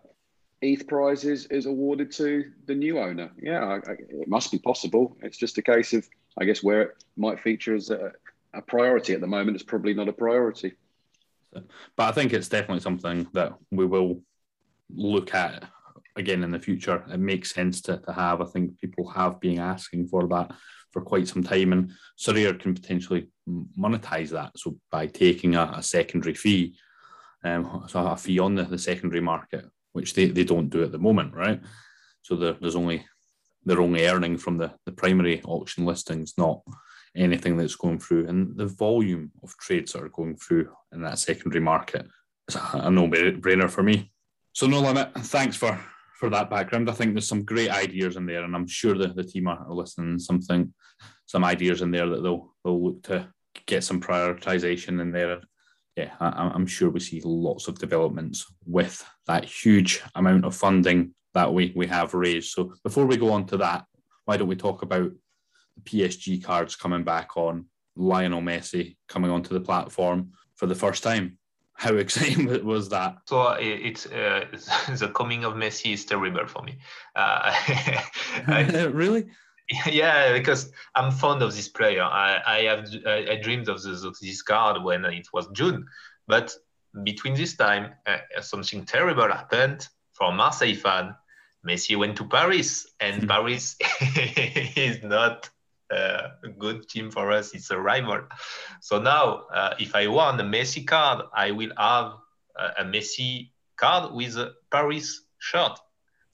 ETH 0.62 0.88
prize 0.88 1.24
is, 1.26 1.46
is 1.48 1.66
awarded 1.66 2.12
to 2.14 2.52
the 2.66 2.74
new 2.74 3.00
owner. 3.00 3.30
Yeah, 3.40 3.64
I, 3.64 3.76
I, 3.76 3.96
it 4.10 4.28
must 4.28 4.52
be 4.52 4.60
possible. 4.60 5.18
It's 5.22 5.38
just 5.38 5.58
a 5.58 5.62
case 5.62 5.94
of 5.94 6.08
I 6.40 6.46
guess 6.46 6.64
where 6.64 6.82
it 6.82 7.04
might 7.16 7.40
feature 7.40 7.76
as 7.76 7.90
a, 7.90 8.12
a 8.54 8.62
priority 8.62 9.14
at 9.14 9.22
the 9.22 9.28
moment, 9.28 9.56
it's 9.56 9.64
probably 9.64 9.94
not 9.94 10.10
a 10.10 10.14
priority. 10.14 10.74
But 11.52 11.64
I 11.98 12.12
think 12.12 12.34
it's 12.34 12.50
definitely 12.50 12.82
something 12.82 13.28
that 13.34 13.54
we 13.72 13.86
will 13.86 14.22
look 14.94 15.34
at 15.34 15.64
again 16.16 16.44
in 16.44 16.52
the 16.52 16.60
future. 16.60 17.04
It 17.12 17.20
makes 17.20 17.54
sense 17.54 17.82
to, 17.84 17.98
to 17.98 18.14
have. 18.14 18.42
I 18.42 18.46
think 18.46 18.80
people 18.80 19.08
have 19.10 19.40
been 19.40 19.60
asking 19.60 20.08
for 20.08 20.28
that 20.28 20.52
for 20.92 21.02
quite 21.02 21.28
some 21.28 21.44
time, 21.44 21.74
and 21.74 21.92
Sorare 22.18 22.60
can 22.60 22.74
potentially 22.74 23.30
monetize 23.78 24.30
that. 24.30 24.52
So 24.58 24.78
by 24.92 25.08
taking 25.08 25.56
a, 25.56 25.74
a 25.76 25.84
secondary 25.84 26.34
fee, 26.34 26.76
um, 27.44 27.86
so 27.88 28.06
a 28.06 28.18
fee 28.18 28.40
on 28.40 28.56
the, 28.56 28.64
the 28.64 28.78
secondary 28.78 29.22
market, 29.22 29.66
which 29.94 30.14
they, 30.14 30.28
they 30.28 30.44
don't 30.44 30.70
do 30.70 30.84
at 30.84 30.92
the 30.92 31.00
moment, 31.00 31.34
right? 31.34 31.62
So 32.22 32.36
there, 32.36 32.58
there's 32.60 32.76
only 32.76 33.06
they're 33.68 33.82
only 33.82 34.08
earning 34.08 34.38
from 34.38 34.58
the, 34.58 34.72
the 34.86 34.92
primary 34.92 35.42
auction 35.44 35.86
listings, 35.86 36.34
not 36.38 36.62
anything 37.16 37.58
that's 37.58 37.76
going 37.76 38.00
through. 38.00 38.28
And 38.28 38.58
the 38.58 38.68
volume 38.68 39.32
of 39.44 39.56
trades 39.58 39.94
that 39.94 40.04
are 40.04 40.10
going 40.10 40.38
through 40.38 40.70
in 40.94 41.02
that 41.02 41.20
secondary 41.20 41.62
market 41.62 42.08
is 42.48 42.58
a 42.74 42.90
no 42.90 43.08
brainer 43.08 43.70
for 43.70 43.84
me. 43.84 44.12
So, 44.54 44.68
no 44.68 44.80
limit. 44.80 45.14
Thanks 45.14 45.56
for 45.56 45.80
for 46.18 46.30
that 46.32 46.50
background. 46.50 46.90
I 46.90 46.94
think 46.94 47.14
there's 47.14 47.28
some 47.28 47.44
great 47.44 47.70
ideas 47.70 48.16
in 48.16 48.26
there, 48.26 48.44
and 48.44 48.56
I'm 48.56 48.68
sure 48.68 48.98
that 48.98 49.16
the 49.16 49.24
team 49.24 49.48
are 49.48 49.66
listening. 49.70 50.18
Something, 50.18 50.74
some 51.28 51.44
ideas 51.44 51.82
in 51.82 51.92
there 51.92 52.08
that 52.08 52.24
they'll 52.24 52.56
they'll 52.64 52.84
look 52.84 53.04
to 53.04 53.28
get 53.66 53.84
some 53.84 54.02
prioritization 54.02 55.02
in 55.02 55.12
there. 55.12 55.42
Yeah, 55.96 56.14
I, 56.20 56.52
I'm 56.54 56.68
sure 56.68 56.90
we 56.90 57.00
see 57.00 57.22
lots 57.24 57.68
of 57.68 57.80
developments 57.80 58.46
with 58.66 59.04
that 59.26 59.46
huge 59.46 60.02
amount 60.16 60.46
of 60.46 60.56
funding 60.56 61.14
that 61.38 61.54
we, 61.54 61.72
we 61.76 61.86
have 61.86 62.16
raised. 62.16 62.50
So 62.50 62.74
before 62.84 63.06
we 63.06 63.16
go 63.16 63.32
on 63.32 63.46
to 63.46 63.58
that, 63.58 63.86
why 64.26 64.38
don't 64.38 64.48
we 64.48 64.56
talk 64.56 64.82
about 64.82 65.12
the 65.76 65.82
PSG 65.82 66.44
cards 66.44 66.76
coming 66.76 67.04
back 67.04 67.38
on, 67.38 67.66
Lionel 67.96 68.42
Messi 68.42 68.96
coming 69.08 69.30
onto 69.30 69.54
the 69.54 69.60
platform 69.60 70.32
for 70.56 70.66
the 70.66 70.74
first 70.74 71.04
time? 71.04 71.38
How 71.74 71.94
exciting 72.06 72.66
was 72.66 72.90
that? 72.90 73.18
So 73.28 73.56
it's, 73.60 74.08
uh, 74.08 74.46
the 74.98 75.10
coming 75.16 75.44
of 75.44 75.54
Messi 75.54 75.94
is 75.94 76.06
terrible 76.06 76.48
for 76.48 76.64
me. 76.64 76.80
Uh, 77.16 77.54
I, 78.48 78.90
really? 78.92 79.28
Yeah, 79.86 80.34
because 80.34 80.72
I'm 80.96 81.12
fond 81.12 81.44
of 81.44 81.56
this 81.56 81.68
player. 81.68 82.02
I, 82.02 82.42
I 82.48 82.60
have 82.64 82.90
I, 83.06 83.34
I 83.34 83.36
dreamed 83.36 83.70
of 83.70 83.84
this, 83.84 84.04
of 84.04 84.18
this 84.20 84.42
card 84.42 84.82
when 84.84 85.06
it 85.06 85.28
was 85.34 85.48
June, 85.54 85.86
but 86.28 86.52
between 87.04 87.36
this 87.36 87.56
time, 87.56 87.94
uh, 88.08 88.42
something 88.42 88.86
terrible 88.86 89.28
happened 89.28 89.88
for 90.14 90.32
Marseille 90.32 90.74
fan 90.74 91.14
Messi 91.66 91.98
went 91.98 92.18
to 92.18 92.26
Paris, 92.26 92.88
and 93.00 93.22
hmm. 93.24 93.28
Paris 93.28 93.76
is 94.76 95.04
not 95.04 95.50
uh, 95.92 96.30
a 96.44 96.50
good 96.50 96.88
team 96.90 97.12
for 97.12 97.32
us. 97.32 97.54
It's 97.54 97.72
a 97.72 97.80
rival. 97.80 98.22
So 98.82 99.02
now, 99.02 99.46
uh, 99.54 99.76
if 99.80 99.96
I 99.96 100.08
want 100.08 100.40
a 100.42 100.44
Messi 100.44 100.86
card, 100.86 101.26
I 101.34 101.52
will 101.52 101.72
have 101.78 102.14
a, 102.56 102.82
a 102.82 102.86
Messi 102.86 103.52
card 103.76 104.14
with 104.14 104.38
a 104.38 104.54
Paris 104.72 105.24
shirt. 105.40 105.80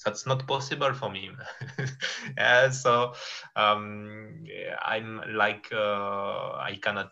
That's 0.06 0.26
not 0.26 0.46
possible 0.48 0.94
for 0.94 1.10
me. 1.10 1.32
yeah, 2.38 2.72
so 2.72 3.14
um, 3.56 4.44
I'm 4.84 5.22
like 5.34 5.70
uh, 5.72 6.52
I 6.58 6.78
cannot 6.82 7.12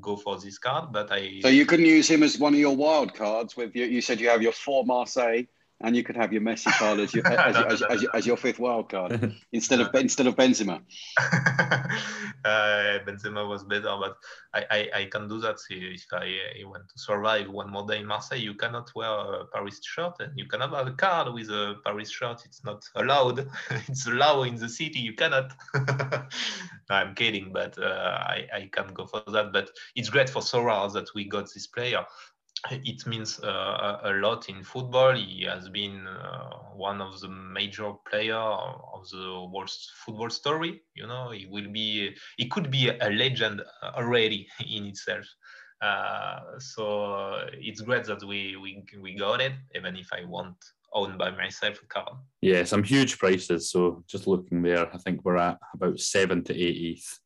go 0.00 0.16
for 0.16 0.38
this 0.38 0.58
card, 0.58 0.92
but 0.92 1.10
I. 1.10 1.40
So 1.42 1.48
you 1.48 1.66
couldn't 1.66 1.86
use 1.86 2.08
him 2.08 2.22
as 2.22 2.38
one 2.38 2.54
of 2.54 2.60
your 2.60 2.76
wild 2.76 3.14
cards. 3.14 3.56
With 3.56 3.74
you, 3.74 3.86
you 3.86 4.00
said 4.00 4.20
you 4.20 4.28
have 4.28 4.42
your 4.42 4.52
four 4.52 4.84
Marseille 4.84 5.46
and 5.80 5.94
you 5.94 6.02
could 6.02 6.16
have 6.16 6.32
your 6.32 6.42
Messi 6.42 6.72
card 6.72 6.98
as 6.98 7.14
your, 7.14 7.26
as, 7.26 7.54
no, 7.54 7.62
as, 7.62 7.80
no, 7.80 7.86
as, 7.86 8.02
no. 8.02 8.08
as, 8.14 8.26
your 8.26 8.36
fifth 8.36 8.58
wild 8.58 8.88
card 8.88 9.34
instead 9.52 9.80
of 9.80 9.94
instead 9.94 10.26
of 10.26 10.34
Benzema. 10.34 10.82
uh, 11.18 12.98
Benzema 13.06 13.48
was 13.48 13.62
better, 13.62 13.94
but 14.00 14.16
I, 14.52 14.64
I, 14.70 15.00
I 15.00 15.04
can 15.04 15.28
do 15.28 15.38
that 15.40 15.58
if 15.70 16.04
I, 16.12 16.38
I, 16.60 16.64
want 16.64 16.88
to 16.88 16.98
survive 16.98 17.48
one 17.48 17.70
more 17.70 17.86
day 17.86 18.00
in 18.00 18.06
Marseille. 18.06 18.38
You 18.38 18.54
cannot 18.54 18.90
wear 18.96 19.08
a 19.08 19.44
Paris 19.46 19.80
shirt, 19.84 20.14
and 20.18 20.32
you 20.36 20.46
cannot 20.46 20.74
have 20.74 20.88
a 20.88 20.92
card 20.92 21.32
with 21.32 21.48
a 21.48 21.76
Paris 21.84 22.10
shirt. 22.10 22.42
It's 22.44 22.64
not 22.64 22.84
allowed. 22.96 23.48
it's 23.70 24.06
allowed 24.08 24.48
in 24.48 24.56
the 24.56 24.68
city. 24.68 24.98
You 24.98 25.14
cannot. 25.14 25.52
I'm 26.90 27.14
kidding, 27.14 27.52
but 27.52 27.78
uh, 27.78 28.18
I 28.20 28.46
I 28.52 28.70
can 28.72 28.88
go 28.94 29.06
for 29.06 29.22
that. 29.28 29.52
But 29.52 29.70
it's 29.94 30.08
great 30.10 30.28
for 30.28 30.42
Sorare 30.42 30.92
that 30.94 31.14
we 31.14 31.24
got 31.24 31.52
this 31.54 31.68
player 31.68 32.04
it 32.70 33.06
means 33.06 33.40
uh, 33.40 33.98
a 34.04 34.12
lot 34.14 34.48
in 34.48 34.62
football. 34.62 35.14
He 35.14 35.44
has 35.44 35.68
been 35.68 36.06
uh, 36.06 36.50
one 36.74 37.00
of 37.00 37.20
the 37.20 37.28
major 37.28 37.92
player 38.10 38.34
of 38.36 39.08
the 39.10 39.48
world's 39.52 39.90
football 40.04 40.30
story. 40.30 40.82
You 40.94 41.06
know, 41.06 41.30
he 41.30 41.46
will 41.46 41.70
be, 41.72 42.16
he 42.36 42.48
could 42.48 42.70
be 42.70 42.88
a 42.88 43.10
legend 43.10 43.62
already 43.82 44.48
in 44.68 44.86
itself. 44.86 45.26
Uh, 45.80 46.40
so 46.58 47.46
it's 47.52 47.80
great 47.80 48.04
that 48.04 48.24
we, 48.24 48.56
we 48.56 48.82
we 49.00 49.14
got 49.14 49.40
it, 49.40 49.52
even 49.76 49.96
if 49.96 50.08
I 50.12 50.24
won't 50.24 50.56
own 50.92 51.16
by 51.16 51.30
myself 51.30 51.80
a 51.82 51.86
car. 51.86 52.18
Yeah, 52.40 52.64
some 52.64 52.82
huge 52.82 53.18
prices. 53.18 53.70
So 53.70 54.02
just 54.08 54.26
looking 54.26 54.62
there, 54.62 54.92
I 54.92 54.98
think 54.98 55.24
we're 55.24 55.36
at 55.36 55.58
about 55.74 56.00
seven 56.00 56.42
to 56.44 56.54
eight 56.54 56.96
ETH, 56.96 57.18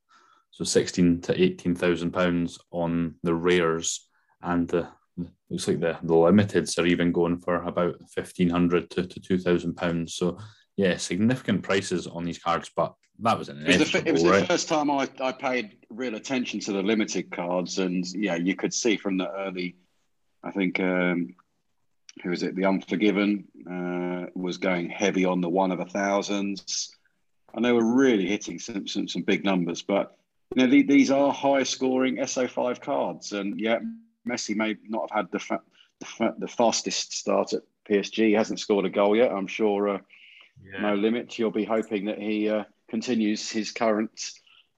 so 0.51 0.65
sixteen 0.65 1.23
to 1.23 1.41
eighteen 1.41 1.75
thousand 1.75 2.11
pounds 2.11 2.59
on 2.71 3.15
the 3.23 3.35
rares 3.35 4.07
and 4.43 4.69
the 4.69 4.89
looks 5.51 5.69
like 5.69 5.81
the, 5.81 5.99
the 6.03 6.15
limiteds 6.15 6.79
are 6.79 6.87
even 6.87 7.13
going 7.13 7.39
for 7.39 7.57
about 7.65 7.99
1500 8.15 8.91
to, 8.91 9.07
to 9.07 9.21
2000 9.21 9.75
pounds 9.75 10.15
so 10.15 10.39
yeah, 10.77 10.97
significant 10.97 11.63
prices 11.63 12.07
on 12.07 12.25
these 12.25 12.39
cards, 12.39 12.71
but 12.75 12.95
that 13.21 13.39
was 13.39 13.49
an 13.49 13.65
it 13.67 13.79
was, 13.79 13.93
the, 13.93 14.09
it 14.09 14.13
was 14.13 14.25
right? 14.25 14.41
the 14.41 14.47
first 14.47 14.69
time 14.69 14.91
I, 14.91 15.09
I 15.21 15.33
paid 15.33 15.77
real 15.91 16.15
attention 16.15 16.61
to 16.61 16.73
the 16.73 16.83
limited 16.83 17.31
cards, 17.31 17.79
and 17.79 18.07
yeah, 18.15 18.37
you 18.37 18.57
could 18.57 18.73
see 18.73 18.97
from 18.97 19.19
the 19.19 19.31
early, 19.31 19.77
I 20.43 20.51
think, 20.51 20.81
um, 20.81 21.35
who 22.23 22.31
was 22.31 22.43
it? 22.43 22.57
The 22.57 22.65
Unforgiven 22.65 23.45
uh, 23.71 24.31
was 24.35 24.57
going 24.57 24.91
heavy 24.91 25.25
on 25.25 25.41
the 25.41 25.49
one 25.49 25.73
of 25.73 25.81
a 25.81 25.85
thousands, 25.85 26.97
and 27.55 27.65
they 27.65 27.73
were 27.73 27.95
really 27.95 28.27
hitting 28.27 28.59
some 28.59 28.87
some, 28.87 29.07
some 29.07 29.23
big 29.23 29.45
numbers. 29.45 29.83
But 29.83 30.17
you 30.55 30.63
know, 30.63 30.71
the, 30.71 30.83
these 30.83 31.11
are 31.11 31.33
high 31.33 31.65
scoring 31.65 32.17
SO5 32.17 32.81
cards, 32.81 33.33
and 33.33 33.61
yeah, 33.61 33.79
Messi 34.29 34.55
may 34.57 34.77
not 34.89 35.11
have 35.11 35.17
had 35.17 35.33
the 35.33 35.39
fa- 35.39 35.63
the, 36.01 36.07
fa- 36.07 36.35
the, 36.39 36.49
fastest 36.49 37.13
start 37.13 37.53
at 37.53 37.63
PSG. 37.89 38.29
He 38.29 38.33
hasn't 38.33 38.61
scored 38.61 38.85
a 38.85 38.91
goal 38.91 39.17
yet. 39.17 39.33
I'm 39.33 39.47
sure. 39.47 39.89
Uh, 39.89 39.99
yeah. 40.63 40.81
No 40.81 40.95
limit. 40.95 41.39
You'll 41.39 41.51
be 41.51 41.65
hoping 41.65 42.07
that 42.07 42.19
he 42.19 42.49
uh, 42.49 42.65
continues 42.89 43.51
his 43.51 43.71
current 43.71 44.31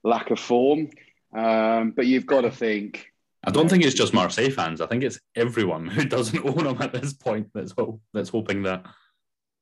lack 0.02 0.30
of 0.30 0.38
form. 0.38 0.90
Um, 1.35 1.92
but 1.96 2.07
you've 2.07 2.26
got 2.26 2.42
to 2.42 2.50
think. 2.50 3.07
I 3.46 3.50
don't 3.50 3.68
think 3.68 3.85
it's 3.85 3.94
just 3.94 4.14
Marseille 4.14 4.50
fans. 4.50 4.80
I 4.80 4.87
think 4.87 5.02
it's 5.02 5.18
everyone 5.35 5.87
who 5.87 6.04
doesn't 6.09 6.44
own 6.44 6.66
him 6.66 6.80
at 6.80 6.92
this 6.92 7.12
point 7.12 7.48
that's 7.54 7.72
ho- 7.72 8.00
that's 8.12 8.30
hoping 8.30 8.62
that. 8.62 8.85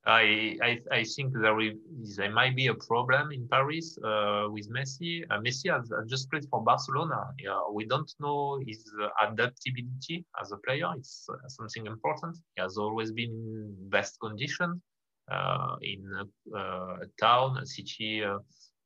I, 0.04 0.56
I, 0.62 0.80
I 0.90 1.04
think 1.04 1.32
there, 1.32 1.60
is, 1.60 2.16
there 2.16 2.32
might 2.32 2.56
be 2.56 2.66
a 2.66 2.74
problem 2.74 3.30
in 3.30 3.46
Paris 3.46 3.96
uh, 4.04 4.48
with 4.50 4.68
Messi. 4.68 5.22
Uh, 5.30 5.38
Messi 5.38 5.70
has 5.72 5.92
just 6.08 6.28
played 6.28 6.44
for 6.50 6.62
Barcelona. 6.62 7.30
Yeah, 7.38 7.60
we 7.72 7.86
don't 7.86 8.12
know 8.18 8.60
his 8.66 8.92
adaptability 9.22 10.24
as 10.40 10.50
a 10.50 10.56
player. 10.66 10.90
It's 10.96 11.26
uh, 11.30 11.36
something 11.48 11.86
important. 11.86 12.36
He 12.56 12.62
has 12.62 12.78
always 12.78 13.12
been 13.12 13.30
in 13.30 13.76
best 13.90 14.18
condition 14.20 14.82
uh, 15.30 15.76
in 15.82 16.04
a, 16.18 16.58
uh, 16.58 16.96
town, 17.20 17.58
a 17.58 17.66
city 17.66 18.24
uh, 18.24 18.38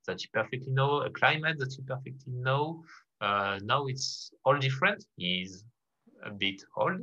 that 0.06 0.22
you 0.22 0.28
perfectly 0.34 0.72
know, 0.72 1.00
a 1.00 1.10
climate 1.10 1.58
that 1.58 1.74
you 1.78 1.84
perfectly 1.84 2.32
know. 2.34 2.84
now 3.20 3.86
it's 3.86 4.30
all 4.44 4.58
different. 4.58 5.02
He's 5.16 5.64
a 6.24 6.30
bit 6.30 6.62
old. 6.76 7.00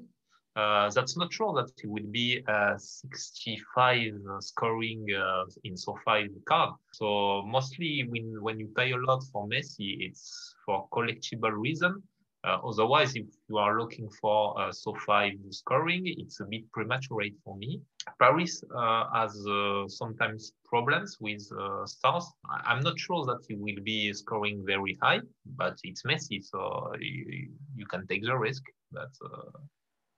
Uh, 0.56 0.90
that's 0.92 1.18
not 1.18 1.34
sure 1.34 1.52
that 1.54 1.72
he 1.82 1.88
will 1.88 2.06
be 2.12 2.44
a 2.48 2.74
65 2.78 4.14
scoring 4.40 5.06
uh, 5.18 5.46
in 5.64 5.74
SO5 5.74 6.30
card. 6.46 6.76
So 6.92 7.42
mostly 7.48 8.06
when, 8.08 8.42
when 8.42 8.60
you 8.60 8.68
pay 8.76 8.92
a 8.92 8.98
lot 8.98 9.24
for 9.32 9.48
Messi, 9.48 9.98
it's 10.00 10.54
for 10.66 10.88
collectible 10.90 11.52
reason. 11.52 12.04
Uh, 12.46 12.60
otherwise, 12.64 13.16
if 13.16 13.26
you 13.48 13.58
are 13.58 13.80
looking 13.80 14.10
for 14.22 14.60
uh, 14.62 14.70
SO5 14.70 15.54
scoring, 15.54 16.04
it's 16.06 16.42
a 16.42 16.46
bit 16.46 16.70
premature 16.72 17.24
for 17.44 17.56
me. 17.56 17.82
Paris 18.20 18.62
uh, 18.76 19.06
has 19.14 19.34
uh, 19.48 19.88
sometimes 19.88 20.52
problems 20.66 21.18
with 21.22 21.42
uh, 21.58 21.86
stars. 21.86 22.30
I'm 22.66 22.82
not 22.82 23.00
sure 23.00 23.26
that 23.26 23.46
he 23.48 23.56
will 23.56 23.82
be 23.82 24.12
scoring 24.14 24.64
very 24.66 24.98
high, 25.02 25.22
but 25.56 25.78
it's 25.84 26.04
Messi, 26.04 26.44
so 26.44 26.92
you, 27.00 27.50
you 27.76 27.86
can 27.86 28.06
take 28.08 28.24
the 28.24 28.38
risk, 28.38 28.64
but 28.92 29.12
uh, 29.24 29.60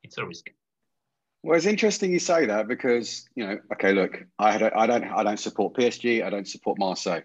it's 0.06 0.18
a 0.18 0.26
risk. 0.26 0.50
Well, 1.44 1.58
it's 1.58 1.68
interesting 1.68 2.12
you 2.12 2.20
say 2.20 2.48
that 2.48 2.68
because 2.68 3.30
you 3.36 3.46
know, 3.46 3.60
okay, 3.74 3.94
look, 3.94 4.24
I, 4.40 4.56
a, 4.58 4.72
I 4.76 4.88
don't, 4.88 5.04
I 5.04 5.24
don't 5.24 5.40
support 5.40 5.76
PSG, 5.76 6.24
I 6.24 6.30
don't 6.30 6.48
support 6.48 6.80
Marseille, 6.80 7.22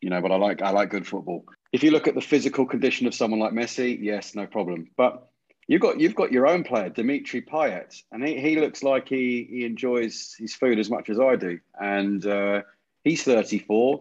you 0.00 0.10
know, 0.10 0.20
but 0.20 0.30
I 0.30 0.36
like, 0.36 0.62
I 0.62 0.70
like 0.70 0.90
good 0.90 1.06
football 1.06 1.44
if 1.74 1.82
you 1.82 1.90
look 1.90 2.06
at 2.06 2.14
the 2.14 2.20
physical 2.20 2.64
condition 2.66 3.08
of 3.08 3.16
someone 3.16 3.40
like 3.40 3.52
Messi, 3.52 3.98
yes, 4.00 4.36
no 4.36 4.46
problem. 4.46 4.86
But 4.96 5.26
you've 5.66 5.80
got 5.80 5.98
you've 5.98 6.14
got 6.14 6.30
your 6.30 6.46
own 6.46 6.62
player, 6.62 6.88
Dimitri 6.88 7.42
Payet, 7.42 8.00
and 8.12 8.24
he, 8.24 8.40
he 8.40 8.60
looks 8.60 8.84
like 8.84 9.08
he 9.08 9.44
he 9.50 9.64
enjoys 9.64 10.36
his 10.38 10.54
food 10.54 10.78
as 10.78 10.88
much 10.88 11.10
as 11.10 11.18
I 11.18 11.34
do. 11.34 11.58
And 11.80 12.24
uh, 12.24 12.62
he's 13.02 13.24
34. 13.24 13.98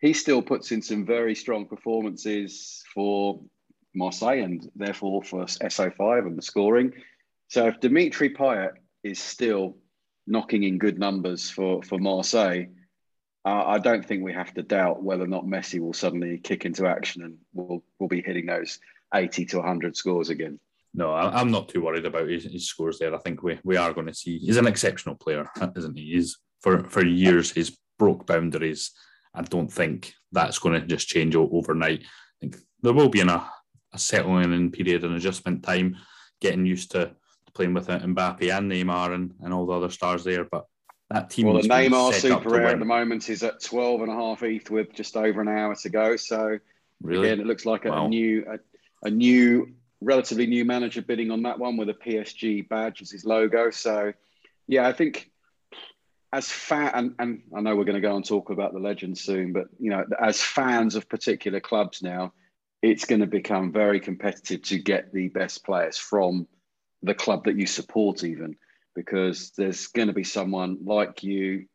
He 0.00 0.12
still 0.12 0.40
puts 0.40 0.70
in 0.70 0.82
some 0.82 1.04
very 1.04 1.34
strong 1.34 1.66
performances 1.66 2.84
for 2.94 3.40
Marseille 3.92 4.44
and 4.44 4.70
therefore 4.76 5.24
for 5.24 5.46
SO5 5.46 6.28
and 6.28 6.38
the 6.38 6.42
scoring. 6.42 6.92
So 7.48 7.66
if 7.68 7.80
Dimitri 7.80 8.30
Payet 8.30 8.72
is 9.02 9.18
still 9.18 9.76
knocking 10.26 10.64
in 10.64 10.78
good 10.78 10.98
numbers 10.98 11.50
for 11.50 11.82
for 11.82 11.98
Marseille, 11.98 12.66
uh, 13.44 13.64
I 13.66 13.78
don't 13.78 14.04
think 14.04 14.24
we 14.24 14.32
have 14.32 14.52
to 14.54 14.62
doubt 14.62 15.02
whether 15.02 15.24
or 15.24 15.28
not 15.28 15.46
Messi 15.46 15.78
will 15.78 15.92
suddenly 15.92 16.38
kick 16.38 16.64
into 16.64 16.86
action 16.86 17.22
and 17.22 17.38
will 17.52 17.84
will 17.98 18.08
be 18.08 18.22
hitting 18.22 18.46
those 18.46 18.80
80 19.14 19.44
to 19.46 19.58
100 19.58 19.96
scores 19.96 20.30
again. 20.30 20.58
No, 20.92 21.12
I'm 21.12 21.50
not 21.50 21.68
too 21.68 21.82
worried 21.82 22.06
about 22.06 22.28
his, 22.28 22.44
his 22.44 22.68
scores 22.68 22.98
there. 22.98 23.14
I 23.14 23.18
think 23.18 23.42
we, 23.42 23.58
we 23.62 23.76
are 23.76 23.92
going 23.92 24.06
to 24.06 24.14
see. 24.14 24.38
He's 24.38 24.56
an 24.56 24.66
exceptional 24.66 25.14
player, 25.14 25.48
isn't 25.76 25.96
he? 25.96 26.14
He's 26.14 26.38
for 26.62 26.84
for 26.88 27.04
years 27.04 27.52
he's 27.52 27.76
broke 27.98 28.26
boundaries. 28.26 28.92
I 29.34 29.42
don't 29.42 29.70
think 29.70 30.14
that's 30.32 30.58
going 30.58 30.80
to 30.80 30.86
just 30.86 31.08
change 31.08 31.36
overnight. 31.36 32.02
I 32.02 32.36
think 32.40 32.56
there 32.82 32.94
will 32.94 33.10
be 33.10 33.20
in 33.20 33.28
a, 33.28 33.46
a 33.92 33.98
settling 33.98 34.54
in 34.54 34.70
period 34.70 35.04
and 35.04 35.14
adjustment 35.14 35.62
time, 35.62 35.96
getting 36.40 36.64
used 36.64 36.92
to 36.92 37.14
playing 37.56 37.74
with 37.74 37.88
Mbappe 37.88 38.56
and 38.56 38.70
Neymar 38.70 39.14
and, 39.14 39.32
and 39.42 39.52
all 39.52 39.66
the 39.66 39.72
other 39.72 39.90
stars 39.90 40.22
there. 40.22 40.44
But 40.44 40.66
that 41.10 41.30
team. 41.30 41.46
Well, 41.46 41.60
the 41.60 41.68
Neymar 41.68 42.12
Super 42.14 42.50
Rare 42.50 42.68
at 42.68 42.78
the 42.78 42.84
moment 42.84 43.28
is 43.30 43.42
at 43.42 43.62
12 43.62 44.02
and 44.02 44.12
a 44.12 44.14
half 44.14 44.42
ETH 44.42 44.70
with 44.70 44.92
just 44.92 45.16
over 45.16 45.40
an 45.40 45.48
hour 45.48 45.74
to 45.74 45.88
go. 45.88 46.16
So 46.16 46.58
really? 47.02 47.28
again, 47.28 47.40
it 47.40 47.46
looks 47.46 47.64
like 47.64 47.86
a, 47.86 47.90
wow. 47.90 48.08
new 48.08 48.44
a, 48.48 49.06
a, 49.06 49.10
new 49.10 49.74
relatively 50.00 50.46
new 50.46 50.64
manager 50.64 51.00
bidding 51.02 51.30
on 51.30 51.42
that 51.42 51.58
one 51.58 51.76
with 51.76 51.88
a 51.88 51.94
PSG 51.94 52.68
badge 52.68 53.00
as 53.02 53.10
his 53.10 53.24
logo. 53.24 53.70
So 53.70 54.12
yeah, 54.66 54.86
I 54.86 54.92
think 54.92 55.30
as 56.32 56.50
fan 56.50 56.90
and, 56.94 57.14
and 57.18 57.42
I 57.56 57.60
know 57.60 57.76
we're 57.76 57.84
going 57.84 57.94
to 57.94 58.06
go 58.06 58.16
and 58.16 58.24
talk 58.24 58.50
about 58.50 58.74
the 58.74 58.80
legends 58.80 59.22
soon, 59.22 59.52
but 59.52 59.68
you 59.78 59.90
know, 59.90 60.04
as 60.20 60.42
fans 60.42 60.94
of 60.94 61.08
particular 61.08 61.60
clubs 61.60 62.02
now, 62.02 62.32
it's 62.82 63.06
going 63.06 63.20
to 63.20 63.26
become 63.26 63.72
very 63.72 64.00
competitive 64.00 64.62
to 64.62 64.78
get 64.78 65.12
the 65.12 65.28
best 65.28 65.64
players 65.64 65.96
from 65.96 66.46
the 67.02 67.14
club 67.14 67.44
that 67.44 67.56
you 67.56 67.66
support 67.66 68.24
even 68.24 68.56
because 68.94 69.50
there's 69.50 69.88
going 69.88 70.08
to 70.08 70.14
be 70.14 70.24
someone 70.24 70.78
like 70.84 71.22
you. 71.22 71.66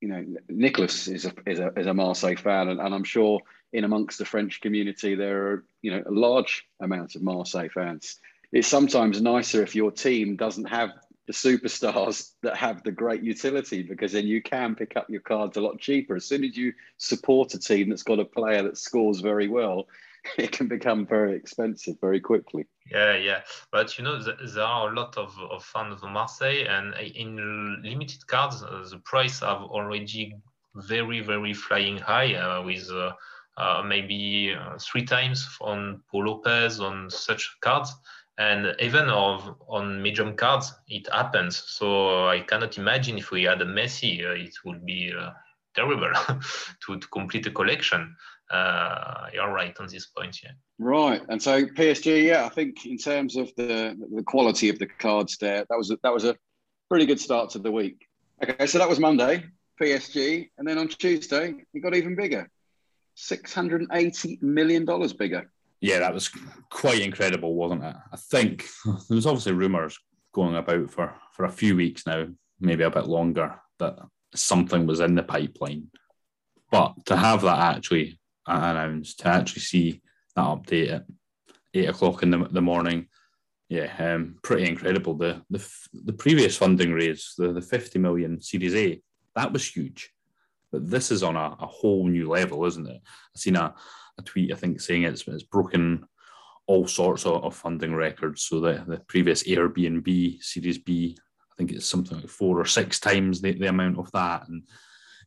You 0.00 0.08
know, 0.08 0.24
Nicholas 0.48 1.08
is 1.08 1.26
a 1.26 1.32
is 1.46 1.60
a, 1.60 1.72
is 1.76 1.86
a 1.86 1.92
Marseille 1.92 2.36
fan, 2.36 2.68
and, 2.68 2.80
and 2.80 2.94
I'm 2.94 3.04
sure 3.04 3.40
in 3.72 3.84
amongst 3.84 4.18
the 4.18 4.24
French 4.24 4.60
community 4.60 5.14
there 5.14 5.46
are 5.46 5.64
you 5.82 5.90
know 5.90 6.02
a 6.06 6.10
large 6.10 6.66
amount 6.80 7.14
of 7.14 7.22
Marseille 7.22 7.68
fans. 7.68 8.18
It's 8.52 8.66
sometimes 8.66 9.20
nicer 9.20 9.62
if 9.62 9.74
your 9.74 9.92
team 9.92 10.36
doesn't 10.36 10.64
have 10.64 10.90
the 11.26 11.32
superstars 11.32 12.32
that 12.42 12.56
have 12.56 12.82
the 12.82 12.90
great 12.90 13.22
utility 13.22 13.82
because 13.82 14.12
then 14.12 14.26
you 14.26 14.42
can 14.42 14.74
pick 14.74 14.96
up 14.96 15.08
your 15.08 15.20
cards 15.20 15.56
a 15.56 15.60
lot 15.60 15.78
cheaper. 15.78 16.16
As 16.16 16.24
soon 16.24 16.44
as 16.44 16.56
you 16.56 16.72
support 16.96 17.54
a 17.54 17.58
team 17.58 17.90
that's 17.90 18.02
got 18.02 18.18
a 18.18 18.24
player 18.24 18.62
that 18.62 18.78
scores 18.78 19.20
very 19.20 19.48
well, 19.48 19.86
it 20.38 20.52
can 20.52 20.68
become 20.68 21.06
very 21.06 21.34
expensive 21.34 21.96
very 22.00 22.20
quickly. 22.20 22.66
Yeah, 22.90 23.16
yeah, 23.16 23.40
but 23.72 23.96
you 23.96 24.04
know 24.04 24.20
there 24.22 24.64
are 24.64 24.90
a 24.90 24.94
lot 24.94 25.16
of, 25.16 25.36
of 25.50 25.64
fans 25.64 26.02
of 26.02 26.10
Marseille, 26.10 26.66
and 26.68 26.94
in 26.94 27.82
limited 27.84 28.26
cards, 28.26 28.62
uh, 28.62 28.84
the 28.90 28.98
price 28.98 29.40
have 29.40 29.62
already 29.62 30.34
very 30.74 31.20
very 31.20 31.52
flying 31.52 31.98
high 31.98 32.34
uh, 32.34 32.62
with 32.62 32.88
uh, 32.90 33.12
uh, 33.56 33.82
maybe 33.84 34.54
uh, 34.54 34.78
three 34.78 35.04
times 35.04 35.48
on 35.60 36.02
Pau 36.10 36.18
Lopez 36.18 36.80
on 36.80 37.10
such 37.10 37.56
cards, 37.60 37.94
and 38.38 38.74
even 38.80 39.08
of 39.08 39.56
on 39.68 40.02
medium 40.02 40.36
cards 40.36 40.72
it 40.88 41.08
happens. 41.12 41.56
So 41.66 42.28
I 42.28 42.40
cannot 42.40 42.78
imagine 42.78 43.18
if 43.18 43.30
we 43.30 43.44
had 43.44 43.62
a 43.62 43.66
Messi, 43.66 44.24
uh, 44.24 44.32
it 44.32 44.54
would 44.64 44.84
be 44.84 45.12
terrible 45.74 46.12
to, 46.86 46.98
to 46.98 47.06
complete 47.08 47.46
a 47.46 47.50
collection 47.50 48.16
uh, 48.50 49.26
you're 49.32 49.52
right 49.52 49.76
on 49.78 49.86
this 49.86 50.06
point. 50.06 50.42
Yeah. 50.42 50.50
Right, 50.78 51.22
and 51.28 51.40
so 51.40 51.64
PSG, 51.64 52.24
yeah, 52.24 52.44
I 52.44 52.48
think 52.48 52.84
in 52.86 52.98
terms 52.98 53.36
of 53.36 53.50
the 53.56 53.96
the 54.14 54.22
quality 54.22 54.68
of 54.68 54.78
the 54.78 54.86
cards 54.86 55.36
there, 55.38 55.64
that 55.68 55.78
was 55.78 55.90
a, 55.90 55.98
that 56.02 56.12
was 56.12 56.24
a 56.24 56.36
pretty 56.88 57.06
good 57.06 57.20
start 57.20 57.50
to 57.50 57.58
the 57.58 57.70
week. 57.70 58.06
Okay, 58.42 58.66
so 58.66 58.78
that 58.78 58.88
was 58.88 58.98
Monday, 58.98 59.44
PSG, 59.80 60.50
and 60.58 60.66
then 60.66 60.78
on 60.78 60.88
Tuesday 60.88 61.54
it 61.72 61.80
got 61.80 61.94
even 61.94 62.16
bigger, 62.16 62.50
six 63.14 63.54
hundred 63.54 63.82
and 63.82 63.90
eighty 63.92 64.38
million 64.42 64.84
dollars 64.84 65.12
bigger. 65.12 65.50
Yeah, 65.80 66.00
that 66.00 66.12
was 66.12 66.30
quite 66.70 67.00
incredible, 67.00 67.54
wasn't 67.54 67.84
it? 67.84 67.96
I 68.12 68.16
think 68.16 68.66
there's 69.08 69.26
obviously 69.26 69.52
rumours 69.52 69.98
going 70.32 70.56
about 70.56 70.90
for 70.90 71.14
for 71.32 71.44
a 71.44 71.52
few 71.52 71.76
weeks 71.76 72.06
now, 72.06 72.26
maybe 72.60 72.82
a 72.82 72.90
bit 72.90 73.06
longer, 73.06 73.60
that 73.78 73.98
something 74.34 74.86
was 74.86 75.00
in 75.00 75.14
the 75.14 75.22
pipeline. 75.22 75.88
But 76.70 76.94
to 77.06 77.16
have 77.16 77.42
that 77.42 77.76
actually 77.76 78.19
announced 78.46 79.20
to 79.20 79.28
actually 79.28 79.62
see 79.62 80.02
that 80.36 80.44
update 80.44 80.92
at 80.92 81.04
eight 81.74 81.88
o'clock 81.88 82.22
in 82.22 82.30
the, 82.30 82.48
the 82.50 82.62
morning. 82.62 83.06
Yeah, 83.68 83.92
um, 83.98 84.36
pretty 84.42 84.68
incredible. 84.68 85.14
The, 85.14 85.42
the 85.48 85.64
the 85.92 86.12
previous 86.12 86.56
funding 86.56 86.92
raise, 86.92 87.34
the, 87.38 87.52
the 87.52 87.62
50 87.62 87.98
million 88.00 88.40
Series 88.40 88.74
A, 88.74 89.00
that 89.36 89.52
was 89.52 89.66
huge. 89.66 90.12
But 90.72 90.90
this 90.90 91.10
is 91.10 91.22
on 91.22 91.36
a, 91.36 91.56
a 91.60 91.66
whole 91.66 92.06
new 92.08 92.28
level, 92.28 92.64
isn't 92.64 92.88
it? 92.88 93.00
I've 93.04 93.40
seen 93.40 93.56
a, 93.56 93.74
a 94.18 94.22
tweet, 94.22 94.52
I 94.52 94.56
think, 94.56 94.80
saying 94.80 95.04
it's, 95.04 95.26
it's 95.26 95.42
broken 95.42 96.04
all 96.66 96.86
sorts 96.86 97.26
of, 97.26 97.42
of 97.44 97.54
funding 97.54 97.94
records. 97.94 98.42
So 98.42 98.60
the, 98.60 98.84
the 98.86 98.98
previous 99.08 99.42
Airbnb 99.44 100.42
Series 100.42 100.78
B, 100.78 101.16
I 101.52 101.54
think 101.56 101.72
it's 101.72 101.86
something 101.86 102.18
like 102.18 102.28
four 102.28 102.60
or 102.60 102.64
six 102.64 103.00
times 103.00 103.40
the, 103.40 103.52
the 103.52 103.68
amount 103.68 103.98
of 103.98 104.10
that. 104.12 104.48
And 104.48 104.62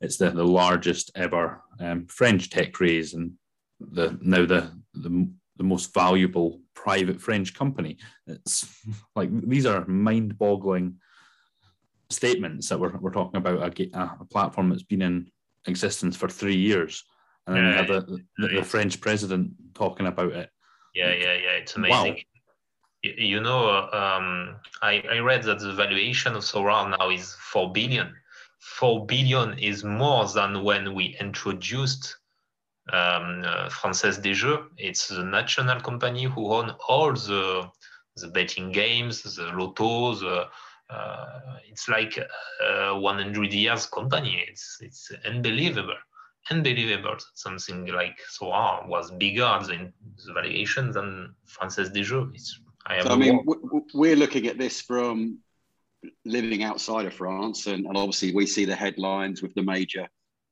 it's 0.03 0.17
the, 0.17 0.29
the 0.29 0.45
largest 0.45 1.11
ever 1.15 1.63
um, 1.79 2.05
French 2.07 2.49
tech 2.49 2.79
raise 2.79 3.13
and 3.13 3.31
the 3.79 4.17
now 4.21 4.45
the, 4.45 4.71
the 4.93 5.29
the 5.57 5.63
most 5.63 5.93
valuable 5.93 6.59
private 6.75 7.21
French 7.21 7.53
company. 7.53 7.97
It's 8.27 8.85
like 9.15 9.29
these 9.47 9.65
are 9.65 9.85
mind-boggling 9.87 10.95
statements 12.09 12.69
that 12.69 12.79
we're, 12.79 12.95
we're 12.97 13.11
talking 13.11 13.37
about 13.37 13.79
a, 13.79 14.11
a 14.19 14.25
platform 14.25 14.69
that's 14.69 14.83
been 14.83 15.01
in 15.01 15.31
existence 15.67 16.17
for 16.17 16.27
three 16.27 16.57
years, 16.57 17.03
and 17.47 17.55
then 17.55 17.63
yeah, 17.63 17.75
have 17.77 17.87
the, 17.87 18.19
the, 18.37 18.47
the, 18.55 18.63
French 18.63 18.99
president 18.99 19.51
talking 19.73 20.07
about 20.07 20.33
it. 20.33 20.49
Yeah, 20.93 21.13
yeah, 21.13 21.33
yeah. 21.33 21.51
It's 21.61 21.75
amazing. 21.75 22.13
Wow. 22.13 22.19
You 23.03 23.41
know, 23.41 23.89
um, 23.91 24.55
I, 24.81 25.03
I 25.11 25.19
read 25.19 25.43
that 25.43 25.59
the 25.59 25.73
valuation 25.73 26.35
of 26.35 26.43
Sorare 26.43 26.97
now 26.97 27.09
is 27.09 27.35
four 27.51 27.71
billion. 27.71 28.13
Four 28.63 29.05
billion 29.05 29.59
is 29.59 29.83
more 29.83 30.27
than 30.27 30.63
when 30.63 30.93
we 30.95 31.17
introduced 31.19 32.17
um, 32.91 33.43
uh, 33.45 33.69
Française 33.69 34.21
des 34.21 34.33
Jeux. 34.33 34.69
It's 34.77 35.07
the 35.07 35.23
national 35.23 35.79
company 35.81 36.23
who 36.23 36.53
own 36.53 36.71
all 36.87 37.13
the 37.13 37.69
the 38.17 38.27
betting 38.27 38.71
games, 38.71 39.23
the 39.23 39.51
lotto, 39.53 40.15
the 40.15 40.47
uh, 40.89 41.39
it's 41.69 41.89
like 41.89 42.17
a 42.17 42.97
100 42.97 43.53
years 43.53 43.85
company. 43.87 44.45
It's 44.47 44.77
it's 44.81 45.11
unbelievable, 45.25 45.97
unbelievable. 46.51 47.17
Something 47.33 47.87
like 47.87 48.17
Sorare 48.29 48.87
was 48.87 49.11
bigger 49.11 49.59
than 49.67 49.93
the 50.25 50.33
valuation 50.33 50.91
than 50.91 51.35
Française 51.47 51.91
des 51.91 52.03
Jeux. 52.03 52.31
It's, 52.33 52.59
I, 52.85 53.01
so, 53.01 53.09
I 53.09 53.15
mean, 53.15 53.45
we're 53.93 54.17
looking 54.17 54.47
at 54.47 54.57
this 54.57 54.81
from 54.81 55.39
living 56.25 56.63
outside 56.63 57.05
of 57.05 57.13
France, 57.13 57.67
and, 57.67 57.85
and 57.85 57.97
obviously 57.97 58.33
we 58.33 58.45
see 58.45 58.65
the 58.65 58.75
headlines 58.75 59.41
with 59.41 59.53
the 59.53 59.63
major 59.63 60.07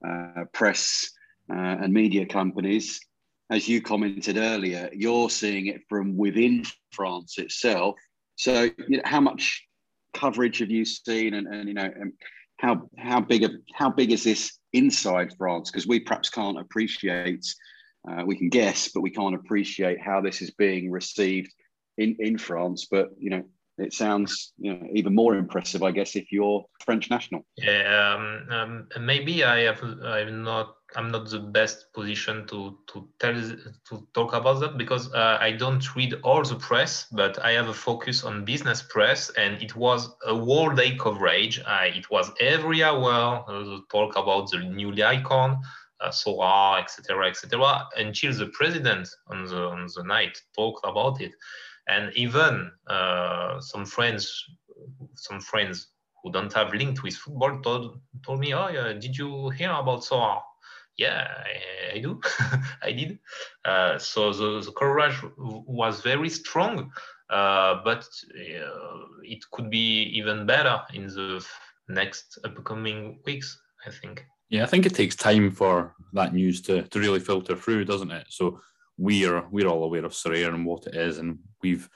uh, 0.08 0.46
press 0.54 1.10
uh, 1.52 1.78
and 1.82 1.94
media 1.94 2.26
companies. 2.26 3.00
As 3.50 3.68
you 3.68 3.82
commented 3.82 4.38
earlier, 4.38 4.90
you're 4.94 5.30
seeing 5.30 5.68
it 5.68 5.82
from 5.90 6.16
within 6.16 6.64
France 6.92 7.38
itself. 7.38 7.96
So, 8.38 8.70
you 8.88 8.98
know, 8.98 9.04
how 9.04 9.20
much 9.20 9.68
coverage 10.14 10.60
have 10.60 10.72
you 10.72 10.86
seen, 10.86 11.34
and, 11.34 11.48
and 11.48 11.68
you 11.68 11.74
know, 11.74 11.92
and 12.00 12.14
how 12.58 12.90
how 12.98 13.20
big 13.20 13.44
a, 13.44 13.50
how 13.74 13.90
big 13.90 14.12
is 14.12 14.24
this 14.24 14.58
inside 14.74 15.34
France? 15.38 15.70
Because 15.70 15.88
we 15.88 16.00
perhaps 16.00 16.30
can't 16.30 16.60
appreciate. 16.60 17.46
Uh, 18.10 18.24
we 18.26 18.36
can 18.36 18.50
guess, 18.50 18.90
but 18.92 19.02
we 19.02 19.12
can't 19.12 19.36
appreciate 19.36 20.02
how 20.02 20.22
this 20.22 20.42
is 20.42 20.52
being 20.52 20.90
received 20.90 21.54
in 21.98 22.16
in 22.20 22.38
France. 22.38 22.88
But 22.90 23.10
you 23.20 23.30
know, 23.30 23.44
it 23.78 23.94
sounds 23.94 24.54
you 24.58 24.74
know 24.74 24.88
even 24.94 25.16
more 25.16 25.36
impressive, 25.36 25.84
I 25.84 25.92
guess, 25.92 26.16
if 26.16 26.32
you're 26.32 26.64
French 26.86 27.10
national. 27.10 27.46
Yeah, 27.58 28.16
um, 28.16 28.48
um, 28.52 29.06
maybe 29.06 29.44
I 29.44 29.62
have 29.62 29.82
I'm 29.82 30.44
not 30.44 30.76
I'm 30.96 31.10
not 31.10 31.30
the 31.30 31.40
best 31.40 31.92
position 31.94 32.46
to 32.48 32.78
to 32.88 33.08
tell 33.20 33.34
to 33.34 34.08
talk 34.14 34.34
about 34.34 34.60
that 34.60 34.78
because 34.78 35.12
uh, 35.14 35.38
I 35.40 35.52
don't 35.54 35.96
read 35.96 36.16
all 36.24 36.44
the 36.44 36.56
press, 36.56 37.08
but 37.12 37.40
I 37.44 37.52
have 37.52 37.70
a 37.70 37.74
focus 37.74 38.24
on 38.24 38.46
business 38.46 38.82
press, 38.82 39.30
and 39.38 39.62
it 39.62 39.76
was 39.76 40.10
a 40.26 40.36
whole 40.36 40.72
day 40.72 40.96
coverage. 40.98 41.60
Uh, 41.60 41.86
it 41.86 42.10
was 42.12 42.32
every 42.40 42.84
hour 42.84 43.44
uh, 43.48 43.80
talk 43.90 44.18
about 44.18 44.52
the 44.52 44.60
new 44.60 44.92
icon. 45.04 45.62
Uh, 46.04 46.10
Sorare, 46.10 46.82
etc., 46.82 47.28
etc., 47.28 47.88
until 47.96 48.34
the 48.34 48.48
president 48.48 49.08
on 49.28 49.46
the 49.46 49.56
on 49.56 49.88
the 49.96 50.04
night 50.04 50.36
talked 50.56 50.84
about 50.84 51.22
it 51.22 51.32
and 51.88 52.12
even 52.16 52.72
uh, 52.88 53.60
some 53.60 53.86
friends 53.86 54.46
some 55.16 55.40
friends 55.40 55.88
who 56.24 56.32
don't 56.32 56.54
have 56.54 56.74
linked 56.74 57.04
with 57.04 57.16
football 57.16 57.60
told, 57.62 58.00
told 58.26 58.40
me 58.40 58.54
oh 58.54 58.70
yeah, 58.70 58.94
did 58.94 59.18
you 59.18 59.50
hear 59.50 59.72
about 59.72 60.02
Sorare? 60.02 60.42
Yeah 60.98 61.28
i, 61.46 61.96
I 61.96 62.00
do. 62.00 62.22
I 62.84 62.92
did. 62.92 63.20
Uh, 63.66 63.98
so 63.98 64.32
the, 64.34 64.62
the, 64.66 64.72
courage 64.72 65.16
was 65.38 66.02
very 66.02 66.30
strong 66.30 66.92
uh, 67.30 67.82
but 67.84 68.08
uh, 68.36 68.98
it 69.24 69.40
could 69.52 69.70
be 69.70 70.04
even 70.14 70.46
better 70.46 70.82
in 70.94 71.08
the 71.08 71.46
next 71.88 72.40
upcoming 72.44 73.20
weeks 73.26 73.60
i 73.88 73.90
think. 73.90 74.26
Yeah 74.50 74.64
i 74.64 74.68
think 74.68 74.86
it 74.86 74.96
takes 74.96 75.16
time 75.16 75.52
for 75.52 75.96
that 76.14 76.34
news 76.34 76.62
to, 76.64 76.84
to 76.84 77.00
really 77.00 77.20
filter 77.20 77.56
through 77.56 77.86
doesn't 77.86 78.12
it? 78.12 78.28
So 78.30 78.60
we 78.98 79.26
are 79.26 79.48
we're 79.50 79.68
all 79.68 79.84
aware 79.84 80.06
of 80.06 80.14
Sorare 80.14 80.54
and 80.54 80.66
what 80.66 80.86
it 80.88 80.96
is, 80.96 81.18
and 81.18 81.40
we've 81.62 81.90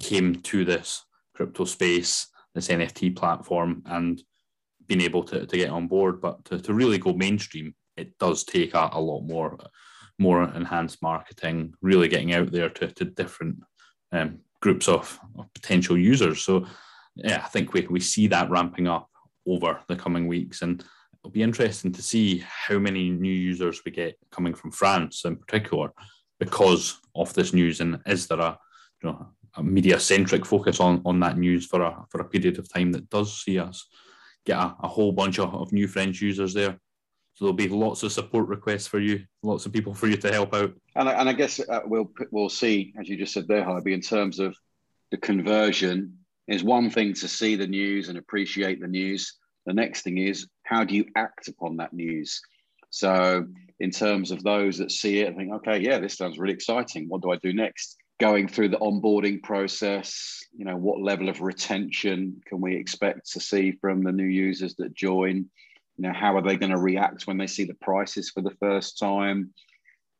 came 0.00 0.36
to 0.36 0.64
this 0.64 1.04
crypto 1.34 1.64
space, 1.64 2.26
this 2.54 2.68
NFT 2.68 3.16
platform, 3.16 3.82
and 3.86 4.22
been 4.86 5.00
able 5.00 5.22
to, 5.24 5.46
to 5.46 5.56
get 5.56 5.70
on 5.70 5.88
board. 5.88 6.20
But 6.20 6.44
to, 6.46 6.58
to 6.60 6.74
really 6.74 6.98
go 6.98 7.12
mainstream, 7.12 7.74
it 7.96 8.18
does 8.18 8.44
take 8.44 8.74
a, 8.74 8.90
a 8.92 9.00
lot 9.00 9.22
more 9.22 9.58
more 10.18 10.44
enhanced 10.54 11.02
marketing, 11.02 11.74
really 11.82 12.06
getting 12.06 12.32
out 12.34 12.52
there 12.52 12.68
to, 12.68 12.86
to 12.86 13.04
different 13.04 13.56
um, 14.12 14.38
groups 14.60 14.88
of, 14.88 15.18
of 15.38 15.52
potential 15.54 15.98
users. 15.98 16.42
So 16.42 16.66
yeah, 17.16 17.42
I 17.44 17.48
think 17.48 17.72
we, 17.72 17.86
we 17.88 18.00
see 18.00 18.26
that 18.28 18.50
ramping 18.50 18.86
up 18.86 19.08
over 19.46 19.80
the 19.88 19.96
coming 19.96 20.28
weeks 20.28 20.62
and 20.62 20.84
it'll 21.20 21.32
be 21.32 21.42
interesting 21.42 21.92
to 21.92 22.02
see 22.02 22.44
how 22.46 22.78
many 22.78 23.10
new 23.10 23.32
users 23.32 23.82
we 23.84 23.90
get 23.90 24.16
coming 24.30 24.54
from 24.54 24.70
France 24.70 25.24
in 25.24 25.36
particular 25.36 25.90
because 26.38 26.98
of 27.14 27.32
this 27.34 27.52
news? 27.52 27.80
And 27.80 28.00
is 28.06 28.26
there 28.26 28.40
a, 28.40 28.58
you 29.02 29.10
know, 29.10 29.26
a 29.56 29.62
media 29.62 30.00
centric 30.00 30.46
focus 30.46 30.80
on, 30.80 31.02
on 31.04 31.20
that 31.20 31.38
news 31.38 31.66
for 31.66 31.82
a, 31.82 32.04
for 32.10 32.20
a 32.20 32.24
period 32.24 32.58
of 32.58 32.72
time 32.72 32.92
that 32.92 33.08
does 33.10 33.42
see 33.42 33.58
us 33.58 33.86
get 34.46 34.56
a, 34.56 34.74
a 34.82 34.88
whole 34.88 35.12
bunch 35.12 35.38
of, 35.38 35.54
of 35.54 35.72
new 35.72 35.86
French 35.86 36.20
users 36.20 36.54
there? 36.54 36.78
So 37.34 37.44
there'll 37.44 37.54
be 37.54 37.68
lots 37.68 38.02
of 38.02 38.12
support 38.12 38.48
requests 38.48 38.86
for 38.86 38.98
you, 38.98 39.24
lots 39.42 39.66
of 39.66 39.72
people 39.72 39.94
for 39.94 40.06
you 40.06 40.16
to 40.16 40.32
help 40.32 40.54
out. 40.54 40.72
And, 40.96 41.08
and 41.08 41.28
I 41.28 41.32
guess 41.32 41.60
uh, 41.60 41.80
we'll 41.84 42.10
we'll 42.30 42.50
see, 42.50 42.92
as 42.98 43.08
you 43.08 43.16
just 43.16 43.32
said 43.32 43.48
there, 43.48 43.64
Harvey, 43.64 43.94
in 43.94 44.02
terms 44.02 44.38
of 44.38 44.56
the 45.10 45.18
conversion. 45.18 46.18
Is 46.48 46.64
one 46.64 46.90
thing 46.90 47.14
to 47.14 47.28
see 47.28 47.54
the 47.54 47.68
news 47.68 48.08
and 48.08 48.18
appreciate 48.18 48.80
the 48.80 48.88
news. 48.88 49.38
The 49.64 49.72
next 49.72 50.02
thing 50.02 50.18
is 50.18 50.48
how 50.64 50.82
do 50.82 50.96
you 50.96 51.04
act 51.14 51.46
upon 51.46 51.76
that 51.76 51.92
news? 51.92 52.42
So, 52.90 53.46
in 53.78 53.90
terms 53.92 54.32
of 54.32 54.42
those 54.42 54.76
that 54.78 54.90
see 54.90 55.20
it 55.20 55.28
and 55.28 55.36
think, 55.36 55.52
okay, 55.54 55.78
yeah, 55.78 56.00
this 56.00 56.16
sounds 56.16 56.38
really 56.38 56.52
exciting. 56.52 57.08
What 57.08 57.22
do 57.22 57.30
I 57.30 57.36
do 57.36 57.52
next? 57.52 57.96
Going 58.20 58.46
through 58.46 58.68
the 58.68 58.78
onboarding 58.78 59.42
process, 59.42 60.44
you 60.56 60.64
know, 60.64 60.76
what 60.76 61.02
level 61.02 61.28
of 61.28 61.40
retention 61.40 62.40
can 62.46 62.60
we 62.60 62.76
expect 62.76 63.32
to 63.32 63.40
see 63.40 63.72
from 63.72 64.02
the 64.02 64.12
new 64.12 64.26
users 64.26 64.74
that 64.76 64.94
join? 64.94 65.48
You 65.96 66.08
know, 66.08 66.12
how 66.12 66.36
are 66.36 66.42
they 66.42 66.56
going 66.56 66.72
to 66.72 66.78
react 66.78 67.26
when 67.26 67.36
they 67.36 67.46
see 67.46 67.64
the 67.64 67.74
prices 67.74 68.30
for 68.30 68.40
the 68.40 68.54
first 68.60 68.98
time? 68.98 69.52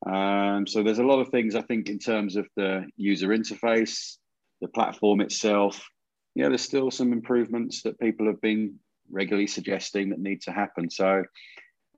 Um, 0.05 0.67
so 0.67 0.83
there's 0.83 0.99
a 0.99 1.05
lot 1.05 1.21
of 1.21 1.29
things 1.29 1.55
I 1.55 1.63
think 1.63 1.89
in 1.89 1.99
terms 1.99 2.37
of 2.37 2.49
the 2.57 2.87
user 2.97 3.29
interface, 3.29 4.17
the 4.61 4.69
platform 4.69 5.21
itself. 5.21 5.87
Yeah, 6.35 6.49
there's 6.49 6.63
still 6.63 6.91
some 6.91 7.13
improvements 7.13 7.83
that 7.83 8.01
people 8.01 8.27
have 8.27 8.41
been 8.41 8.79
regularly 9.11 9.47
suggesting 9.47 10.11
that 10.11 10.19
need 10.19 10.43
to 10.43 10.53
happen. 10.53 10.91
So 10.91 11.23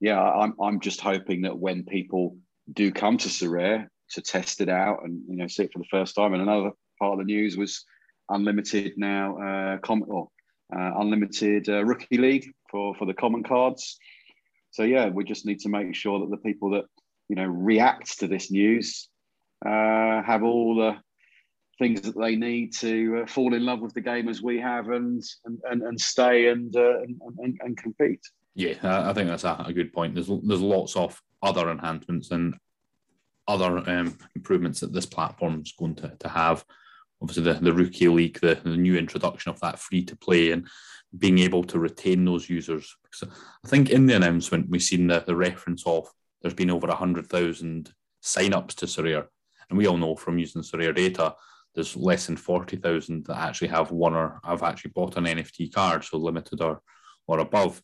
yeah, 0.01 0.21
I'm 0.21 0.55
I'm 0.61 0.81
just 0.81 1.01
hoping 1.01 1.43
that 1.43 1.57
when 1.57 1.85
people 1.85 2.37
do 2.73 2.91
come 2.91 3.17
to 3.19 3.29
Sorare 3.29 3.89
to 4.11 4.21
test 4.21 4.61
it 4.61 4.69
out 4.69 5.05
and 5.05 5.23
you 5.29 5.37
know 5.37 5.47
see 5.47 5.65
it 5.65 5.73
for 5.73 5.79
the 5.79 5.89
first 5.91 6.15
time, 6.15 6.33
and 6.35 6.43
another 6.43 6.71
part 6.99 7.13
of 7.13 7.19
the 7.19 7.25
news 7.25 7.57
was 7.57 7.85
unlimited 8.31 8.95
now, 8.97 9.37
uh, 9.39 9.79
com- 9.79 10.05
or, 10.09 10.29
uh, 10.75 10.93
unlimited 10.99 11.69
uh, 11.69 11.85
rookie 11.85 12.19
league 12.19 12.51
for 12.71 12.95
for 12.95 13.07
the 13.07 13.15
common 13.15 13.43
cards. 13.43 13.99
So 14.71 14.83
yeah, 14.83 15.09
we 15.09 15.25
just 15.25 15.47
need 15.47 15.61
to 15.61 15.69
make 15.69 15.95
sure 15.95 16.21
that 16.21 16.31
the 16.31 16.37
people 16.37 16.71
that 16.71 16.85
you 17.29 17.37
know 17.37 17.47
react 17.47 18.19
to 18.21 18.27
this 18.27 18.51
news 18.51 19.09
uh, 19.65 20.23
have 20.23 20.43
all 20.43 20.77
the 20.77 20.97
things 21.79 22.03
that 22.03 22.19
they 22.19 22.37
need 22.37 22.73
to 22.73 23.23
uh, 23.23 23.27
fall 23.27 23.53
in 23.55 23.65
love 23.65 23.81
with 23.81 23.95
the 23.95 24.01
game 24.01 24.29
as 24.29 24.43
we 24.43 24.61
have 24.61 24.91
and 24.91 25.23
and 25.45 25.61
and, 25.71 25.83
and 25.83 26.01
stay 26.01 26.49
and, 26.49 26.75
uh, 26.77 27.01
and, 27.01 27.21
and 27.39 27.61
and 27.63 27.77
compete. 27.77 28.21
Yeah, 28.55 28.77
I 28.83 29.13
think 29.13 29.29
that's 29.29 29.45
a, 29.45 29.73
good 29.75 29.93
point. 29.93 30.15
There's 30.15 30.29
there's 30.29 30.61
lots 30.61 30.95
of 30.95 31.21
other 31.43 31.71
enhancements 31.71 32.31
and 32.31 32.55
other 33.47 33.79
um, 33.89 34.19
improvements 34.35 34.81
that 34.81 34.93
this 34.93 35.07
platform 35.07 35.63
is 35.65 35.73
going 35.79 35.95
to, 35.97 36.17
to 36.21 36.29
have. 36.29 36.65
Obviously, 37.21 37.45
the, 37.45 37.55
the 37.55 37.73
rookie 37.73 38.09
league, 38.09 38.39
the, 38.41 38.59
the 38.65 38.77
new 38.77 38.97
introduction 38.97 39.51
of 39.51 39.61
that 39.61 39.79
free 39.79 40.05
to 40.05 40.17
play, 40.17 40.53
and 40.53 40.67
being 41.17 41.39
able 41.39 41.63
to 41.65 41.79
retain 41.79 42.25
those 42.25 42.49
users. 42.49 42.97
I 43.23 43.69
think 43.69 43.91
in 43.91 44.07
the 44.07 44.17
announcement 44.17 44.69
we've 44.69 44.83
seen 44.83 45.07
the, 45.07 45.23
the 45.25 45.37
reference 45.37 45.85
of 45.87 46.09
there's 46.43 46.55
been 46.55 46.71
over 46.71 46.91
hundred 46.93 47.27
thousand 47.29 47.93
sign-ups 48.21 48.75
to 48.77 48.87
Sorare, 48.87 49.27
and 49.69 49.79
we 49.79 49.87
all 49.87 49.97
know 49.97 50.17
from 50.17 50.39
using 50.39 50.63
Sorare 50.63 50.95
data 50.95 51.35
there's 51.75 51.97
less 51.97 52.27
than 52.27 52.37
forty 52.37 52.77
thousand 52.77 53.27
that 53.27 53.37
actually 53.37 53.69
have 53.69 53.91
one 53.91 54.15
or 54.15 54.41
have 54.45 54.63
actually 54.63 54.91
bought 54.91 55.17
an 55.17 55.25
NFT 55.25 55.73
card, 55.73 56.05
so 56.05 56.19
limited 56.19 56.61
or 56.61 56.81
or 57.27 57.39
above. 57.39 57.81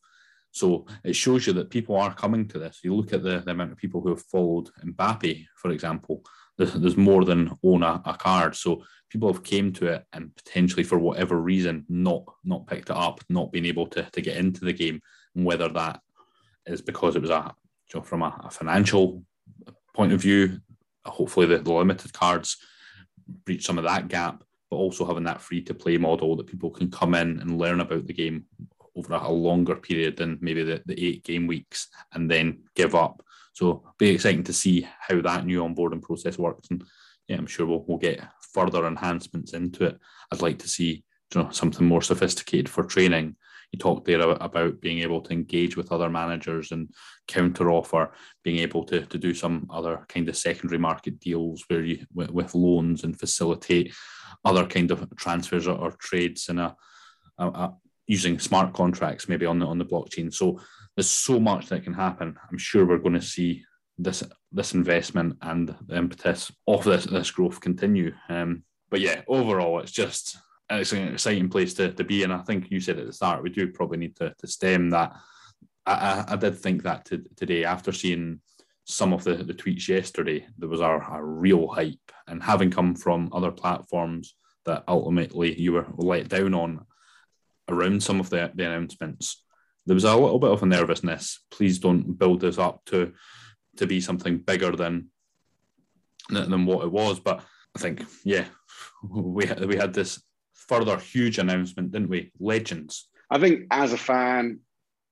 So 0.53 0.87
it 1.05 1.15
shows 1.15 1.47
you 1.47 1.53
that 1.55 1.71
people 1.71 1.97
are 1.97 2.15
coming 2.15 2.49
to 2.49 2.59
this. 2.59 2.81
You 2.83 2.95
look 2.95 3.13
at 3.13 3.23
the, 3.23 3.41
the 3.41 3.53
amount 3.53 3.73
of 3.73 3.79
people 3.79 4.01
who 4.01 4.11
have 4.11 4.23
followed 4.23 4.69
Mbappe, 4.85 5.47
for 5.57 5.71
example, 5.71 6.25
there's, 6.59 6.75
there's 6.75 6.97
more 6.97 7.25
than 7.25 7.57
own 7.63 7.83
a, 7.83 8.03
a, 8.05 8.15
card. 8.15 8.55
So 8.57 8.85
people 9.09 9.33
have 9.33 9.43
came 9.43 9.73
to 9.75 9.87
it 9.87 10.05
and 10.13 10.35
potentially 10.35 10.83
for 10.83 10.99
whatever 10.99 11.41
reason 11.41 11.87
not 11.89 12.25
not 12.45 12.67
picked 12.67 12.91
it 12.91 12.97
up, 12.97 13.21
not 13.29 13.53
being 13.53 13.67
able 13.67 13.87
to, 13.89 14.03
to 14.03 14.21
get 14.21 14.37
into 14.37 14.65
the 14.65 14.73
game, 14.73 15.01
and 15.35 15.45
whether 15.45 15.69
that 15.69 16.01
is 16.67 16.83
because 16.83 17.17
it 17.17 17.23
was 17.23 17.31
a 17.31 17.55
you 17.93 18.01
know, 18.01 18.05
from 18.05 18.23
a, 18.23 18.41
a, 18.45 18.51
financial 18.51 19.25
point 19.95 20.13
of 20.13 20.21
view. 20.21 20.61
Hopefully, 21.07 21.47
the, 21.47 21.59
the 21.59 21.73
limited 21.73 22.13
cards 22.13 22.59
breach 23.45 23.65
some 23.65 23.79
of 23.79 23.85
that 23.85 24.09
gap, 24.09 24.45
but 24.71 24.77
also 24.77 25.07
having 25.07 25.25
that 25.25 25.41
free 25.41 25.63
to 25.63 25.75
play 25.75 25.97
model 25.97 26.37
that 26.37 26.47
people 26.47 26.71
can 26.71 26.91
come 26.91 27.15
in 27.15 27.41
and 27.41 27.59
learn 27.59 27.81
about 27.81 28.07
the 28.07 28.13
game 28.13 28.45
over 29.01 29.15
a, 29.15 29.29
a 29.29 29.33
longer 29.33 29.77
period 29.77 30.17
than 30.17 30.39
maybe 30.41 30.63
the, 30.63 30.83
the 30.87 31.07
eight 31.07 31.25
game 31.25 31.47
weeks 31.47 31.89
and 32.13 32.31
then 32.31 32.63
give 32.75 32.95
up. 32.95 33.23
So, 33.53 33.83
be 33.99 34.11
exciting 34.11 34.45
to 34.45 34.53
see 34.53 34.87
how 35.01 35.21
that 35.23 35.45
new 35.45 35.63
onboarding 35.63 36.03
process 36.03 36.39
works. 36.39 36.69
And 36.71 36.85
yeah, 37.29 37.37
I'm 37.37 37.47
sure 37.47 37.67
we'll, 37.67 37.85
we'll 37.87 37.99
get 37.99 38.21
further 38.53 38.87
enhancements 38.87 39.53
into 39.53 39.85
it. 39.85 39.99
I'd 40.33 40.43
like 40.43 40.59
to 40.61 40.69
see 40.69 41.05
you 41.35 41.43
know, 41.43 41.51
something 41.51 41.87
more 41.87 42.03
sophisticated 42.03 42.69
for 42.69 42.85
training. 42.85 43.37
You 43.73 43.79
talked 43.79 44.05
there 44.05 44.21
about 44.21 44.81
being 44.81 44.99
able 44.99 45.21
to 45.21 45.33
engage 45.33 45.77
with 45.77 45.93
other 45.93 46.11
managers 46.11 46.73
and 46.73 46.91
counter 47.29 47.71
offer, 47.71 48.13
being 48.43 48.59
able 48.59 48.85
to, 48.85 49.07
to 49.07 49.19
do 49.19 49.33
some 49.33 49.69
other 49.71 50.05
kind 50.09 50.29
of 50.29 50.37
secondary 50.37 50.79
market 50.79 51.21
deals 51.21 51.65
where 51.69 51.85
you 51.85 52.05
with, 52.13 52.31
with 52.31 52.55
loans 52.57 53.05
and 53.05 53.19
facilitate 53.19 53.95
other 54.45 54.67
kind 54.67 54.91
of 54.91 55.09
transfers 55.17 55.69
or, 55.69 55.79
or 55.79 55.93
trades 55.93 56.49
in 56.49 56.59
a, 56.59 56.75
a, 57.39 57.47
a, 57.47 57.77
using 58.11 58.41
smart 58.41 58.73
contracts 58.73 59.29
maybe 59.29 59.47
on 59.47 59.61
the 59.61 59.67
on 59.67 59.79
the 59.79 59.85
blockchain. 59.85 60.35
So 60.35 60.61
there's 60.97 61.09
so 61.09 61.39
much 61.39 61.69
that 61.69 61.85
can 61.85 61.95
happen. 61.95 62.37
I'm 62.51 62.59
sure 62.59 62.85
we're 62.85 62.99
going 62.99 63.21
to 63.21 63.23
see 63.23 63.65
this 63.97 64.25
this 64.51 64.75
investment 64.75 65.37
and 65.43 65.75
the 65.87 65.97
impetus 65.97 66.51
of 66.67 66.83
this 66.83 67.05
this 67.05 67.31
growth 67.31 67.61
continue. 67.61 68.13
Um, 68.29 68.65
but 68.91 69.01
yeah, 69.01 69.23
overall, 69.29 69.79
it's 69.79 69.93
just 69.93 70.39
it's 70.69 70.93
an 70.93 71.13
exciting 71.13 71.49
place 71.49 71.73
to, 71.75 71.93
to 71.93 72.05
be. 72.05 72.25
And 72.25 72.33
I 72.33 72.39
think 72.39 72.71
you 72.71 72.81
said 72.81 72.99
at 72.99 73.07
the 73.07 73.13
start, 73.13 73.45
we 73.45 73.51
do 73.51 73.69
probably 73.69 73.99
need 73.99 74.17
to, 74.17 74.35
to 74.37 74.47
stem 74.47 74.91
that. 74.91 75.17
I, 75.87 75.93
I, 75.93 76.33
I 76.33 76.37
did 76.37 76.59
think 76.59 76.83
that 76.83 77.05
to, 77.07 77.23
today 77.37 77.65
after 77.65 77.93
seeing 77.93 78.41
some 78.85 79.13
of 79.13 79.23
the, 79.23 79.35
the 79.37 79.55
tweets 79.55 79.89
yesterday, 79.89 80.47
there 80.59 80.69
was 80.69 80.81
a, 80.81 80.99
a 81.13 81.23
real 81.23 81.69
hype. 81.69 82.13
And 82.27 82.43
having 82.43 82.71
come 82.71 82.95
from 82.95 83.31
other 83.33 83.53
platforms 83.53 84.35
that 84.65 84.85
ultimately 84.87 85.59
you 85.61 85.73
were 85.73 85.87
let 85.97 86.29
down 86.29 86.55
on 86.55 86.87
around 87.73 88.03
some 88.03 88.21
of 88.21 88.31
the, 88.31 88.51
the 88.55 88.66
announcements, 88.66 89.43
there 89.87 89.95
was 89.95 90.05
a 90.05 90.16
little 90.16 90.39
bit 90.39 90.51
of 90.51 90.62
a 90.62 90.66
nervousness. 90.66 91.41
Please 91.51 91.79
don't 91.79 92.18
build 92.18 92.41
this 92.41 92.59
up 92.59 92.85
to 92.87 93.12
to 93.77 93.87
be 93.87 94.01
something 94.01 94.39
bigger 94.39 94.73
than 94.73 95.11
than 96.29 96.66
what 96.66 96.85
it 96.85 96.93
was. 96.93 97.21
But 97.21 97.43
I 97.77 97.79
think, 97.79 98.05
yeah, 98.25 98.45
we 99.09 99.47
we 99.66 99.77
had 99.77 99.95
this 99.95 100.23
further 100.55 100.99
huge 100.99 101.39
announcement, 101.39 101.93
didn't 101.93 102.11
we? 102.11 102.33
Legends. 102.39 103.09
I 103.31 103.39
think 103.39 103.66
as 103.71 103.93
a 103.93 103.99
fan 103.99 104.61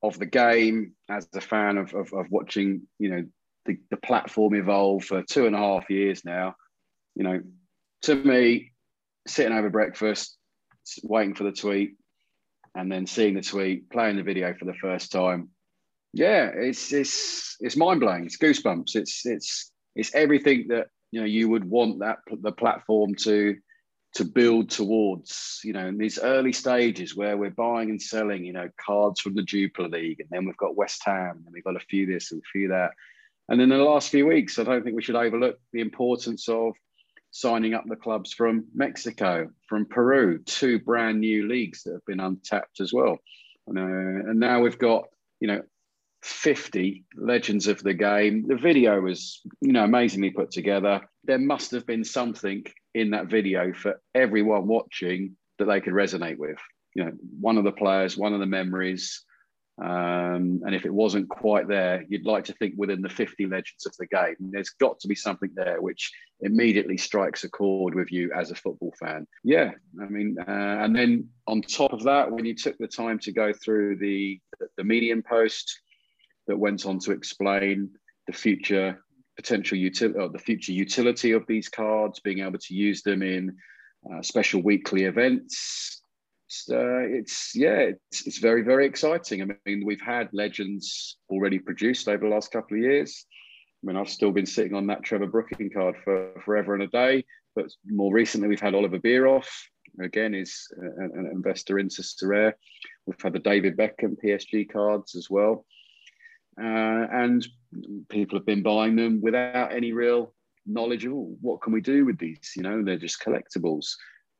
of 0.02 0.18
the 0.18 0.26
game, 0.26 0.92
as 1.08 1.28
a 1.34 1.40
fan 1.40 1.78
of, 1.78 1.94
of, 1.94 2.12
of 2.12 2.30
watching, 2.30 2.82
you 2.98 3.10
know, 3.10 3.24
the, 3.66 3.78
the 3.90 3.96
platform 3.96 4.54
evolve 4.54 5.04
for 5.04 5.22
two 5.22 5.46
and 5.46 5.54
a 5.54 5.58
half 5.58 5.90
years 5.90 6.24
now, 6.24 6.54
you 7.14 7.24
know, 7.24 7.40
to 8.02 8.14
me, 8.14 8.72
sitting 9.26 9.52
over 9.52 9.70
breakfast, 9.70 10.36
waiting 11.02 11.34
for 11.34 11.44
the 11.44 11.52
tweet, 11.52 11.96
and 12.78 12.92
then 12.92 13.06
seeing 13.06 13.34
the 13.34 13.42
tweet, 13.42 13.90
playing 13.90 14.16
the 14.16 14.22
video 14.22 14.54
for 14.54 14.64
the 14.64 14.74
first 14.74 15.10
time, 15.10 15.48
yeah, 16.12 16.50
it's 16.54 16.92
it's 16.92 17.56
it's 17.58 17.76
mind 17.76 18.00
blowing. 18.00 18.24
It's 18.24 18.38
goosebumps. 18.38 18.94
It's 18.94 19.26
it's 19.26 19.72
it's 19.96 20.14
everything 20.14 20.68
that 20.68 20.86
you 21.10 21.20
know 21.20 21.26
you 21.26 21.48
would 21.48 21.64
want 21.64 21.98
that 22.00 22.18
the 22.40 22.52
platform 22.52 23.16
to 23.24 23.56
to 24.14 24.24
build 24.24 24.70
towards. 24.70 25.60
You 25.64 25.72
know, 25.72 25.88
in 25.88 25.98
these 25.98 26.20
early 26.20 26.52
stages 26.52 27.16
where 27.16 27.36
we're 27.36 27.50
buying 27.50 27.90
and 27.90 28.00
selling, 28.00 28.44
you 28.44 28.52
know, 28.52 28.70
cards 28.80 29.20
from 29.20 29.34
the 29.34 29.42
Jupiler 29.42 29.88
League, 29.88 30.20
and 30.20 30.28
then 30.30 30.46
we've 30.46 30.56
got 30.56 30.76
West 30.76 31.02
Ham, 31.04 31.42
and 31.44 31.52
we've 31.52 31.64
got 31.64 31.76
a 31.76 31.86
few 31.90 32.06
this 32.06 32.30
and 32.30 32.40
a 32.40 32.50
few 32.52 32.68
that. 32.68 32.92
And 33.48 33.60
in 33.60 33.70
the 33.70 33.76
last 33.78 34.10
few 34.10 34.26
weeks, 34.26 34.58
I 34.58 34.62
don't 34.62 34.84
think 34.84 34.94
we 34.94 35.02
should 35.02 35.16
overlook 35.16 35.58
the 35.72 35.80
importance 35.80 36.48
of 36.48 36.74
signing 37.30 37.74
up 37.74 37.84
the 37.86 37.96
clubs 37.96 38.32
from 38.32 38.64
Mexico, 38.74 39.50
from 39.68 39.86
Peru, 39.86 40.38
two 40.44 40.78
brand 40.78 41.20
new 41.20 41.46
leagues 41.48 41.82
that 41.82 41.92
have 41.92 42.06
been 42.06 42.20
untapped 42.20 42.80
as 42.80 42.92
well. 42.92 43.18
And, 43.66 43.78
uh, 43.78 44.30
and 44.30 44.40
now 44.40 44.60
we've 44.60 44.78
got, 44.78 45.04
you 45.40 45.48
know, 45.48 45.62
50 46.22 47.04
legends 47.16 47.68
of 47.68 47.82
the 47.82 47.94
game. 47.94 48.46
The 48.46 48.56
video 48.56 49.00
was, 49.00 49.40
you 49.60 49.72
know, 49.72 49.84
amazingly 49.84 50.30
put 50.30 50.50
together. 50.50 51.02
There 51.24 51.38
must 51.38 51.70
have 51.72 51.86
been 51.86 52.04
something 52.04 52.64
in 52.94 53.10
that 53.10 53.26
video 53.26 53.72
for 53.72 54.00
everyone 54.14 54.66
watching 54.66 55.36
that 55.58 55.66
they 55.66 55.80
could 55.80 55.92
resonate 55.92 56.38
with. 56.38 56.58
You 56.94 57.04
know, 57.04 57.12
one 57.40 57.58
of 57.58 57.64
the 57.64 57.72
players, 57.72 58.16
one 58.16 58.34
of 58.34 58.40
the 58.40 58.46
memories. 58.46 59.24
Um, 59.80 60.60
and 60.66 60.74
if 60.74 60.84
it 60.84 60.92
wasn't 60.92 61.28
quite 61.28 61.68
there, 61.68 62.04
you'd 62.08 62.26
like 62.26 62.44
to 62.46 62.52
think 62.54 62.74
within 62.76 63.00
the 63.00 63.08
50 63.08 63.46
legends 63.46 63.86
of 63.86 63.94
the 63.96 64.06
game, 64.06 64.34
there's 64.40 64.70
got 64.70 64.98
to 65.00 65.08
be 65.08 65.14
something 65.14 65.50
there 65.54 65.80
which 65.80 66.10
immediately 66.40 66.96
strikes 66.96 67.44
a 67.44 67.48
chord 67.48 67.94
with 67.94 68.10
you 68.10 68.32
as 68.34 68.50
a 68.50 68.56
football 68.56 68.92
fan. 68.98 69.26
Yeah, 69.44 69.70
I 70.02 70.06
mean, 70.06 70.36
uh, 70.40 70.50
and 70.80 70.96
then 70.96 71.28
on 71.46 71.62
top 71.62 71.92
of 71.92 72.02
that, 72.04 72.30
when 72.30 72.44
you 72.44 72.54
took 72.54 72.76
the 72.78 72.88
time 72.88 73.20
to 73.20 73.32
go 73.32 73.52
through 73.52 73.98
the 73.98 74.40
the 74.76 74.84
Medium 74.84 75.22
post, 75.22 75.80
that 76.48 76.58
went 76.58 76.84
on 76.86 76.98
to 76.98 77.12
explain 77.12 77.90
the 78.26 78.32
future 78.32 78.98
potential 79.36 79.78
utility 79.78 80.28
the 80.32 80.38
future 80.38 80.72
utility 80.72 81.30
of 81.32 81.46
these 81.46 81.68
cards, 81.68 82.18
being 82.18 82.40
able 82.40 82.58
to 82.58 82.74
use 82.74 83.02
them 83.02 83.22
in 83.22 83.56
uh, 84.12 84.20
special 84.22 84.60
weekly 84.60 85.04
events. 85.04 86.02
Uh, 86.70 87.00
it's 87.00 87.52
yeah, 87.54 87.90
it's, 88.10 88.26
it's 88.26 88.38
very 88.38 88.62
very 88.62 88.86
exciting. 88.86 89.42
I 89.42 89.46
mean, 89.66 89.84
we've 89.84 90.00
had 90.00 90.28
legends 90.32 91.18
already 91.30 91.58
produced 91.58 92.08
over 92.08 92.24
the 92.24 92.34
last 92.34 92.52
couple 92.52 92.76
of 92.76 92.82
years. 92.82 93.26
I 93.82 93.86
mean, 93.86 93.96
I've 93.96 94.08
still 94.08 94.32
been 94.32 94.46
sitting 94.46 94.74
on 94.74 94.86
that 94.88 95.02
Trevor 95.02 95.26
Brooking 95.26 95.70
card 95.70 95.96
for 96.02 96.32
forever 96.44 96.74
and 96.74 96.82
a 96.82 96.88
day. 96.88 97.24
But 97.54 97.66
more 97.86 98.12
recently, 98.12 98.48
we've 98.48 98.60
had 98.60 98.74
Oliver 98.74 98.98
Bierhoff. 98.98 99.48
Again, 100.02 100.34
is 100.34 100.66
an, 100.76 101.10
an 101.14 101.30
investor 101.32 101.78
into 101.78 102.02
Sorare. 102.02 102.52
We've 103.06 103.20
had 103.20 103.32
the 103.32 103.40
David 103.40 103.76
Beckham 103.76 104.16
PSG 104.22 104.70
cards 104.70 105.16
as 105.16 105.28
well. 105.28 105.64
Uh, 106.60 107.06
and 107.12 107.46
people 108.08 108.38
have 108.38 108.46
been 108.46 108.62
buying 108.62 108.96
them 108.96 109.20
without 109.20 109.72
any 109.72 109.92
real 109.92 110.34
knowledge 110.68 111.04
of 111.04 111.12
oh, 111.12 111.36
what 111.40 111.62
can 111.62 111.72
we 111.72 111.80
do 111.80 112.04
with 112.04 112.18
these 112.18 112.52
you 112.54 112.62
know 112.62 112.82
they're 112.82 112.98
just 112.98 113.22
collectibles 113.22 113.86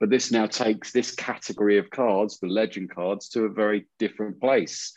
but 0.00 0.10
this 0.10 0.30
now 0.30 0.46
takes 0.46 0.92
this 0.92 1.14
category 1.14 1.78
of 1.78 1.90
cards 1.90 2.38
the 2.38 2.46
legend 2.46 2.90
cards 2.94 3.28
to 3.30 3.44
a 3.44 3.48
very 3.48 3.86
different 3.98 4.40
place. 4.40 4.92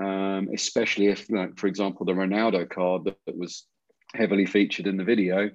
Um, 0.00 0.48
especially 0.54 1.08
if 1.08 1.28
like, 1.30 1.58
for 1.58 1.66
example 1.66 2.06
the 2.06 2.12
ronaldo 2.12 2.68
card 2.68 3.04
that, 3.04 3.16
that 3.26 3.36
was 3.36 3.66
heavily 4.14 4.46
featured 4.46 4.86
in 4.86 4.96
the 4.96 5.04
video. 5.04 5.50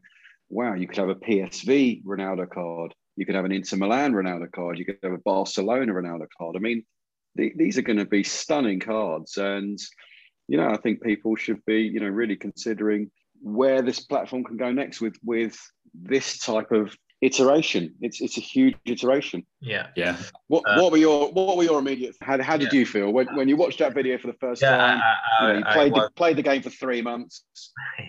Wow 0.50 0.76
you 0.76 0.88
could 0.88 0.98
have 0.98 1.10
a 1.10 1.16
psv 1.16 2.04
ronaldo 2.04 2.50
card. 2.50 2.94
You 3.16 3.26
could 3.26 3.36
have 3.36 3.46
an 3.46 3.52
inter 3.52 3.78
milan 3.78 4.14
ronaldo 4.14 4.52
card. 4.52 4.78
You 4.78 4.86
could 4.86 5.00
have 5.02 5.14
a 5.14 5.18
barcelona 5.18 5.92
ronaldo 5.94 6.28
card. 6.38 6.56
I 6.56 6.60
mean 6.60 6.84
th- 7.38 7.54
these 7.56 7.78
are 7.78 7.84
going 7.84 7.98
to 7.98 8.06
be 8.06 8.24
stunning 8.24 8.80
cards. 8.80 9.38
And 9.38 9.80
you 10.48 10.58
know, 10.58 10.70
I 10.70 10.78
think 10.78 11.02
people 11.02 11.36
should 11.36 11.64
be, 11.66 11.82
you 11.82 12.00
know, 12.00 12.08
really 12.08 12.36
considering 12.36 13.12
where 13.42 13.82
this 13.82 14.00
platform 14.00 14.44
can 14.44 14.58
go 14.58 14.72
next 14.72 15.02
with 15.02 15.16
with 15.24 15.58
this 15.94 16.40
type 16.40 16.72
of 16.72 16.96
iteration. 17.22 17.96
It's 18.02 18.22
it's 18.22 18.38
a 18.38 18.42
huge 18.42 18.76
iteration. 18.86 19.46
Yeah, 19.60 19.88
yeah. 19.96 20.18
What 20.48 20.64
uh, 20.68 20.82
what 20.82 20.92
were 20.92 20.98
your 20.98 21.32
what 21.32 21.58
were 21.58 21.64
your 21.64 21.80
immediate? 21.80 22.16
How, 22.22 22.42
how 22.42 22.58
did 22.58 22.72
yeah. 22.72 22.80
you 22.80 22.86
feel 22.86 23.12
when, 23.12 23.28
when 23.36 23.48
you 23.48 23.56
watched 23.56 23.80
that 23.80 23.94
video 23.94 24.18
for 24.18 24.28
the 24.28 24.34
first 24.34 24.62
yeah, 24.62 24.78
time? 24.78 25.00
I, 25.00 25.46
I, 25.46 25.48
you, 25.48 25.54
know, 25.54 25.58
you 25.60 25.74
played 25.74 25.92
was, 25.94 26.02
the, 26.04 26.12
played 26.12 26.38
the 26.38 26.44
game 26.44 26.62
for 26.62 26.70
three 26.70 27.02
months. 27.02 27.44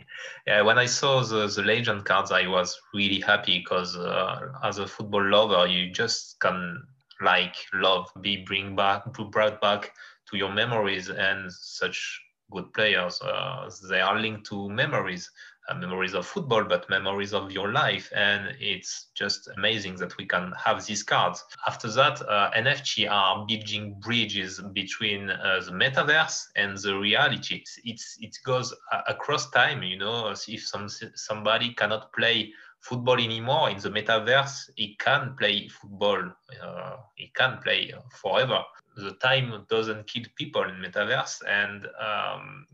Yeah, 0.46 0.62
when 0.62 0.78
I 0.78 0.86
saw 0.86 1.22
the, 1.22 1.46
the 1.46 1.62
legend 1.62 2.04
cards, 2.04 2.32
I 2.32 2.46
was 2.46 2.76
really 2.94 3.20
happy 3.20 3.58
because 3.58 3.96
uh, 3.96 4.48
as 4.64 4.78
a 4.78 4.86
football 4.86 5.24
lover, 5.24 5.66
you 5.66 5.90
just 5.90 6.40
can 6.40 6.82
like 7.20 7.54
love 7.74 8.10
be 8.20 8.44
bring 8.44 8.74
back 8.74 9.04
brought 9.30 9.60
back 9.60 9.92
to 10.30 10.36
your 10.36 10.52
memories 10.52 11.10
and 11.10 11.52
such 11.52 12.20
good 12.50 12.72
players. 12.72 13.20
Uh, 13.20 13.70
they 13.88 14.00
are 14.00 14.18
linked 14.18 14.46
to 14.46 14.68
memories, 14.70 15.30
uh, 15.68 15.74
memories 15.74 16.14
of 16.14 16.26
football, 16.26 16.64
but 16.64 16.88
memories 16.88 17.32
of 17.32 17.52
your 17.52 17.72
life. 17.72 18.10
And 18.14 18.54
it's 18.60 19.08
just 19.14 19.48
amazing 19.56 19.96
that 19.96 20.16
we 20.16 20.26
can 20.26 20.52
have 20.52 20.84
these 20.86 21.02
cards. 21.02 21.44
After 21.66 21.90
that, 21.92 22.20
uh, 22.22 22.50
NFT 22.56 23.10
are 23.10 23.46
building 23.46 23.94
bridges 24.00 24.60
between 24.72 25.30
uh, 25.30 25.60
the 25.64 25.72
metaverse 25.72 26.46
and 26.56 26.76
the 26.78 26.96
reality. 26.96 27.62
It's, 27.84 28.16
it 28.20 28.36
goes 28.44 28.74
across 29.06 29.50
time, 29.50 29.82
you 29.82 29.98
know, 29.98 30.28
if 30.28 30.66
some, 30.66 30.88
somebody 31.14 31.74
cannot 31.74 32.12
play 32.12 32.52
football 32.80 33.18
anymore 33.18 33.70
in 33.70 33.78
the 33.78 33.90
metaverse 33.90 34.70
he 34.76 34.94
can 35.00 35.34
play 35.36 35.66
football 35.66 36.22
uh, 36.62 36.96
he 37.16 37.28
can 37.34 37.58
play 37.58 37.92
forever 38.12 38.62
the 38.98 39.12
time 39.14 39.64
doesn't 39.68 40.06
kill 40.06 40.24
people 40.34 40.64
in 40.64 40.76
metaverse, 40.76 41.42
and 41.46 41.86
um, 42.00 42.66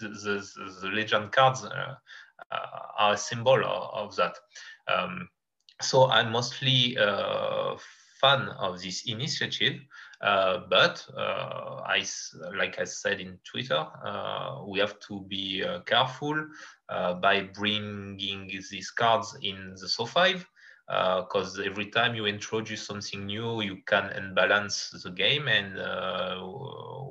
the, 0.00 0.48
the, 0.82 0.88
legend 0.88 1.32
cards 1.32 1.64
uh, 1.64 1.94
uh, 2.50 2.56
are 2.98 3.14
a 3.14 3.18
symbol 3.18 3.64
of, 3.64 4.10
of 4.10 4.16
that. 4.16 4.36
Um, 4.88 5.28
so 5.80 6.10
I'm 6.10 6.32
mostly 6.32 6.96
uh, 6.96 7.76
fan 8.20 8.48
of 8.58 8.80
this 8.80 9.04
initiative, 9.06 9.80
uh, 10.22 10.60
but 10.70 11.06
uh, 11.16 11.82
I, 11.84 12.04
like 12.56 12.78
I 12.78 12.84
said 12.84 13.20
in 13.20 13.38
Twitter, 13.44 13.86
uh, 14.04 14.62
we 14.66 14.78
have 14.78 14.98
to 15.00 15.24
be 15.28 15.64
careful 15.84 16.46
by 16.88 17.50
bringing 17.54 18.48
these 18.70 18.90
cards 18.90 19.36
in 19.42 19.74
the 19.78 19.86
SO5 19.86 20.44
because 20.86 21.58
uh, 21.58 21.62
every 21.62 21.86
time 21.86 22.14
you 22.14 22.26
introduce 22.26 22.86
something 22.86 23.26
new, 23.26 23.60
you 23.62 23.78
can 23.86 24.04
unbalance 24.10 24.90
the 25.02 25.10
game, 25.10 25.48
and 25.48 25.74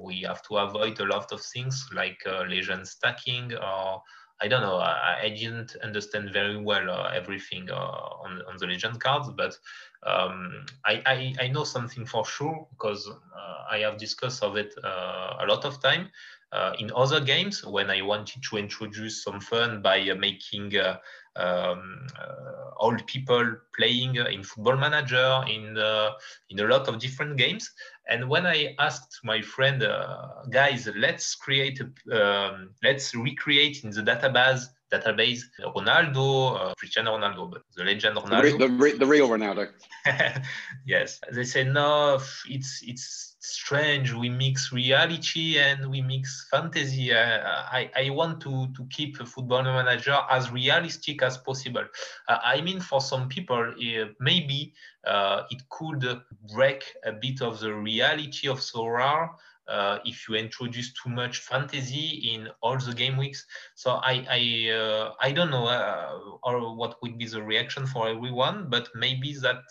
we 0.04 0.22
have 0.22 0.42
to 0.44 0.58
avoid 0.58 1.00
a 1.00 1.06
lot 1.06 1.32
of 1.32 1.42
things 1.42 1.90
like 1.94 2.22
legend 2.26 2.88
stacking 2.88 3.54
or 3.54 4.02
I 4.42 4.48
don't 4.48 4.62
know. 4.62 4.78
I, 4.78 5.22
I 5.24 5.30
didn't 5.30 5.76
understand 5.82 6.32
very 6.34 6.58
well 6.58 6.90
uh, 6.90 7.12
everything 7.14 7.70
uh, 7.72 7.76
on, 7.76 8.42
on 8.50 8.58
the 8.58 8.68
legend 8.68 9.00
cards, 9.00 9.30
but 9.36 9.58
um, 10.06 10.66
I, 10.86 11.02
I, 11.06 11.36
I, 11.46 11.48
know 11.48 11.64
something 11.64 12.06
for 12.06 12.26
sure 12.26 12.68
because 12.70 13.10
uh, 13.10 13.64
I 13.72 13.80
have 13.80 13.98
discussed 13.98 14.44
of 14.44 14.58
it 14.58 14.76
uh, 14.84 15.38
a 15.40 15.46
lot 15.48 15.64
of 15.66 15.82
time. 15.82 16.10
Uh, 16.52 16.74
in 16.80 16.92
other 16.96 17.20
games, 17.20 17.66
when 17.66 17.90
I 17.90 18.02
wanted 18.02 18.44
to 18.50 18.58
introduce 18.58 19.24
some 19.24 19.40
fun 19.40 19.82
by 19.82 20.02
uh, 20.10 20.16
making 20.16 20.74
um, 21.36 22.08
old 22.78 23.06
people 23.08 23.56
playing 23.76 24.16
in 24.16 24.44
Football 24.44 24.78
Manager, 24.78 25.44
in 25.48 25.78
in 26.50 26.60
a 26.60 26.68
lot 26.68 26.88
of 26.88 27.00
different 27.00 27.38
games, 27.38 27.72
and 28.08 28.30
when 28.30 28.46
I 28.46 28.76
asked 28.80 29.20
my 29.24 29.42
friend, 29.42 29.82
uh, 29.84 30.44
guys, 30.50 30.88
let's 30.96 31.36
create, 31.36 31.82
a, 31.82 31.88
um, 32.22 32.70
let's 32.84 33.16
recreate 33.16 33.84
in 33.84 33.90
the 33.90 34.02
database 34.02 34.66
database 34.94 35.42
Ronaldo, 35.76 36.56
uh, 36.56 36.74
Cristiano 36.76 37.18
Ronaldo, 37.18 37.52
but 37.52 37.64
the 37.76 37.84
legend 37.84 38.18
Ronaldo. 38.18 38.60
The, 38.60 38.68
the, 38.68 38.98
the 39.00 39.06
real 39.06 39.30
Ronaldo. 39.30 39.70
yes, 40.86 41.20
they 41.32 41.44
say 41.44 41.64
no, 41.64 42.20
it's 42.48 42.82
it's 42.84 43.35
strange. 43.48 44.14
We 44.14 44.30
mix 44.30 44.72
reality 44.72 45.58
and 45.58 45.90
we 45.90 46.02
mix 46.02 46.48
fantasy. 46.50 47.14
Uh, 47.14 47.40
I 47.72 47.90
I 47.96 48.10
want 48.10 48.42
to 48.42 48.68
to 48.76 48.86
keep 48.90 49.20
a 49.20 49.26
football 49.26 49.64
manager 49.64 50.18
as 50.30 50.52
realistic 50.52 51.22
as 51.22 51.38
possible. 51.38 51.86
Uh, 52.28 52.38
I 52.44 52.62
mean, 52.62 52.80
for 52.80 53.02
some 53.02 53.28
people, 53.30 53.62
uh, 53.62 54.06
maybe 54.20 54.74
it 55.52 55.62
could 55.70 56.04
break 56.54 56.84
a 57.06 57.12
bit 57.12 57.42
of 57.42 57.60
the 57.60 57.74
reality 57.74 58.48
of 58.48 58.60
Sorare 58.60 59.30
uh, 59.68 60.00
if 60.06 60.28
you 60.28 60.36
introduce 60.36 60.94
too 60.94 61.10
much 61.10 61.40
fantasy 61.40 62.32
in 62.34 62.50
all 62.62 62.78
the 62.78 62.94
game 62.94 63.18
weeks. 63.18 63.46
So 63.76 63.92
I 64.04 64.26
I, 64.30 64.72
uh, 64.72 65.14
I 65.22 65.32
don't 65.32 65.50
know 65.50 65.68
uh, 65.68 66.20
or 66.44 66.76
what 66.76 67.02
would 67.02 67.18
be 67.18 67.26
the 67.26 67.42
reaction 67.42 67.86
for 67.88 68.08
everyone, 68.08 68.70
but 68.70 68.90
maybe 68.96 69.34
that 69.42 69.64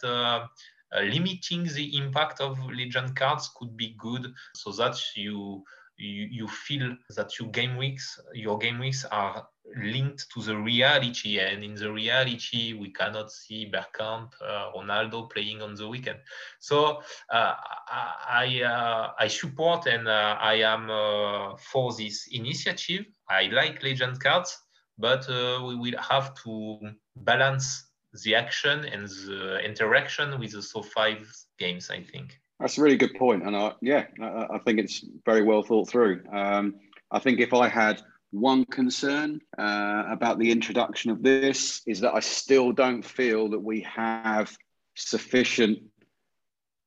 limiting 1.03 1.65
the 1.65 1.97
impact 1.97 2.41
of 2.41 2.59
legend 2.71 3.17
cards 3.17 3.51
could 3.57 3.77
be 3.77 3.95
good, 3.99 4.33
so 4.55 4.73
that 4.73 4.97
you 5.17 5.65
you, 5.97 6.29
you 6.31 6.49
feel 6.49 6.97
that 7.17 7.39
your 7.39 7.49
game 7.51 7.77
weeks 7.77 8.19
your 8.33 8.59
game 8.59 8.79
weeks 8.79 9.05
are 9.05 9.47
linked 9.77 10.27
to 10.33 10.43
the 10.43 10.57
reality 10.57 11.39
and 11.39 11.65
in 11.65 11.75
the 11.75 11.91
reality 11.91 12.75
we 12.75 12.91
cannot 12.93 13.31
see 13.31 13.71
Bergkamp, 13.71 14.31
uh, 14.43 14.71
Ronaldo 14.77 15.31
playing 15.31 15.63
on 15.63 15.75
the 15.75 15.89
weekend. 15.89 16.19
So 16.61 17.01
uh, 17.33 17.55
I, 17.91 18.63
uh, 18.63 19.13
I 19.19 19.29
support 19.29 19.87
and 19.87 20.07
uh, 20.07 20.37
I 20.41 20.55
am 20.57 20.91
uh, 20.91 21.57
for 21.57 21.95
this 21.95 22.29
initiative. 22.31 23.07
I 23.31 23.47
like 23.47 23.83
legend 23.83 24.21
cards 24.21 24.57
but 24.99 25.29
uh, 25.29 25.63
we 25.67 25.77
will 25.77 25.99
have 25.99 26.35
to 26.45 26.79
balance 27.17 27.84
the 28.23 28.35
action 28.35 28.85
and 28.85 29.09
the 29.09 29.59
interaction 29.65 30.39
with 30.39 30.53
the 30.53 30.59
SO5 30.59 31.27
games 31.59 31.91
I 31.91 32.03
think 32.03 32.41
that's 32.61 32.79
a 32.79 32.83
really 32.83 32.97
good 32.97 33.15
point, 33.15 33.43
and 33.45 33.57
I, 33.57 33.73
yeah, 33.83 34.07
I, 34.23 34.47
I 34.55 34.59
think 34.59 34.79
it's 34.79 35.05
very 35.25 35.43
well 35.43 35.63
thought 35.63 35.89
through. 35.89 36.23
Um, 36.33 36.77
I 37.11 37.19
think 37.19 37.41
if 37.41 37.53
I 37.53 37.69
had 37.69 38.01
one 38.31 38.65
concern 38.65 39.41
uh, 39.59 40.05
about 40.09 40.39
the 40.39 40.51
introduction 40.51 41.11
of 41.11 41.23
this 41.23 41.83
is 41.87 42.01
that 42.01 42.15
I 42.15 42.21
still 42.21 42.73
don't 42.73 43.05
feel 43.05 43.51
that 43.51 43.61
we 43.61 43.81
have 43.83 44.57
sufficient 44.95 45.81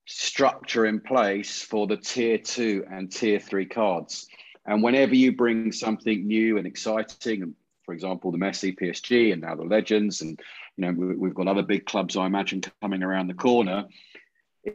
structure 0.06 0.86
in 0.86 1.02
place 1.02 1.62
for 1.62 1.86
the 1.86 1.98
tier 1.98 2.38
two 2.38 2.86
and 2.90 3.12
tier 3.12 3.40
three 3.40 3.66
cards. 3.66 4.28
And 4.66 4.82
whenever 4.82 5.16
you 5.16 5.36
bring 5.36 5.72
something 5.72 6.28
new 6.28 6.58
and 6.58 6.68
exciting, 6.68 7.56
for 7.84 7.94
example, 7.94 8.32
the 8.32 8.38
Messi 8.38 8.78
PSG 8.78 9.32
and 9.32 9.42
now 9.42 9.56
the 9.56 9.64
Legends, 9.64 10.22
and 10.22 10.40
you 10.78 10.86
know 10.86 11.16
we've 11.18 11.34
got 11.34 11.48
other 11.48 11.64
big 11.64 11.86
clubs 11.86 12.16
I 12.16 12.26
imagine 12.26 12.62
coming 12.82 13.04
around 13.04 13.28
the 13.28 13.34
corner 13.34 13.86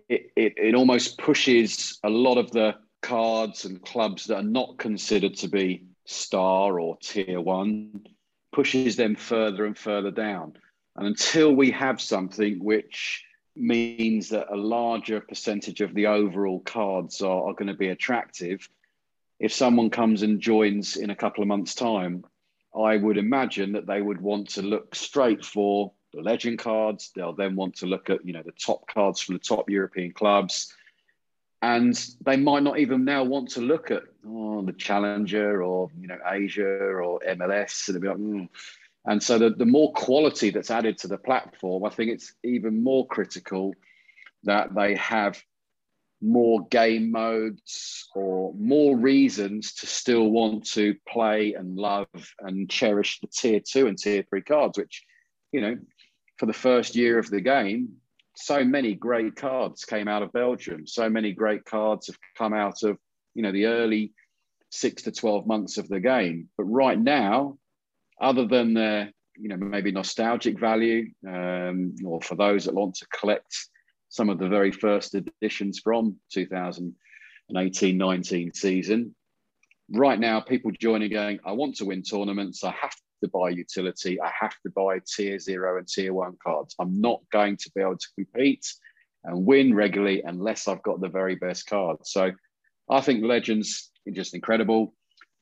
it, 0.09 0.33
it, 0.37 0.55
it 0.57 0.75
almost 0.75 1.19
pushes 1.19 1.99
a 2.05 2.11
lot 2.11 2.39
of 2.39 2.51
the 2.51 2.77
cards 3.03 3.65
and 3.65 3.83
clubs 3.83 4.27
that 4.27 4.37
are 4.37 4.43
not 4.43 4.79
considered 4.79 5.37
to 5.37 5.49
be 5.49 5.85
star 6.05 6.81
or 6.81 6.97
tier 6.99 7.41
one, 7.41 8.07
pushes 8.53 8.97
them 8.97 9.15
further 9.15 9.67
and 9.67 9.77
further 9.77 10.11
down. 10.11 10.55
And 10.97 11.07
until 11.07 11.53
we 11.53 11.71
have 11.73 12.01
something 12.01 12.63
which 12.63 13.25
means 13.55 14.29
that 14.31 14.53
a 14.53 14.57
larger 14.57 15.21
percentage 15.21 15.81
of 15.81 15.95
the 15.95 16.07
overall 16.07 16.61
cards 16.61 17.21
are, 17.21 17.49
are 17.49 17.55
going 17.55 17.69
to 17.69 17.75
be 17.75 17.89
attractive, 17.89 18.69
if 19.39 19.53
someone 19.53 19.91
comes 19.91 20.23
and 20.23 20.41
joins 20.41 20.97
in 20.97 21.11
a 21.11 21.17
couple 21.17 21.43
of 21.43 21.49
months' 21.49 21.75
time, 21.75 22.25
I 22.75 22.97
would 22.97 23.19
imagine 23.19 23.73
that 23.73 23.87
they 23.87 24.01
would 24.01 24.21
want 24.21 24.51
to 24.51 24.63
look 24.63 24.95
straight 24.95 25.45
for 25.45 25.93
the 26.13 26.23
legend 26.23 26.59
cards. 26.59 27.11
They'll 27.15 27.35
then 27.35 27.57
want 27.57 27.77
to 27.77 27.87
look 27.87 28.11
at, 28.11 28.25
you 28.25 28.33
know, 28.33 28.43
the 28.43 28.53
top 28.53 28.87
cards 28.89 29.21
from 29.21 29.35
the 29.35 29.41
top 29.41 29.69
European 29.69 30.13
clubs. 30.13 30.75
And 31.61 31.95
they 32.25 32.37
might 32.37 32.63
not 32.63 32.79
even 32.79 33.05
now 33.05 33.25
want 33.25 33.51
to 33.51 33.61
look 33.61 33.91
at 33.91 34.03
oh, 34.27 34.63
the 34.63 34.73
Challenger 34.73 35.63
or, 35.63 35.91
you 36.01 36.09
know, 36.09 36.19
Asia 36.27 36.67
or 36.67 37.21
MLS. 37.21 37.89
And, 37.89 38.05
like, 38.05 38.17
mm. 38.17 38.49
and 39.05 39.23
so 39.23 39.39
the, 39.39 39.51
the 39.51 39.67
more 39.67 39.93
quality 39.93 40.51
that's 40.51 40.71
added 40.71 40.99
to 40.99 41.09
the 41.09 41.19
platform, 41.19 41.85
I 41.85 41.91
think 41.91 42.11
it's 42.11 42.33
even 42.43 42.83
more 42.83 43.07
critical 43.07 43.75
that 44.45 44.75
they 44.75 44.97
have 44.97 45.43
more 46.23 46.67
game 46.69 47.11
modes 47.11 48.09
or 48.15 48.55
more 48.57 48.97
reasons 48.97 49.75
to 49.75 49.87
still 49.87 50.31
want 50.31 50.65
to 50.65 50.95
play 51.09 51.55
and 51.55 51.77
love 51.77 52.07
and 52.41 52.71
cherish 52.71 53.19
the 53.21 53.27
tier 53.27 53.61
two 53.61 53.87
and 53.89 53.99
tier 53.99 54.25
three 54.29 54.43
cards, 54.43 54.79
which, 54.79 55.05
you 55.51 55.61
know, 55.61 55.77
for 56.39 56.47
the 56.47 56.53
first 56.53 56.95
year 56.95 57.19
of 57.19 57.29
the 57.29 57.41
game, 57.41 57.97
so 58.37 58.65
many 58.65 58.95
great 58.95 59.37
cards 59.37 59.85
came 59.85 60.09
out 60.09 60.23
of 60.23 60.33
Belgium. 60.33 60.87
So 60.87 61.11
many 61.11 61.33
great 61.33 61.65
cards 61.65 62.07
have 62.07 62.17
come 62.39 62.55
out 62.55 62.83
of, 62.83 62.99
you 63.35 63.43
know, 63.43 63.53
the 63.53 63.67
early 63.67 64.13
six 64.71 65.03
to 65.03 65.13
12 65.13 65.47
months 65.47 65.77
of 65.77 65.89
the 65.89 66.01
game. 66.01 66.49
But 66.57 66.65
right 66.65 66.99
now, 66.99 67.59
other 68.21 68.47
than 68.47 68.75
their, 68.75 69.13
you 69.37 69.49
know, 69.49 69.57
maybe 69.57 69.93
nostalgic 69.93 70.59
value, 70.59 71.11
um, 71.29 71.95
or 72.05 72.21
for 72.23 72.37
those 72.37 72.65
that 72.65 72.75
want 72.75 72.95
to 72.97 73.07
collect 73.09 73.69
some 74.13 74.29
of 74.29 74.39
the 74.39 74.49
very 74.49 74.71
first 74.71 75.15
editions 75.15 75.79
from 75.79 76.17
2018 76.33 77.97
19 77.97 78.53
season, 78.53 79.15
right 79.91 80.21
now, 80.21 80.39
people 80.39 80.71
joining 80.79 81.11
going, 81.11 81.41
I 81.47 81.53
want 81.53 81.77
to 81.77 81.87
win 81.87 82.03
tournaments. 82.03 82.63
I 82.63 82.73
have 82.73 82.95
to 83.23 83.29
buy 83.29 83.49
utility. 83.49 84.21
I 84.21 84.31
have 84.39 84.55
to 84.65 84.71
buy 84.71 84.99
tier 85.17 85.39
zero 85.39 85.79
and 85.79 85.89
tier 85.89 86.13
one 86.13 86.37
cards. 86.47 86.75
I'm 86.79 87.01
not 87.01 87.23
going 87.33 87.57
to 87.57 87.71
be 87.75 87.81
able 87.81 87.97
to 87.97 88.09
compete 88.15 88.67
and 89.25 89.47
win 89.47 89.75
regularly 89.75 90.23
unless 90.23 90.69
I've 90.69 90.83
got 90.83 91.01
the 91.01 91.09
very 91.09 91.37
best 91.37 91.67
cards. 91.67 92.13
So 92.13 92.33
I 92.91 93.01
think 93.01 93.25
Legends 93.25 93.91
is 94.05 94.15
just 94.15 94.35
incredible. 94.35 94.93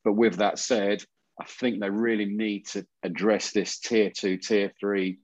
But 0.05 0.13
with 0.13 0.37
that 0.37 0.59
said, 0.59 1.03
I 1.41 1.43
think 1.43 1.81
they 1.81 1.89
really 1.89 2.25
need 2.25 2.67
to 2.67 2.85
address 3.03 3.51
this 3.51 3.79
tier 3.79 4.11
two, 4.17 4.37
tier 4.37 4.71
three 4.79 5.19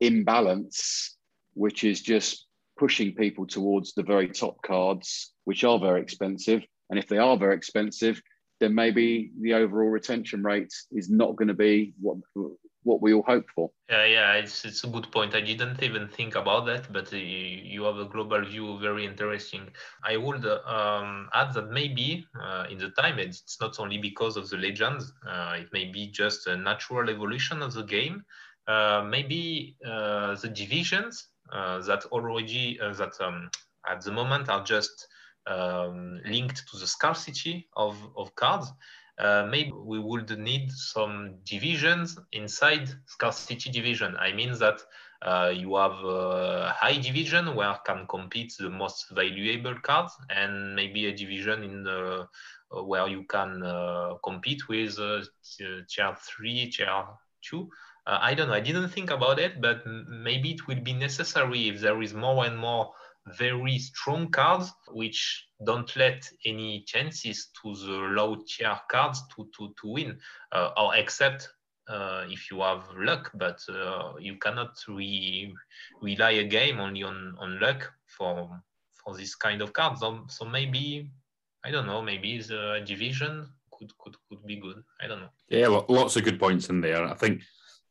imbalance, 0.00 1.16
which 1.54 1.84
is 1.84 2.00
just 2.00 2.48
pushing 2.78 3.14
people 3.14 3.46
towards 3.46 3.94
the 3.94 4.02
very 4.02 4.28
top 4.28 4.60
cards, 4.62 5.32
which 5.44 5.64
are 5.64 5.78
very 5.78 6.00
expensive. 6.00 6.62
And 6.90 6.98
if 6.98 7.08
they 7.08 7.18
are 7.18 7.36
very 7.36 7.54
expensive, 7.54 8.20
then 8.60 8.74
maybe 8.74 9.32
the 9.40 9.54
overall 9.54 9.88
retention 9.88 10.42
rate 10.42 10.72
is 10.92 11.10
not 11.10 11.36
going 11.36 11.48
to 11.48 11.54
be 11.54 11.94
what 12.00 12.18
what 12.84 13.00
we 13.00 13.12
all 13.14 13.22
hope 13.22 13.46
for. 13.54 13.70
Yeah, 13.88 14.04
yeah, 14.06 14.32
it's 14.34 14.64
it's 14.64 14.84
a 14.84 14.88
good 14.88 15.10
point. 15.10 15.34
I 15.34 15.40
didn't 15.40 15.82
even 15.82 16.08
think 16.08 16.34
about 16.34 16.66
that, 16.66 16.92
but 16.92 17.12
you 17.12 17.82
have 17.84 17.98
a 17.98 18.04
global 18.04 18.44
view, 18.44 18.78
very 18.78 19.04
interesting. 19.04 19.68
I 20.04 20.16
would 20.16 20.44
um, 20.46 21.28
add 21.34 21.54
that 21.54 21.70
maybe 21.70 22.26
uh, 22.40 22.66
in 22.70 22.78
the 22.78 22.90
time 22.90 23.18
it's 23.18 23.60
not 23.60 23.78
only 23.78 23.98
because 23.98 24.36
of 24.36 24.48
the 24.48 24.56
legends, 24.56 25.12
uh, 25.28 25.56
it 25.58 25.72
may 25.72 25.86
be 25.86 26.08
just 26.08 26.46
a 26.46 26.56
natural 26.56 27.10
evolution 27.10 27.62
of 27.62 27.72
the 27.74 27.84
game. 27.84 28.24
Uh, 28.68 29.04
maybe 29.08 29.76
uh, 29.84 30.36
the 30.36 30.48
divisions 30.48 31.31
that 31.50 32.04
already 32.10 32.78
that 32.78 33.12
um, 33.20 33.50
at 33.88 34.00
the 34.02 34.12
moment 34.12 34.48
are 34.48 34.62
just 34.62 35.06
um, 35.46 36.20
linked 36.24 36.62
to 36.70 36.78
the 36.78 36.86
scarcity 36.86 37.68
of, 37.76 37.96
of 38.16 38.34
cards, 38.34 38.72
uh, 39.18 39.46
maybe 39.50 39.70
we 39.72 39.98
would 39.98 40.38
need 40.38 40.70
some 40.70 41.38
divisions 41.44 42.18
inside 42.32 42.88
scarcity 43.06 43.70
division. 43.70 44.16
I 44.18 44.32
mean 44.32 44.52
that 44.58 44.80
Uh, 45.20 45.52
you 45.54 45.76
have 45.76 45.98
a 46.04 46.72
high 46.80 46.98
division 46.98 47.54
where 47.54 47.78
can 47.86 48.06
compete 48.06 48.52
the 48.58 48.68
most 48.68 49.06
valuable 49.10 49.74
cards, 49.80 50.12
and 50.28 50.74
maybe 50.74 51.06
a 51.06 51.12
division 51.12 51.62
in 51.62 51.82
the 51.84 52.26
uh, 52.70 52.82
where 52.82 53.06
you 53.08 53.24
can 53.26 53.62
uh, 53.62 54.14
compete 54.22 54.68
with 54.68 54.98
uh, 54.98 55.20
tier 55.88 56.14
three, 56.16 56.70
tier 56.70 57.04
two. 57.40 57.68
Uh, 58.06 58.18
I 58.20 58.34
don't 58.34 58.48
know. 58.48 58.54
I 58.54 58.60
didn't 58.60 58.88
think 58.88 59.10
about 59.10 59.38
it, 59.38 59.60
but 59.60 59.82
maybe 59.86 60.52
it 60.52 60.66
will 60.66 60.80
be 60.80 60.92
necessary 60.92 61.68
if 61.68 61.80
there 61.80 62.02
is 62.02 62.14
more 62.14 62.44
and 62.44 62.58
more 62.58 62.92
very 63.38 63.78
strong 63.78 64.28
cards 64.30 64.72
which 64.88 65.46
don't 65.64 65.94
let 65.94 66.28
any 66.44 66.82
chances 66.86 67.50
to 67.62 67.74
the 67.74 67.92
low 67.92 68.36
tier 68.48 68.76
cards 68.90 69.22
to 69.34 69.48
to, 69.56 69.72
to 69.80 69.92
win 69.92 70.18
uh, 70.50 70.70
or 70.76 70.96
except 70.96 71.48
uh, 71.88 72.24
if 72.28 72.50
you 72.50 72.60
have 72.60 72.82
luck. 72.96 73.30
But 73.34 73.60
uh, 73.68 74.14
you 74.18 74.36
cannot 74.38 74.76
re 74.88 75.54
rely 76.00 76.30
a 76.30 76.44
game 76.44 76.80
only 76.80 77.04
on 77.04 77.36
on 77.38 77.60
luck 77.60 77.92
for 78.06 78.60
for 78.94 79.16
this 79.16 79.34
kind 79.36 79.62
of 79.62 79.72
cards. 79.72 80.00
So, 80.00 80.24
so 80.28 80.44
maybe 80.44 81.10
i 81.64 81.70
don't 81.70 81.86
know 81.86 82.02
maybe 82.02 82.38
the 82.38 82.82
division 82.84 83.48
could 83.70 83.96
could 83.98 84.16
could 84.28 84.44
be 84.46 84.56
good. 84.56 84.82
I 85.00 85.06
don't 85.06 85.20
know. 85.20 85.30
Yeah 85.48 85.68
lots 85.68 86.16
of 86.16 86.24
good 86.24 86.40
points 86.40 86.68
in 86.68 86.80
there. 86.80 87.04
I 87.06 87.14
think 87.14 87.42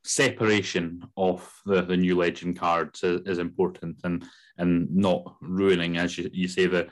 separation 0.03 1.03
of 1.17 1.51
the, 1.65 1.81
the 1.81 1.97
new 1.97 2.17
legend 2.17 2.57
cards 2.59 3.03
is, 3.03 3.21
is 3.25 3.37
important 3.37 3.97
and 4.03 4.25
and 4.57 4.93
not 4.95 5.35
ruining, 5.41 5.97
as 5.97 6.17
you, 6.17 6.29
you 6.33 6.47
say, 6.47 6.67
the 6.67 6.89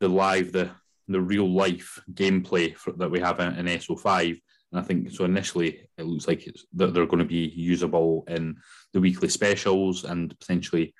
the 0.00 0.08
live, 0.08 0.52
the 0.52 0.70
the 1.08 1.20
real 1.20 1.48
life 1.48 2.00
gameplay 2.12 2.76
for, 2.76 2.92
that 2.92 3.10
we 3.10 3.20
have 3.20 3.40
in, 3.40 3.54
in 3.54 3.78
SO5. 3.78 4.40
And 4.72 4.80
I 4.80 4.82
think 4.82 5.10
so. 5.10 5.24
Initially, 5.24 5.88
it 5.96 6.04
looks 6.04 6.26
like 6.26 6.52
that 6.74 6.92
they're 6.92 7.06
going 7.06 7.20
to 7.20 7.24
be 7.24 7.52
usable 7.54 8.24
in 8.28 8.56
the 8.92 9.00
weekly 9.00 9.28
specials 9.28 10.04
and 10.04 10.36
potentially 10.40 10.94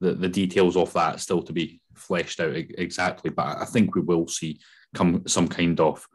the, 0.00 0.14
the 0.14 0.28
details 0.28 0.76
of 0.76 0.92
that 0.94 1.20
still 1.20 1.42
to 1.42 1.52
be 1.52 1.82
fleshed 1.94 2.40
out 2.40 2.56
exactly. 2.56 3.30
But 3.30 3.58
I 3.58 3.66
think 3.66 3.94
we 3.94 4.00
will 4.00 4.26
see 4.26 4.60
come 4.94 5.22
some 5.26 5.46
kind 5.46 5.78
of 5.78 6.06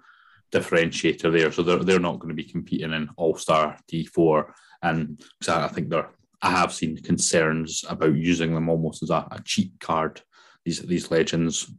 differentiator 0.51 1.32
there. 1.32 1.51
So 1.51 1.63
they're, 1.63 1.84
they're 1.84 1.99
not 1.99 2.19
going 2.19 2.30
to 2.30 2.36
be 2.36 2.49
competing 2.49 2.93
in 2.93 3.09
All 3.17 3.36
Star 3.36 3.78
D4. 3.91 4.51
And 4.82 5.21
I 5.47 5.67
think 5.67 5.89
they're 5.89 6.09
I 6.45 6.51
have 6.51 6.73
seen 6.73 6.97
concerns 6.97 7.84
about 7.89 8.15
using 8.15 8.53
them 8.53 8.69
almost 8.69 9.01
as 9.01 9.09
a, 9.09 9.28
a 9.32 9.41
cheat 9.43 9.71
card. 9.80 10.21
These 10.63 10.82
these 10.82 11.09
legends. 11.09 11.71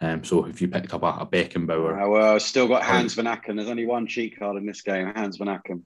Um, 0.00 0.24
so 0.24 0.46
if 0.46 0.60
you 0.62 0.68
picked 0.68 0.94
up 0.94 1.02
a, 1.02 1.06
a 1.20 1.26
Beckenbauer, 1.26 2.02
oh, 2.02 2.10
well, 2.10 2.40
still 2.40 2.66
got 2.66 2.82
Hans 2.82 3.14
Vanaken. 3.16 3.56
There's 3.56 3.68
only 3.68 3.86
one 3.86 4.06
cheat 4.06 4.38
card 4.38 4.56
in 4.56 4.66
this 4.66 4.80
game, 4.80 5.12
Hans 5.14 5.38
Vanaken. 5.38 5.82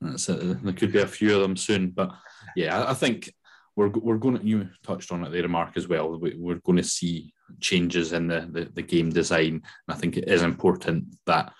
That's 0.00 0.28
it. 0.28 0.62
There 0.62 0.72
could 0.72 0.92
be 0.92 1.00
a 1.00 1.06
few 1.06 1.34
of 1.34 1.42
them 1.42 1.56
soon, 1.56 1.90
but 1.90 2.10
yeah, 2.56 2.80
I, 2.80 2.90
I 2.90 2.94
think 2.94 3.32
we're 3.76 3.88
we're 3.88 4.18
going 4.18 4.38
to. 4.38 4.44
You 4.44 4.68
touched 4.82 5.12
on 5.12 5.24
it 5.24 5.30
there, 5.30 5.48
Mark, 5.48 5.76
as 5.76 5.86
well. 5.86 6.18
We, 6.18 6.34
we're 6.36 6.60
going 6.64 6.78
to 6.78 6.84
see 6.84 7.32
changes 7.60 8.12
in 8.12 8.26
the, 8.26 8.48
the 8.50 8.64
the 8.74 8.82
game 8.82 9.10
design, 9.10 9.54
and 9.54 9.62
I 9.88 9.94
think 9.94 10.16
it 10.16 10.28
is 10.28 10.42
important 10.42 11.16
that 11.26 11.52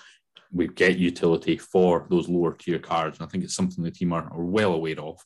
we 0.53 0.69
get 0.69 0.99
utility 0.99 1.57
for 1.59 2.07
those 2.11 2.29
lower 2.29 2.55
tier 2.55 2.79
cards. 2.79 3.19
And 3.19 3.27
I 3.27 3.31
think 3.31 3.45
it's 3.45 3.55
something 3.55 3.85
the 3.85 3.91
team 3.91 4.13
are, 4.13 4.33
are 4.33 4.45
well 4.45 4.73
aware 4.73 5.01
of. 5.01 5.21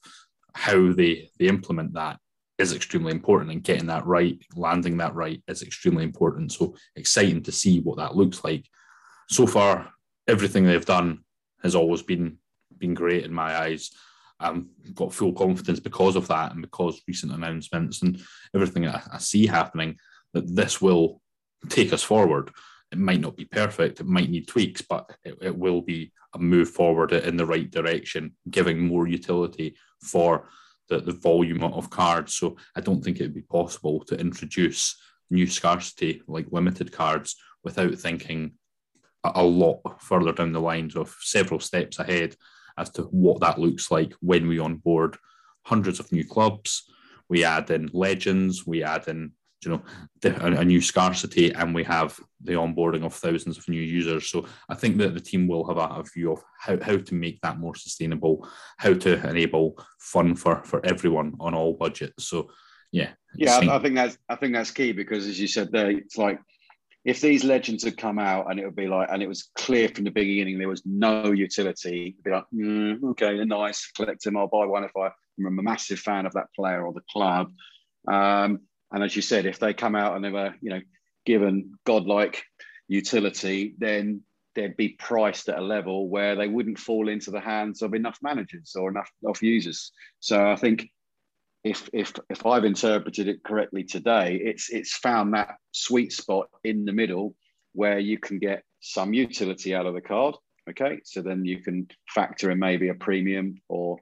How 0.55 0.93
they 0.93 1.31
they 1.39 1.47
implement 1.47 1.95
that 1.95 2.19
is 2.59 2.73
extremely 2.73 3.13
important 3.13 3.51
and 3.51 3.63
getting 3.63 3.87
that 3.87 4.07
right 4.07 4.39
landing 4.55 4.99
that 4.99 5.15
right 5.15 5.43
is 5.49 5.63
extremely 5.63 6.05
important. 6.05 6.53
So 6.53 6.75
exciting 6.97 7.43
to 7.45 7.53
see 7.53 7.81
what 7.81 7.97
that 7.99 8.17
looks 8.17 8.45
like. 8.45 8.67
So 9.31 9.47
far 9.47 9.91
everything 10.29 10.65
they've 10.65 10.85
done 10.85 11.25
has 11.63 11.75
always 11.75 12.03
been 12.03 12.39
been 12.79 12.95
great 12.95 13.25
in 13.25 13.33
my 13.33 13.57
eyes. 13.57 13.91
I've 14.41 14.65
got 14.95 15.15
full 15.15 15.33
confidence 15.33 15.81
because 15.81 16.17
of 16.17 16.27
that 16.29 16.53
and 16.53 16.63
because 16.63 17.01
recent 17.07 17.33
announcements 17.33 18.03
and 18.03 18.21
everything 18.55 18.87
I, 18.89 19.01
I 19.13 19.19
see 19.19 19.47
happening 19.47 19.97
that 20.35 20.55
this 20.55 20.83
will 20.83 21.21
take 21.69 21.93
us 21.93 22.03
forward 22.03 22.51
it 22.93 22.99
might 22.99 23.21
not 23.21 23.37
be 23.37 23.45
perfect 23.45 24.01
it 24.01 24.07
might 24.07 24.31
need 24.31 24.47
tweaks 24.47 24.83
but 24.83 25.11
it, 25.25 25.37
it 25.41 25.57
will 25.57 25.81
be 25.81 26.13
a 26.35 26.39
move 26.39 26.71
forward 26.71 27.13
in 27.13 27.37
the 27.37 27.47
right 27.47 27.71
direction 27.71 28.33
giving 28.51 28.79
more 28.81 29.09
utility 29.09 29.75
for 30.01 30.47
the, 30.93 31.01
the 31.01 31.13
volume 31.13 31.63
of 31.63 31.91
cards. 31.91 32.35
So 32.35 32.57
I 32.77 32.81
don't 32.81 33.03
think 33.03 33.19
it 33.19 33.25
would 33.25 33.35
be 33.35 33.43
possible 33.43 34.05
to 34.05 34.19
introduce 34.19 34.97
new 35.31 35.47
scarcity 35.47 36.23
like 36.27 36.47
limited 36.51 36.93
cards 36.93 37.37
without 37.65 37.95
thinking 37.95 38.53
a 39.25 39.43
lot 39.43 39.81
further 40.01 40.33
down 40.33 40.53
the 40.53 40.61
lines 40.61 40.97
of 40.97 41.17
several 41.21 41.61
steps 41.61 41.99
ahead 41.99 42.37
as 42.77 42.91
to 42.91 43.03
what 43.05 43.41
that 43.41 43.59
looks 43.59 43.91
like 43.91 44.13
when 44.21 44.49
we 44.49 44.59
onboard 44.59 45.17
hundreds 45.65 46.01
of 46.01 46.11
new 46.13 46.27
clubs. 46.27 46.91
We 47.29 47.45
add 47.45 47.71
in 47.71 47.89
legends, 47.93 48.67
we 48.67 48.83
add 48.83 49.09
in 49.09 49.33
you 49.65 49.71
know 49.71 49.83
a, 50.25 50.65
new 50.65 50.81
scarcity 50.81 51.53
and 51.53 51.75
we 51.75 51.85
have 51.85 52.19
the 52.43 52.53
onboarding 52.53 53.05
of 53.05 53.15
thousands 53.15 53.59
of 53.59 53.69
new 53.69 53.81
users. 53.81 54.29
So 54.29 54.47
i 54.69 54.75
think 54.75 54.97
that 54.99 55.15
the 55.15 55.21
team 55.21 55.47
will 55.47 55.67
have 55.67 55.77
a, 55.77 56.01
a, 56.01 56.03
view 56.03 56.33
of 56.33 56.43
how, 56.59 56.79
how 56.83 56.97
to 56.97 57.15
make 57.15 57.41
that 57.43 57.59
more 57.59 57.75
sustainable 57.75 58.49
how 58.79 58.95
to 58.95 59.29
enable 59.29 59.79
fun 59.99 60.35
for 60.35 60.63
for 60.65 60.85
everyone 60.85 61.35
on 61.41 61.55
all 61.55 61.75
budgets. 61.75 62.25
So 62.25 62.51
yeah 62.91 63.11
yeah 63.35 63.59
I, 63.59 63.77
I 63.77 63.79
think 63.79 63.95
that's 63.95 64.19
i 64.29 64.37
think 64.37 64.53
that's 64.53 64.71
key 64.71 64.93
because 64.93 65.27
as 65.27 65.41
you 65.41 65.49
said 65.49 65.73
there 65.73 65.91
it's 65.91 66.19
like 66.19 66.39
if 67.05 67.21
these 67.21 67.43
legends 67.43 67.85
had 67.85 67.97
come 67.97 68.19
out 68.19 68.49
and 68.51 68.61
it 68.61 68.65
would 68.65 68.77
be 68.77 68.87
like, 68.87 69.09
and 69.11 69.23
it 69.23 69.29
was 69.29 69.51
clear 69.57 69.89
from 69.89 70.05
the 70.05 70.11
beginning 70.11 70.59
there 70.59 70.69
was 70.69 70.83
no 70.87 71.33
utility, 71.33 72.17
be 72.23 72.31
like, 72.31 72.45
mm, 72.55 73.03
okay, 73.11 73.37
they're 73.37 73.45
nice, 73.45 73.91
collect 73.97 74.23
them, 74.23 74.37
I'll 74.37 74.47
buy 74.47 74.67
one 74.67 74.85
if 74.85 74.97
I, 74.97 75.11
am 75.41 75.59
a 75.59 75.63
massive 75.63 75.99
fan 75.99 76.27
of 76.27 76.33
that 76.35 76.53
player 76.55 76.87
or 76.87 76.93
the 76.93 77.03
club. 77.11 77.51
Um, 78.07 78.61
and 78.93 79.03
as 79.03 79.17
you 79.17 79.23
said, 79.23 79.47
if 79.47 79.59
they 79.59 79.75
come 79.75 79.95
out 79.95 80.15
and 80.15 80.25
they 80.25 80.31
were, 80.31 80.55
you 80.61 80.71
know, 80.71 80.81
given 81.25 81.79
godlike 81.85 82.45
utility, 82.89 83.75
then 83.79 84.23
they'd 84.55 84.77
be 84.77 84.91
priced 84.91 85.49
at 85.49 85.59
a 85.59 85.63
level 85.63 86.09
where 86.09 86.37
they 86.37 86.49
wouldn't 86.49 86.79
fall 86.79 87.09
into 87.09 87.31
the 87.31 87.41
hands 87.41 87.81
of 87.83 87.95
enough 87.95 88.19
managers 88.23 88.77
or 88.77 88.91
enough, 88.91 89.11
enough 89.23 89.43
users. 89.43 89.93
So 90.21 90.51
I 90.51 90.57
think 90.57 90.91
if 91.65 91.89
if 91.93 92.13
if 92.29 92.45
I've 92.45 92.65
interpreted 92.65 93.29
it 93.29 93.45
correctly 93.45 93.85
today, 93.85 94.41
it's 94.45 94.71
it's 94.71 94.97
found 94.97 95.35
that 95.35 95.57
sweet 95.71 96.13
spot 96.13 96.49
in 96.65 96.85
the 96.85 96.93
middle 96.93 97.35
where 97.73 97.99
you 97.99 98.19
can 98.19 98.39
get 98.39 98.65
some 98.81 99.15
utility 99.15 99.75
out 99.75 99.87
of 99.87 99.95
the 99.95 100.01
card. 100.01 100.35
Okay, 100.69 101.01
so 101.05 101.23
then 101.23 101.45
you 101.45 101.61
can 101.61 101.89
factor 102.09 102.51
in 102.51 102.59
maybe 102.59 102.89
a 102.89 102.95
premium 102.95 103.55
or 103.69 103.99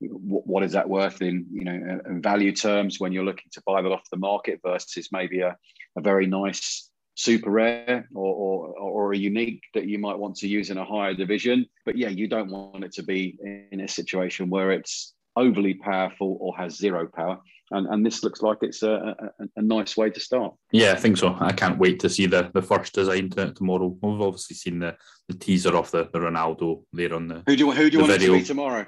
what 0.00 0.62
is 0.62 0.72
that 0.72 0.88
worth 0.88 1.22
in 1.22 1.46
you 1.50 1.64
know 1.64 2.00
in 2.06 2.22
value 2.22 2.52
terms 2.52 3.00
when 3.00 3.12
you're 3.12 3.24
looking 3.24 3.50
to 3.52 3.62
buy 3.66 3.82
that 3.82 3.90
off 3.90 4.08
the 4.10 4.16
market 4.16 4.60
versus 4.64 5.08
maybe 5.10 5.40
a, 5.40 5.56
a 5.96 6.00
very 6.00 6.26
nice 6.26 6.90
super 7.16 7.50
rare 7.50 8.08
or, 8.14 8.34
or, 8.34 8.78
or 8.78 9.12
a 9.12 9.18
unique 9.18 9.62
that 9.74 9.86
you 9.86 9.98
might 9.98 10.16
want 10.16 10.36
to 10.36 10.46
use 10.46 10.70
in 10.70 10.78
a 10.78 10.84
higher 10.84 11.14
division 11.14 11.66
but 11.84 11.96
yeah 11.96 12.08
you 12.08 12.28
don't 12.28 12.50
want 12.50 12.84
it 12.84 12.92
to 12.92 13.02
be 13.02 13.36
in 13.72 13.80
a 13.80 13.88
situation 13.88 14.48
where 14.48 14.70
it's 14.70 15.14
overly 15.34 15.74
powerful 15.74 16.38
or 16.40 16.56
has 16.56 16.76
zero 16.76 17.08
power 17.12 17.38
and, 17.70 17.86
and 17.88 18.06
this 18.06 18.22
looks 18.22 18.40
like 18.40 18.58
it's 18.62 18.82
a, 18.82 19.14
a, 19.40 19.44
a, 19.56 19.62
nice 19.62 19.96
way 19.96 20.10
to 20.10 20.20
start. 20.20 20.54
Yeah, 20.72 20.92
I 20.92 20.96
think 20.96 21.18
so. 21.18 21.36
I 21.38 21.52
can't 21.52 21.78
wait 21.78 22.00
to 22.00 22.08
see 22.08 22.26
the, 22.26 22.50
the 22.54 22.62
first 22.62 22.94
design 22.94 23.30
to, 23.30 23.52
tomorrow. 23.52 23.94
We've 24.00 24.20
obviously 24.20 24.56
seen 24.56 24.78
the, 24.78 24.96
the 25.28 25.34
teaser 25.34 25.76
of 25.76 25.90
the, 25.90 26.08
the 26.12 26.18
Ronaldo 26.18 26.84
there 26.92 27.14
on 27.14 27.28
the. 27.28 27.42
Who 27.46 27.56
do 27.56 27.66
you, 27.66 27.72
who 27.72 27.90
do 27.90 27.98
you 27.98 28.02
want 28.04 28.12
video. 28.12 28.32
it 28.32 28.36
to 28.36 28.42
be 28.42 28.46
tomorrow? 28.46 28.86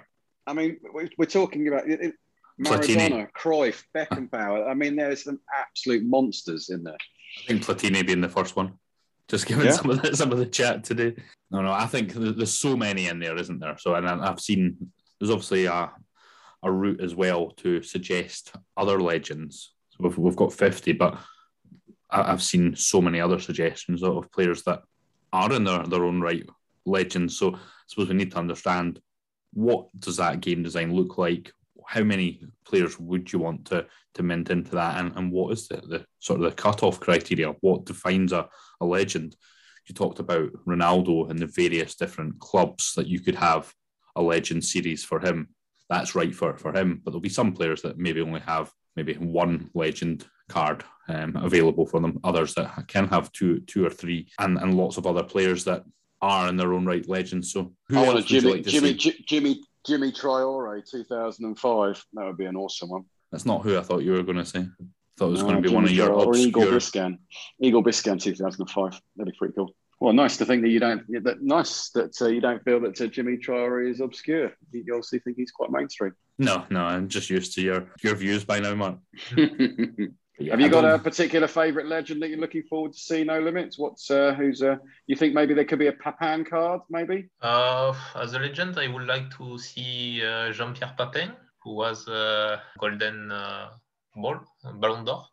I 0.51 0.53
mean, 0.53 0.79
we're 1.17 1.27
talking 1.27 1.69
about 1.69 1.85
Maradona, 1.85 2.13
Platini. 2.61 3.29
Cruyff, 3.33 3.85
Beckenbauer. 3.95 4.69
I 4.69 4.75
mean, 4.75 4.97
there's 4.97 5.25
some 5.25 5.41
absolute 5.57 6.05
monsters 6.05 6.71
in 6.71 6.83
there. 6.83 6.99
I 7.45 7.47
think 7.47 7.65
Platini 7.65 8.05
being 8.05 8.21
the 8.21 8.29
first 8.29 8.57
one. 8.57 8.75
Just 9.29 9.47
given 9.47 9.67
yeah. 9.67 9.73
some 9.73 9.91
of 9.91 10.03
the 10.03 10.17
some 10.17 10.33
of 10.33 10.39
the 10.39 10.47
chat 10.47 10.83
today. 10.83 11.15
No, 11.53 11.63
no, 11.63 11.71
I 11.73 11.87
think 11.87 12.13
there's 12.13 12.53
so 12.53 12.77
many 12.77 13.07
in 13.07 13.21
there, 13.21 13.37
isn't 13.37 13.61
there? 13.61 13.79
So, 13.79 13.95
and 13.95 14.09
I've 14.09 14.41
seen 14.41 14.91
there's 15.21 15.31
obviously 15.31 15.67
a 15.67 15.93
a 16.63 16.71
route 16.71 17.01
as 17.01 17.15
well 17.15 17.51
to 17.59 17.83
suggest 17.83 18.53
other 18.77 19.01
legends. 19.01 19.73
So 19.91 19.99
we've, 20.01 20.19
we've 20.19 20.37
got 20.37 20.53
50, 20.53 20.93
but 20.93 21.19
I've 22.11 22.43
seen 22.43 22.77
so 22.77 23.01
many 23.01 23.21
other 23.21 23.39
suggestions 23.39 24.03
of 24.03 24.31
players 24.33 24.63
that 24.65 24.83
are 25.33 25.53
in 25.53 25.65
their, 25.65 25.85
their 25.85 26.05
own 26.05 26.21
right 26.21 26.47
legends. 26.85 27.39
So 27.39 27.55
I 27.55 27.59
suppose 27.87 28.09
we 28.09 28.15
need 28.15 28.33
to 28.33 28.39
understand 28.39 29.01
what 29.53 29.89
does 29.99 30.17
that 30.17 30.41
game 30.41 30.63
design 30.63 30.95
look 30.95 31.19
like? 31.19 31.53
How 31.87 32.03
many 32.03 32.43
players 32.65 32.99
would 33.01 33.33
you 33.33 33.39
want 33.39 33.67
to 33.67 33.87
to 34.15 34.23
mint 34.23 34.51
into 34.51 34.73
that, 34.73 34.99
and, 35.01 35.17
and 35.17 35.33
what 35.33 35.53
is 35.53 35.69
the, 35.69 35.77
the 35.77 36.05
sort 36.19 36.41
of 36.41 36.51
the 36.51 36.57
cutoff 36.57 37.01
criteria? 37.01 37.55
What 37.61 37.87
defines 37.87 38.33
a, 38.33 38.49
a 38.81 38.87
legend? 38.87 39.37
You 39.87 39.95
talked 39.95 40.19
about 40.19 40.53
Ronaldo 40.67 41.31
and 41.31 41.39
the 41.39 41.47
various 41.47 41.95
different 41.97 42.39
clubs 42.39 42.93
that 42.97 43.07
you 43.07 43.21
could 43.21 43.37
have 43.37 43.73
a 44.17 44.23
legend 44.23 44.65
series 44.65 45.05
for 45.05 45.21
him. 45.21 45.49
That's 45.89 46.15
right 46.15 46.35
for 46.35 46.57
for 46.57 46.77
him, 46.77 47.01
but 47.05 47.11
there'll 47.11 47.21
be 47.21 47.29
some 47.29 47.53
players 47.53 47.83
that 47.83 47.99
maybe 47.99 48.21
only 48.21 48.41
have 48.41 48.71
maybe 48.97 49.15
one 49.15 49.71
legend 49.75 50.27
card 50.49 50.85
um, 51.09 51.37
available 51.37 51.87
for 51.87 52.01
them. 52.01 52.21
Others 52.23 52.55
that 52.55 52.87
can 52.89 53.09
have 53.09 53.33
two, 53.33 53.61
two 53.61 53.85
or 53.85 53.91
three, 53.91 54.29
and 54.39 54.59
and 54.59 54.77
lots 54.77 54.97
of 54.97 55.07
other 55.07 55.25
players 55.25 55.65
that 55.65 55.85
are 56.23 56.49
in 56.49 56.57
their 56.57 56.73
own 56.73 56.85
right 56.85 57.09
legends. 57.09 57.53
So 57.53 57.73
I 57.95 58.07
want 58.07 58.19
a 58.19 58.23
Jimmy, 58.23 58.53
like 58.53 58.65
Jimmy, 58.65 58.95
J- 58.95 59.25
Jimmy, 59.27 59.63
Djimi 59.87 60.15
Traore, 60.15 60.83
2005. 60.89 62.05
That 62.15 62.25
would 62.25 62.37
be 62.37 62.45
an 62.45 62.57
awesome 62.57 62.91
one. 62.91 63.05
That's 63.33 63.47
not 63.47 63.63
who 63.63 63.79
I 63.79 63.83
thought 63.83 64.03
you 64.03 64.13
were 64.13 64.23
going 64.23 64.39
to 64.39 64.45
say. 64.45 64.61
I 64.61 64.85
thought 65.17 65.29
it 65.29 65.31
was 65.31 65.43
no, 65.43 65.49
going 65.49 65.57
to 65.57 65.63
be 65.63 65.69
Jimmy 65.69 65.75
one 65.75 65.85
of 65.85 65.93
your 65.93 66.13
obscure... 66.13 66.49
Igor 66.49 66.67
Biscan. 66.67 67.19
Igor 67.61 67.83
Biscan, 67.83 68.21
2005. 68.21 69.01
That'd 69.17 69.33
be 69.33 69.39
pretty 69.39 69.55
cool. 69.55 69.75
Well, 70.01 70.15
nice 70.15 70.39
to 70.39 70.47
think 70.47 70.63
that 70.63 70.71
you 70.71 70.81
don't. 70.81 71.03
That 71.25 71.43
nice 71.43 71.91
that 71.91 72.21
uh, 72.23 72.29
you 72.29 72.41
don't 72.41 72.65
feel 72.65 72.81
that 72.81 72.99
uh, 72.99 73.05
Djimi 73.05 73.39
Traore 73.39 73.89
is 73.89 74.01
obscure. 74.01 74.51
You 74.73 74.83
obviously 74.95 75.19
think 75.19 75.37
he's 75.37 75.51
quite 75.51 75.71
mainstream. 75.71 76.15
No, 76.39 76.65
no, 76.71 76.81
I'm 76.81 77.07
just 77.07 77.29
used 77.29 77.55
to 77.57 77.61
your 77.61 77.87
your 78.03 78.15
views 78.15 78.43
by 78.43 78.61
now, 78.61 78.75
Mark. 78.75 78.97
Yeah, 80.41 80.53
Have 80.53 80.61
you 80.61 80.71
got 80.71 80.87
a 80.87 80.99
particular 80.99 81.47
favourite 81.47 81.87
legend 81.87 82.23
that 82.23 82.31
you're 82.31 82.41
looking 82.41 82.63
forward 82.63 82.95
to 82.95 82.99
see? 82.99 83.25
No 83.25 83.41
limits. 83.41 83.79
What's 83.79 84.11
uh, 84.11 84.33
who's 84.33 84.63
uh, 84.63 84.77
you 85.07 85.15
think 85.15 85.35
maybe 85.35 85.53
there 85.53 85.67
could 85.67 85.79
be 85.79 85.89
a 85.89 85.93
Papin 85.93 86.47
card? 86.47 86.81
Maybe. 86.89 87.29
Uh, 87.43 87.93
as 88.15 88.33
a 88.33 88.39
legend, 88.39 88.79
I 88.79 88.89
would 88.89 89.07
like 89.07 89.31
to 89.37 89.59
see 89.59 90.25
uh, 90.25 90.51
Jean-Pierre 90.51 90.95
Papin, 90.97 91.33
who 91.63 91.75
was 91.75 92.09
a 92.09 92.63
golden 92.79 93.31
uh, 93.31 93.69
ball, 94.17 94.41
Ballon 94.81 95.05
d'Or 95.05 95.27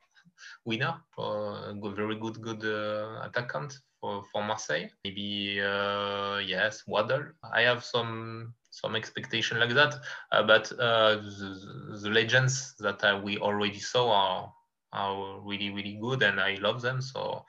winner, 0.66 0.96
uh, 1.18 1.74
very 1.96 2.20
good, 2.20 2.42
good 2.42 2.64
uh, 2.64 3.28
attackant 3.28 3.74
for, 4.00 4.24
for 4.32 4.44
Marseille. 4.44 4.90
Maybe 5.04 5.62
uh, 5.62 6.40
yes, 6.40 6.84
Waddle. 6.86 7.26
I 7.54 7.62
have 7.62 7.84
some 7.84 8.54
some 8.70 8.96
expectation 8.96 9.60
like 9.60 9.74
that, 9.74 9.96
uh, 10.32 10.44
but 10.44 10.72
uh, 10.74 11.16
the, 11.16 11.98
the, 12.04 12.10
legends 12.12 12.76
that 12.78 13.04
uh, 13.04 13.20
we 13.24 13.40
already 13.40 13.80
saw 13.80 14.12
are 14.12 14.54
are 14.94 15.40
really 15.42 15.70
really 15.70 15.98
good, 16.02 16.24
and 16.24 16.40
I 16.40 16.56
love 16.62 16.82
them. 16.82 17.02
So 17.02 17.46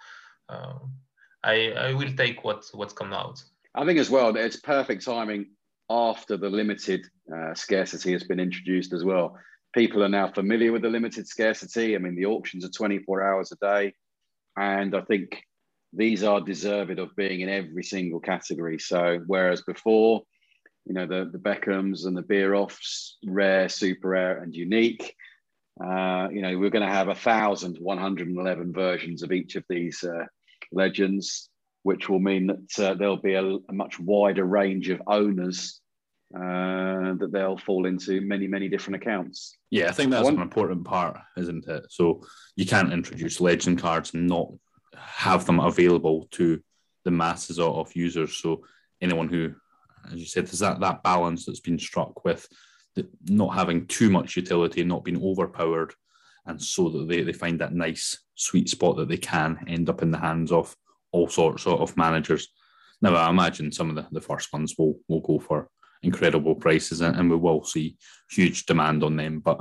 I 1.45 1.73
I 1.73 1.93
will 1.95 2.13
take 2.15 2.45
what's 2.45 2.75
what's 2.75 2.93
come 2.93 3.13
out. 3.13 3.43
I 3.75 3.85
think 3.85 3.99
as 3.99 4.11
well 4.11 4.37
it's 4.37 4.57
perfect 4.57 5.05
timing 5.05 5.47
after 5.91 6.37
the 6.37 6.51
limited 6.51 7.07
uh, 7.35 7.55
scarcity 7.55 8.13
has 8.13 8.25
been 8.25 8.41
introduced 8.41 8.93
as 8.93 9.05
well. 9.05 9.37
People 9.75 10.03
are 10.03 10.09
now 10.09 10.31
familiar 10.31 10.73
with 10.73 10.83
the 10.83 10.89
limited 10.89 11.27
scarcity. 11.27 11.95
I 11.95 11.99
mean, 11.99 12.17
the 12.17 12.27
auctions 12.27 12.65
are 12.65 12.71
24 12.71 13.23
hours 13.23 13.53
a 13.53 13.57
day. 13.57 13.95
And 14.57 14.95
I 14.95 15.03
think 15.03 15.43
these 15.93 16.23
are 16.25 16.41
deserved 16.41 16.99
of 16.99 17.15
being 17.17 17.41
in 17.41 17.49
every 17.49 17.85
single 17.85 18.21
category. 18.21 18.79
So, 18.79 19.21
whereas 19.27 19.63
before, 19.63 20.23
you 20.85 20.95
know, 20.95 21.07
the, 21.07 21.31
the 21.31 21.39
Beckhams 21.39 22.07
and 22.07 22.17
the 22.17 22.23
Bierhoffs, 22.23 23.13
rare, 23.25 23.69
super 23.69 24.09
rare, 24.09 24.43
and 24.43 24.55
unique, 24.55 25.15
uh, 25.83 26.29
you 26.31 26.43
know, 26.43 26.59
we're 26.59 26.71
going 26.71 26.87
to 26.87 26.93
have 26.93 27.07
1,111 27.07 28.73
versions 28.73 29.23
of 29.23 29.33
each 29.33 29.57
of 29.57 29.65
these 29.69 30.03
uh, 30.05 30.25
legends 30.73 31.49
which 31.83 32.09
will 32.09 32.19
mean 32.19 32.49
that 32.49 32.91
uh, 32.91 32.95
there'll 32.95 33.17
be 33.17 33.35
a, 33.35 33.43
a, 33.43 33.73
much 33.73 33.99
wider 33.99 34.45
range 34.45 34.91
of 34.91 35.01
owners 35.07 35.81
uh, 36.35 37.15
that 37.15 37.31
they'll 37.33 37.57
fall 37.57 37.87
into 37.87 38.21
many, 38.21 38.47
many 38.47 38.69
different 38.69 39.03
accounts. 39.03 39.57
Yeah, 39.71 39.89
I 39.89 39.93
think 39.93 40.11
that's 40.11 40.29
an 40.29 40.41
important 40.41 40.85
part, 40.85 41.19
isn't 41.37 41.67
it? 41.67 41.87
So 41.89 42.23
you 42.57 42.67
can't 42.67 42.93
introduce 42.93 43.41
legend 43.41 43.79
cards 43.81 44.13
and 44.13 44.27
not 44.27 44.53
have 44.95 45.47
them 45.47 45.61
available 45.61 46.29
to 46.33 46.61
the 47.05 47.11
masses 47.11 47.59
of, 47.59 47.97
users. 47.97 48.37
So 48.37 48.65
anyone 49.01 49.29
who, 49.29 49.55
as 50.13 50.17
you 50.17 50.27
said, 50.27 50.47
there's 50.47 50.59
that, 50.59 50.81
that 50.81 51.03
balance 51.03 51.47
that's 51.47 51.61
been 51.61 51.79
struck 51.79 52.25
with 52.25 52.47
not 53.25 53.55
having 53.55 53.87
too 53.87 54.11
much 54.11 54.37
utility, 54.37 54.85
not 54.85 55.05
being 55.05 55.23
overpowered, 55.23 55.95
and 56.47 56.61
so 56.61 56.89
that 56.89 57.09
they, 57.09 57.23
they 57.23 57.33
find 57.33 57.61
that 57.61 57.75
nice 57.75 58.19
sweet 58.35 58.69
spot 58.69 58.97
that 58.97 59.09
they 59.09 59.17
can 59.17 59.59
end 59.69 59.89
up 59.89 60.03
in 60.03 60.11
the 60.11 60.19
hands 60.19 60.53
of 60.53 60.75
all 61.13 61.29
sorts 61.29 61.67
of 61.67 61.97
managers. 61.97 62.49
Now, 63.01 63.15
I 63.15 63.31
imagine 63.31 63.73
some 63.73 63.91
of 63.91 63.97
the, 63.97 64.07
the 64.11 64.21
first 64.21 64.53
ones 64.53 64.75
will, 64.79 64.99
will 65.09 65.21
go 65.21 65.39
for 65.39 65.69
incredible 66.03 66.55
prices 66.55 67.01
and, 67.01 67.17
and 67.17 67.31
we 67.31 67.37
will 67.37 67.65
see 67.65 67.97
huge 68.31 68.67
demand 68.67 69.03
on 69.03 69.17
them. 69.17 69.41
But 69.41 69.61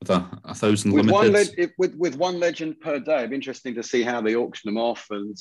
with 0.00 0.10
a, 0.10 0.40
a 0.44 0.54
thousand 0.54 0.92
with 0.92 1.10
one 1.10 1.32
le- 1.32 1.68
with, 1.78 1.94
with 1.96 2.16
one 2.16 2.40
legend 2.40 2.80
per 2.80 2.98
day, 2.98 3.18
it'd 3.18 3.30
be 3.30 3.36
interesting 3.36 3.74
to 3.74 3.82
see 3.82 4.02
how 4.02 4.20
they 4.20 4.34
auction 4.34 4.68
them 4.68 4.78
off 4.78 5.06
and 5.10 5.36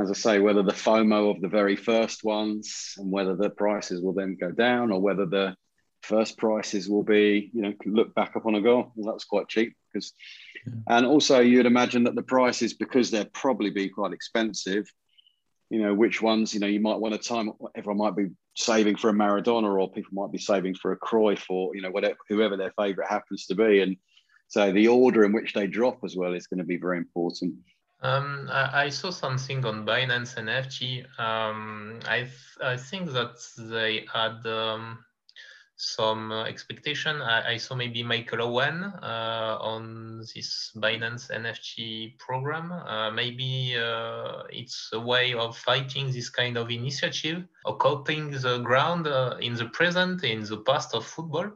as 0.00 0.10
I 0.10 0.14
say, 0.14 0.38
whether 0.38 0.62
the 0.62 0.72
FOMO 0.72 1.34
of 1.34 1.40
the 1.40 1.48
very 1.48 1.74
first 1.74 2.22
ones 2.22 2.94
and 2.98 3.10
whether 3.10 3.34
the 3.34 3.50
prices 3.50 4.00
will 4.00 4.12
then 4.12 4.36
go 4.40 4.52
down 4.52 4.92
or 4.92 5.00
whether 5.00 5.26
the 5.26 5.56
first 6.02 6.38
prices 6.38 6.88
will 6.88 7.02
be, 7.02 7.50
you 7.52 7.62
know, 7.62 7.72
look 7.86 8.14
back 8.14 8.36
up 8.36 8.46
on 8.46 8.54
a 8.54 8.60
goal. 8.60 8.92
Well, 8.94 9.12
that's 9.12 9.24
quite 9.24 9.48
cheap 9.48 9.74
because, 9.92 10.12
yeah. 10.66 10.96
and 10.96 11.06
also 11.06 11.40
you'd 11.40 11.66
imagine 11.66 12.04
that 12.04 12.14
the 12.14 12.22
prices, 12.22 12.74
because 12.74 13.10
they'll 13.10 13.24
probably 13.26 13.70
be 13.70 13.88
quite 13.88 14.12
expensive, 14.12 14.90
you 15.70 15.80
know, 15.80 15.94
which 15.94 16.22
ones, 16.22 16.54
you 16.54 16.60
know, 16.60 16.66
you 16.66 16.80
might 16.80 16.98
want 16.98 17.14
to 17.14 17.28
time, 17.28 17.52
everyone 17.74 17.98
might 17.98 18.16
be 18.16 18.30
saving 18.56 18.96
for 18.96 19.10
a 19.10 19.12
Maradona 19.12 19.78
or 19.78 19.90
people 19.90 20.12
might 20.14 20.32
be 20.32 20.38
saving 20.38 20.74
for 20.74 20.92
a 20.92 20.98
Cruyff 20.98 21.44
or, 21.48 21.74
you 21.74 21.82
know, 21.82 21.90
whatever, 21.90 22.16
whoever 22.28 22.56
their 22.56 22.72
favorite 22.72 23.08
happens 23.08 23.46
to 23.46 23.54
be. 23.54 23.80
And 23.80 23.96
so 24.48 24.72
the 24.72 24.88
order 24.88 25.24
in 25.24 25.32
which 25.32 25.52
they 25.52 25.66
drop 25.66 25.98
as 26.04 26.16
well 26.16 26.32
is 26.32 26.46
going 26.46 26.58
to 26.58 26.64
be 26.64 26.78
very 26.78 26.98
important. 26.98 27.54
Um, 28.00 28.48
I, 28.50 28.84
I, 28.84 28.88
saw 28.90 29.10
something 29.10 29.64
on 29.64 29.84
Binance 29.84 30.36
NFT. 30.36 31.04
Um, 31.18 31.98
I, 32.06 32.18
th- 32.18 32.30
I 32.62 32.76
think 32.76 33.12
that 33.12 33.34
they 33.58 34.06
had 34.12 34.46
um, 34.46 35.04
some 35.78 36.32
uh, 36.32 36.44
expectation. 36.44 37.22
I, 37.22 37.52
I, 37.52 37.56
saw 37.56 37.76
maybe 37.76 38.02
Michael 38.02 38.42
Owen 38.42 38.82
uh, 38.82 39.58
on 39.60 40.18
this 40.18 40.72
Binance 40.76 41.30
NFT 41.30 42.18
program. 42.18 42.72
Uh, 42.72 43.12
maybe 43.12 43.74
it's 44.50 44.90
a 44.92 44.98
way 44.98 45.34
of 45.34 45.56
fighting 45.56 46.10
this 46.10 46.30
kind 46.30 46.56
of 46.58 46.70
initiative, 46.70 47.44
occupying 47.64 48.32
the 48.32 48.58
ground 48.58 49.06
in 49.40 49.54
the 49.54 49.66
present, 49.66 50.24
in 50.24 50.42
the 50.42 50.58
past 50.58 50.94
of 50.94 51.06
football. 51.06 51.48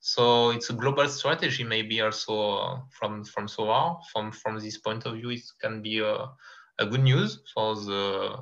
So 0.00 0.50
it's 0.50 0.68
a 0.68 0.74
global 0.74 1.08
strategy, 1.08 1.64
maybe 1.64 2.02
also 2.02 2.82
from 2.90 3.24
from 3.24 3.46
Sorare. 3.46 3.98
From 4.12 4.30
from 4.30 4.58
this 4.58 4.76
point 4.76 5.06
of 5.06 5.14
view, 5.14 5.30
it 5.30 5.42
can 5.60 5.80
be 5.80 6.00
a, 6.00 6.28
a 6.78 6.86
good 6.86 7.02
news 7.02 7.40
for 7.54 7.76
the 7.76 8.36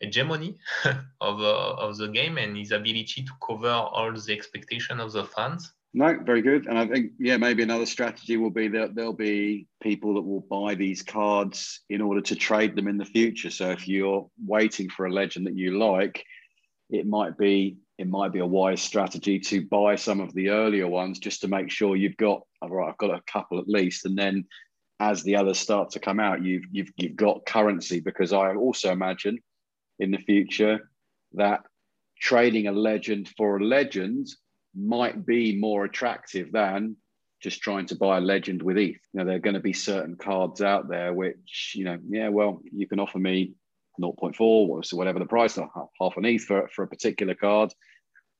hegemony 0.00 0.58
of, 1.20 1.40
uh, 1.40 1.74
of 1.74 1.96
the 1.98 2.08
game 2.08 2.38
and 2.38 2.56
his 2.56 2.72
ability 2.72 3.24
to 3.24 3.32
cover 3.46 3.70
all 3.70 4.12
the 4.12 4.32
expectation 4.32 5.00
of 5.00 5.12
the 5.12 5.24
fans. 5.24 5.72
No, 5.92 6.16
very 6.24 6.40
good. 6.40 6.66
And 6.66 6.78
I 6.78 6.86
think, 6.86 7.12
yeah, 7.18 7.36
maybe 7.36 7.64
another 7.64 7.86
strategy 7.86 8.36
will 8.36 8.50
be 8.50 8.68
that 8.68 8.94
there'll 8.94 9.12
be 9.12 9.66
people 9.82 10.14
that 10.14 10.22
will 10.22 10.46
buy 10.48 10.76
these 10.76 11.02
cards 11.02 11.80
in 11.90 12.00
order 12.00 12.20
to 12.20 12.36
trade 12.36 12.76
them 12.76 12.86
in 12.86 12.96
the 12.96 13.04
future. 13.04 13.50
So 13.50 13.70
if 13.70 13.88
you're 13.88 14.28
waiting 14.46 14.88
for 14.88 15.06
a 15.06 15.12
legend 15.12 15.46
that 15.48 15.56
you 15.56 15.78
like, 15.78 16.24
it 16.90 17.06
might 17.06 17.36
be 17.38 17.78
it 17.98 18.08
might 18.08 18.32
be 18.32 18.38
a 18.38 18.46
wise 18.46 18.80
strategy 18.80 19.38
to 19.38 19.66
buy 19.66 19.94
some 19.94 20.20
of 20.20 20.32
the 20.32 20.48
earlier 20.48 20.88
ones 20.88 21.18
just 21.18 21.42
to 21.42 21.48
make 21.48 21.70
sure 21.70 21.96
you've 21.96 22.16
got 22.16 22.40
all 22.62 22.70
right, 22.70 22.88
I've 22.88 22.98
got 22.98 23.10
a 23.10 23.22
couple 23.26 23.58
at 23.58 23.68
least, 23.68 24.06
and 24.06 24.16
then 24.16 24.46
as 25.00 25.22
the 25.22 25.36
others 25.36 25.58
start 25.58 25.90
to 25.90 26.00
come 26.00 26.20
out, 26.20 26.42
you've 26.42 26.64
you've 26.70 26.92
you've 26.96 27.16
got 27.16 27.46
currency 27.46 28.00
because 28.00 28.32
I 28.32 28.54
also 28.54 28.92
imagine 28.92 29.38
in 30.00 30.10
the 30.10 30.18
future 30.18 30.90
that 31.34 31.60
trading 32.18 32.66
a 32.66 32.72
legend 32.72 33.28
for 33.36 33.58
a 33.58 33.64
legend 33.64 34.26
might 34.74 35.24
be 35.24 35.56
more 35.56 35.84
attractive 35.84 36.50
than 36.52 36.96
just 37.40 37.62
trying 37.62 37.86
to 37.86 37.96
buy 37.96 38.18
a 38.18 38.20
legend 38.20 38.62
with 38.62 38.76
ETH. 38.76 39.00
You 39.12 39.20
know, 39.20 39.24
there 39.24 39.36
are 39.36 39.40
going 39.40 39.54
to 39.54 39.60
be 39.60 39.72
certain 39.72 40.16
cards 40.16 40.60
out 40.60 40.88
there 40.88 41.14
which, 41.14 41.72
you 41.74 41.84
know, 41.84 41.98
yeah, 42.08 42.28
well, 42.28 42.60
you 42.70 42.86
can 42.86 43.00
offer 43.00 43.18
me 43.18 43.54
0.4 44.00 44.40
or 44.40 44.82
whatever 44.92 45.18
the 45.18 45.26
price, 45.26 45.56
half 45.56 46.16
an 46.16 46.24
ETH 46.24 46.44
for, 46.44 46.68
for 46.74 46.82
a 46.82 46.88
particular 46.88 47.34
card. 47.34 47.72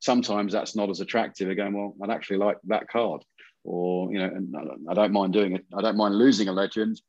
Sometimes 0.00 0.52
that's 0.52 0.76
not 0.76 0.90
as 0.90 1.00
attractive. 1.00 1.50
Again, 1.50 1.72
well, 1.72 1.94
I'd 2.02 2.10
actually 2.10 2.38
like 2.38 2.58
that 2.64 2.88
card. 2.88 3.22
Or, 3.64 4.10
you 4.12 4.18
know, 4.18 4.26
and 4.26 4.54
I 4.88 4.94
don't 4.94 5.12
mind 5.12 5.34
doing 5.34 5.54
it. 5.54 5.64
I 5.76 5.82
don't 5.82 5.96
mind 5.96 6.14
losing 6.14 6.48
a 6.48 6.52
legend 6.52 7.00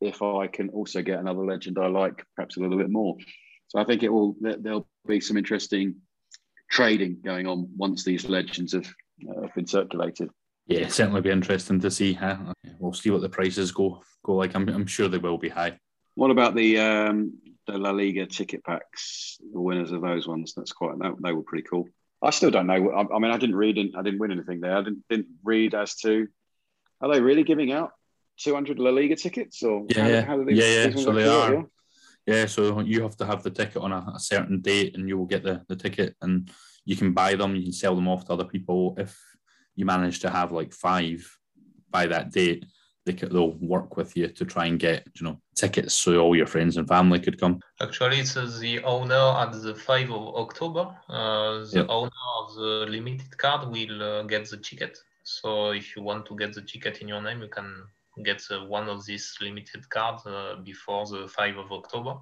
if 0.00 0.22
I 0.22 0.46
can 0.46 0.68
also 0.70 1.02
get 1.02 1.18
another 1.18 1.44
legend 1.44 1.78
I 1.78 1.86
like 1.86 2.24
perhaps 2.36 2.56
a 2.56 2.60
little 2.60 2.78
bit 2.78 2.90
more. 2.90 3.16
So 3.68 3.78
I 3.78 3.84
think 3.84 4.02
it 4.02 4.12
will 4.12 4.34
there'll 4.40 4.88
be 5.06 5.20
some 5.20 5.36
interesting 5.36 5.96
trading 6.70 7.18
going 7.24 7.46
on 7.46 7.68
once 7.76 8.04
these 8.04 8.28
legends 8.28 8.72
have, 8.72 8.88
uh, 9.28 9.42
have 9.42 9.54
been 9.54 9.66
circulated. 9.66 10.30
Yeah, 10.66 10.88
certainly 10.88 11.22
be 11.22 11.30
interesting 11.30 11.80
to 11.80 11.90
see. 11.90 12.18
We'll 12.78 12.92
see 12.92 13.10
what 13.10 13.22
the 13.22 13.28
prices 13.28 13.72
go 13.72 14.02
go 14.24 14.34
like. 14.34 14.54
I'm, 14.54 14.68
I'm 14.68 14.86
sure 14.86 15.08
they 15.08 15.18
will 15.18 15.38
be 15.38 15.48
high. 15.48 15.78
What 16.14 16.30
about 16.30 16.54
the 16.54 16.78
um, 16.78 17.38
the 17.66 17.78
La 17.78 17.90
Liga 17.90 18.26
ticket 18.26 18.64
packs? 18.64 19.38
The 19.52 19.60
winners 19.60 19.92
of 19.92 20.02
those 20.02 20.26
ones. 20.26 20.52
That's 20.54 20.72
quite. 20.72 20.96
They 21.22 21.32
were 21.32 21.42
pretty 21.42 21.66
cool. 21.68 21.88
I 22.20 22.30
still 22.30 22.50
don't 22.50 22.66
know. 22.66 22.90
I, 22.90 23.14
I 23.14 23.18
mean, 23.18 23.30
I 23.30 23.38
didn't 23.38 23.56
read. 23.56 23.78
I 23.96 24.02
didn't 24.02 24.18
win 24.18 24.32
anything 24.32 24.60
there. 24.60 24.76
I 24.76 24.82
didn't, 24.82 25.04
didn't 25.08 25.28
read 25.44 25.74
as 25.74 25.94
to 25.96 26.28
are 27.00 27.12
they 27.12 27.20
really 27.20 27.44
giving 27.44 27.72
out 27.72 27.92
200 28.38 28.78
La 28.78 28.90
Liga 28.90 29.16
tickets 29.16 29.62
or 29.62 29.86
yeah, 29.88 30.22
how, 30.22 30.38
how 30.38 30.44
they, 30.44 30.52
yeah, 30.52 30.88
yeah. 30.88 30.96
So 30.96 31.12
they 31.12 31.28
are. 31.28 31.64
Yeah, 32.28 32.44
so 32.44 32.80
you 32.80 33.02
have 33.04 33.16
to 33.16 33.24
have 33.24 33.42
the 33.42 33.50
ticket 33.50 33.78
on 33.78 33.90
a, 33.90 34.04
a, 34.14 34.20
certain 34.20 34.60
date, 34.60 34.94
and 34.94 35.08
you 35.08 35.16
will 35.16 35.24
get 35.24 35.42
the, 35.42 35.64
the 35.66 35.74
ticket, 35.74 36.14
and 36.20 36.50
you 36.84 36.94
can 36.94 37.14
buy 37.14 37.34
them. 37.34 37.56
You 37.56 37.62
can 37.62 37.72
sell 37.72 37.94
them 37.94 38.06
off 38.06 38.26
to 38.26 38.34
other 38.34 38.44
people 38.44 38.94
if 38.98 39.18
you 39.76 39.86
manage 39.86 40.20
to 40.20 40.28
have 40.28 40.52
like 40.52 40.74
five 40.74 41.26
by 41.90 42.06
that 42.08 42.30
date. 42.30 42.66
they 43.06 43.14
could, 43.14 43.32
they'll 43.32 43.56
work 43.76 43.96
with 43.96 44.14
you 44.14 44.28
to 44.28 44.44
try 44.44 44.66
and 44.66 44.78
get 44.78 45.06
you 45.14 45.24
know 45.24 45.40
tickets 45.56 45.94
so 45.94 46.18
all 46.18 46.36
your 46.36 46.46
friends 46.46 46.76
and 46.76 46.86
family 46.86 47.18
could 47.18 47.40
come. 47.40 47.60
Actually, 47.80 48.18
it's 48.18 48.34
the 48.34 48.82
owner 48.84 49.26
at 49.42 49.52
the 49.62 49.74
5 49.74 50.10
of 50.10 50.34
October. 50.34 50.84
Uh, 51.08 51.60
the 51.72 51.80
yep. 51.80 51.86
owner 51.88 52.22
of 52.40 52.54
the 52.56 52.86
limited 52.90 53.38
card 53.38 53.70
will 53.70 54.02
uh, 54.02 54.22
get 54.24 54.50
the 54.50 54.58
ticket. 54.58 54.98
So 55.24 55.70
if 55.70 55.96
you 55.96 56.02
want 56.02 56.26
to 56.26 56.36
get 56.36 56.52
the 56.52 56.60
ticket 56.60 56.98
in 56.98 57.08
your 57.08 57.22
name, 57.22 57.40
you 57.40 57.48
can 57.48 57.84
get 58.22 58.42
uh, 58.50 58.64
one 58.64 58.88
of 58.88 59.04
these 59.06 59.36
limited 59.40 59.88
cards 59.90 60.26
uh, 60.26 60.56
before 60.64 61.06
the 61.06 61.28
5 61.28 61.56
of 61.56 61.72
October. 61.72 62.16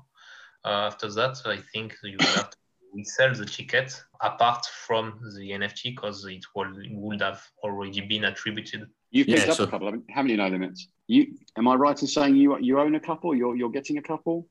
Uh, 0.65 0.87
after 0.87 1.11
that, 1.13 1.37
I 1.45 1.59
think 1.73 1.97
you 2.03 2.17
will 2.19 2.27
have 2.27 2.51
to 2.51 2.57
resell 2.95 3.35
the 3.35 3.45
ticket 3.45 4.03
apart 4.21 4.67
from 4.87 5.21
the 5.37 5.51
NFT 5.51 5.95
because 5.95 6.25
it 6.25 6.45
will, 6.55 6.73
would 6.91 7.21
have 7.21 7.43
already 7.63 8.01
been 8.01 8.25
attributed. 8.25 8.89
You 9.11 9.25
picked 9.25 9.47
yeah, 9.47 9.53
up 9.53 9.57
so... 9.57 9.65
a 9.65 9.69
couple. 9.69 9.93
How 10.11 10.23
many 10.23 10.37
no 10.37 10.49
limits? 10.49 10.89
You 11.07 11.37
am 11.57 11.69
I 11.69 11.75
right 11.75 12.01
in 12.01 12.09
saying 12.09 12.35
you 12.35 12.59
you 12.59 12.81
own 12.81 12.97
a 12.97 13.01
couple? 13.01 13.35
You're 13.35 13.55
you're 13.55 13.71
getting 13.71 13.99
a 13.99 14.03
couple? 14.03 14.49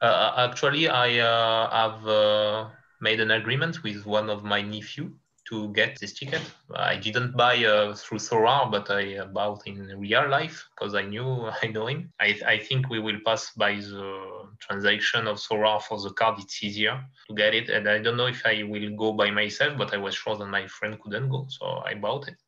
Uh, 0.00 0.48
actually, 0.48 0.88
I 0.88 1.18
uh, 1.18 1.70
have 1.70 2.06
uh, 2.06 2.68
made 3.00 3.18
an 3.18 3.32
agreement 3.32 3.82
with 3.82 4.06
one 4.06 4.30
of 4.30 4.44
my 4.44 4.62
nephew 4.62 5.14
to 5.48 5.72
get 5.72 5.98
this 6.00 6.12
ticket. 6.12 6.42
I 6.74 6.96
didn't 6.96 7.36
buy 7.36 7.64
uh, 7.64 7.94
through 7.94 8.18
Sorare, 8.18 8.70
but 8.70 8.90
I 8.90 9.18
uh, 9.18 9.26
bought 9.26 9.66
in 9.66 9.86
real 9.98 10.28
life 10.28 10.66
because 10.70 10.94
I 10.94 11.02
knew 11.02 11.48
I 11.62 11.66
know 11.68 11.86
him. 11.86 12.12
I, 12.20 12.38
I 12.46 12.58
think 12.58 12.88
we 12.88 12.98
will 12.98 13.20
pass 13.24 13.52
by 13.52 13.76
the 13.76 14.48
transaction 14.58 15.26
of 15.26 15.38
Sorare 15.38 15.82
for 15.82 16.00
the 16.00 16.10
card. 16.10 16.40
It's 16.40 16.62
easier 16.62 17.04
to 17.28 17.34
get 17.34 17.54
it, 17.54 17.68
and 17.68 17.88
I 17.88 17.98
don't 17.98 18.16
know 18.16 18.26
if 18.26 18.42
I 18.44 18.64
will 18.64 18.96
go 18.96 19.12
by 19.12 19.30
myself, 19.30 19.78
but 19.78 19.94
I 19.94 19.98
was 19.98 20.14
sure 20.14 20.36
that 20.36 20.46
my 20.46 20.66
friend 20.66 21.00
couldn't 21.00 21.28
go, 21.28 21.46
so 21.48 21.82
I 21.84 21.94
bought 21.94 22.28
it, 22.28 22.38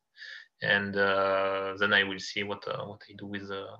and 0.61 0.95
uh, 0.95 1.75
then 1.79 1.93
I 1.93 2.03
will 2.03 2.19
see 2.19 2.43
what 2.43 2.67
uh, 2.67 2.85
what 2.85 3.01
I 3.09 3.13
do 3.17 3.27
with 3.27 3.49
uh, 3.49 3.77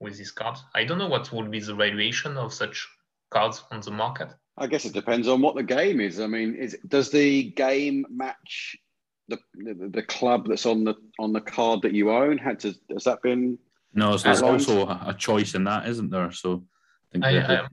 with 0.00 0.18
these 0.18 0.32
cards. 0.32 0.62
I 0.74 0.84
don't 0.84 0.98
know 0.98 1.08
what 1.08 1.32
will 1.32 1.48
be 1.48 1.60
the 1.60 1.74
valuation 1.74 2.36
of 2.36 2.52
such 2.52 2.88
cards 3.30 3.64
on 3.70 3.80
the 3.80 3.90
market. 3.90 4.34
I 4.58 4.66
guess 4.66 4.84
it 4.84 4.94
depends 4.94 5.28
on 5.28 5.42
what 5.42 5.54
the 5.54 5.62
game 5.62 6.00
is. 6.00 6.20
I 6.20 6.26
mean, 6.26 6.54
is 6.54 6.76
does 6.88 7.10
the 7.10 7.50
game 7.50 8.06
match 8.10 8.76
the, 9.28 9.38
the, 9.54 9.90
the 9.90 10.02
club 10.02 10.48
that's 10.48 10.66
on 10.66 10.84
the 10.84 10.94
on 11.18 11.32
the 11.32 11.40
card 11.40 11.82
that 11.82 11.92
you 11.92 12.10
own? 12.10 12.38
Had 12.38 12.60
to 12.60 12.74
has 12.90 13.04
that 13.04 13.22
been? 13.22 13.58
No, 13.94 14.16
so 14.16 14.24
there's 14.24 14.42
also 14.42 14.88
a 14.88 15.14
choice 15.16 15.54
in 15.54 15.64
that, 15.64 15.88
isn't 15.88 16.10
there? 16.10 16.30
So 16.32 16.64
I, 17.22 17.38
I 17.38 17.66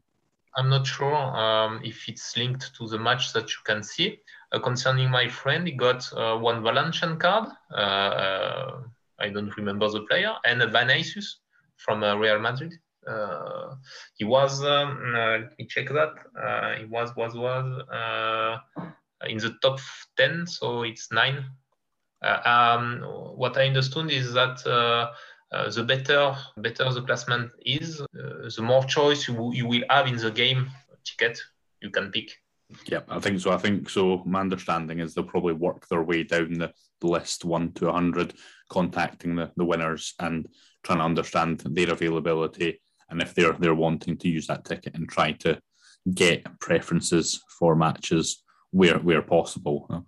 I'm 0.56 0.70
not 0.70 0.86
sure 0.86 1.16
um, 1.16 1.82
if 1.84 2.08
it's 2.08 2.38
linked 2.38 2.76
to 2.78 2.88
the 2.88 3.00
match 3.00 3.34
that 3.34 3.50
you 3.50 3.58
can 3.66 3.82
see. 3.84 4.20
Uh, 4.52 4.60
concerning 4.60 5.10
my 5.10 5.28
friend, 5.28 5.66
he 5.68 5.74
got 5.74 6.08
uh, 6.14 6.38
one 6.38 6.62
Valencian 6.62 7.18
card. 7.18 7.50
Uh, 7.72 7.76
uh 7.76 8.82
I 9.20 9.30
don't 9.30 9.56
remember 9.58 9.90
the 9.90 10.02
player, 10.02 10.34
and 10.46 10.62
a 10.62 10.68
Vinicius 10.68 11.40
from 11.78 12.04
uh, 12.04 12.16
Real 12.16 12.40
Madrid. 12.40 12.74
Uh, 13.08 13.76
he 14.16 14.24
was 14.24 14.64
um, 14.64 15.14
uh, 15.16 15.38
let 15.40 15.60
me 15.60 15.66
check 15.68 15.90
that 15.90 16.14
uh, 16.42 16.76
he 16.80 16.86
was 16.86 17.16
was 17.16 17.36
was 17.36 17.66
in 19.28 19.38
the 19.38 19.56
top 19.62 19.80
10 20.18 20.48
so 20.48 20.84
it's 20.84 21.12
nine 21.12 21.46
um, 22.22 23.02
what 23.36 23.58
i 23.58 23.68
understood 23.68 24.12
is 24.12 24.34
that 24.34 24.66
uh, 25.54 25.70
the 25.70 25.84
better 25.84 26.36
better 26.58 26.92
the 26.92 27.02
placement 27.02 27.52
is, 27.64 28.02
uh, 28.02 28.50
the 28.56 28.62
more 28.62 28.84
choice 28.86 29.28
you, 29.28 29.52
you 29.54 29.68
will 29.68 29.84
have 29.90 30.08
in 30.08 30.18
the 30.18 30.32
game 30.32 30.70
ticket 31.06 31.40
you 31.82 31.90
can 31.92 32.12
pick. 32.12 32.32
Yeah, 32.88 33.02
I 33.08 33.20
think 33.20 33.40
so. 33.40 33.52
I 33.52 33.58
think 33.58 33.90
so. 33.90 34.24
My 34.26 34.40
understanding 34.40 35.00
is 35.00 35.14
they'll 35.14 35.26
probably 35.26 35.54
work 35.54 35.88
their 35.88 36.02
way 36.02 36.24
down 36.24 36.54
the, 36.54 36.74
the 37.02 37.08
list 37.08 37.46
one 37.46 37.72
to 37.74 37.86
100, 37.86 38.34
contacting 38.70 39.36
the, 39.36 39.52
the 39.56 39.66
winners 39.66 40.16
and 40.20 40.48
trying 40.82 41.00
to 41.00 41.04
understand 41.04 41.60
their 41.60 41.92
availability 41.92 42.82
and 43.14 43.22
if 43.22 43.34
they're 43.34 43.54
they're 43.54 43.76
wanting 43.76 44.18
to 44.18 44.28
use 44.28 44.48
that 44.48 44.66
ticket 44.66 44.96
and 44.96 45.08
try 45.08 45.32
to 45.32 45.60
get 46.14 46.60
preferences 46.60 47.42
for 47.58 47.76
matches 47.76 48.44
where 48.72 48.98
where 49.00 49.22
possible. 49.22 50.06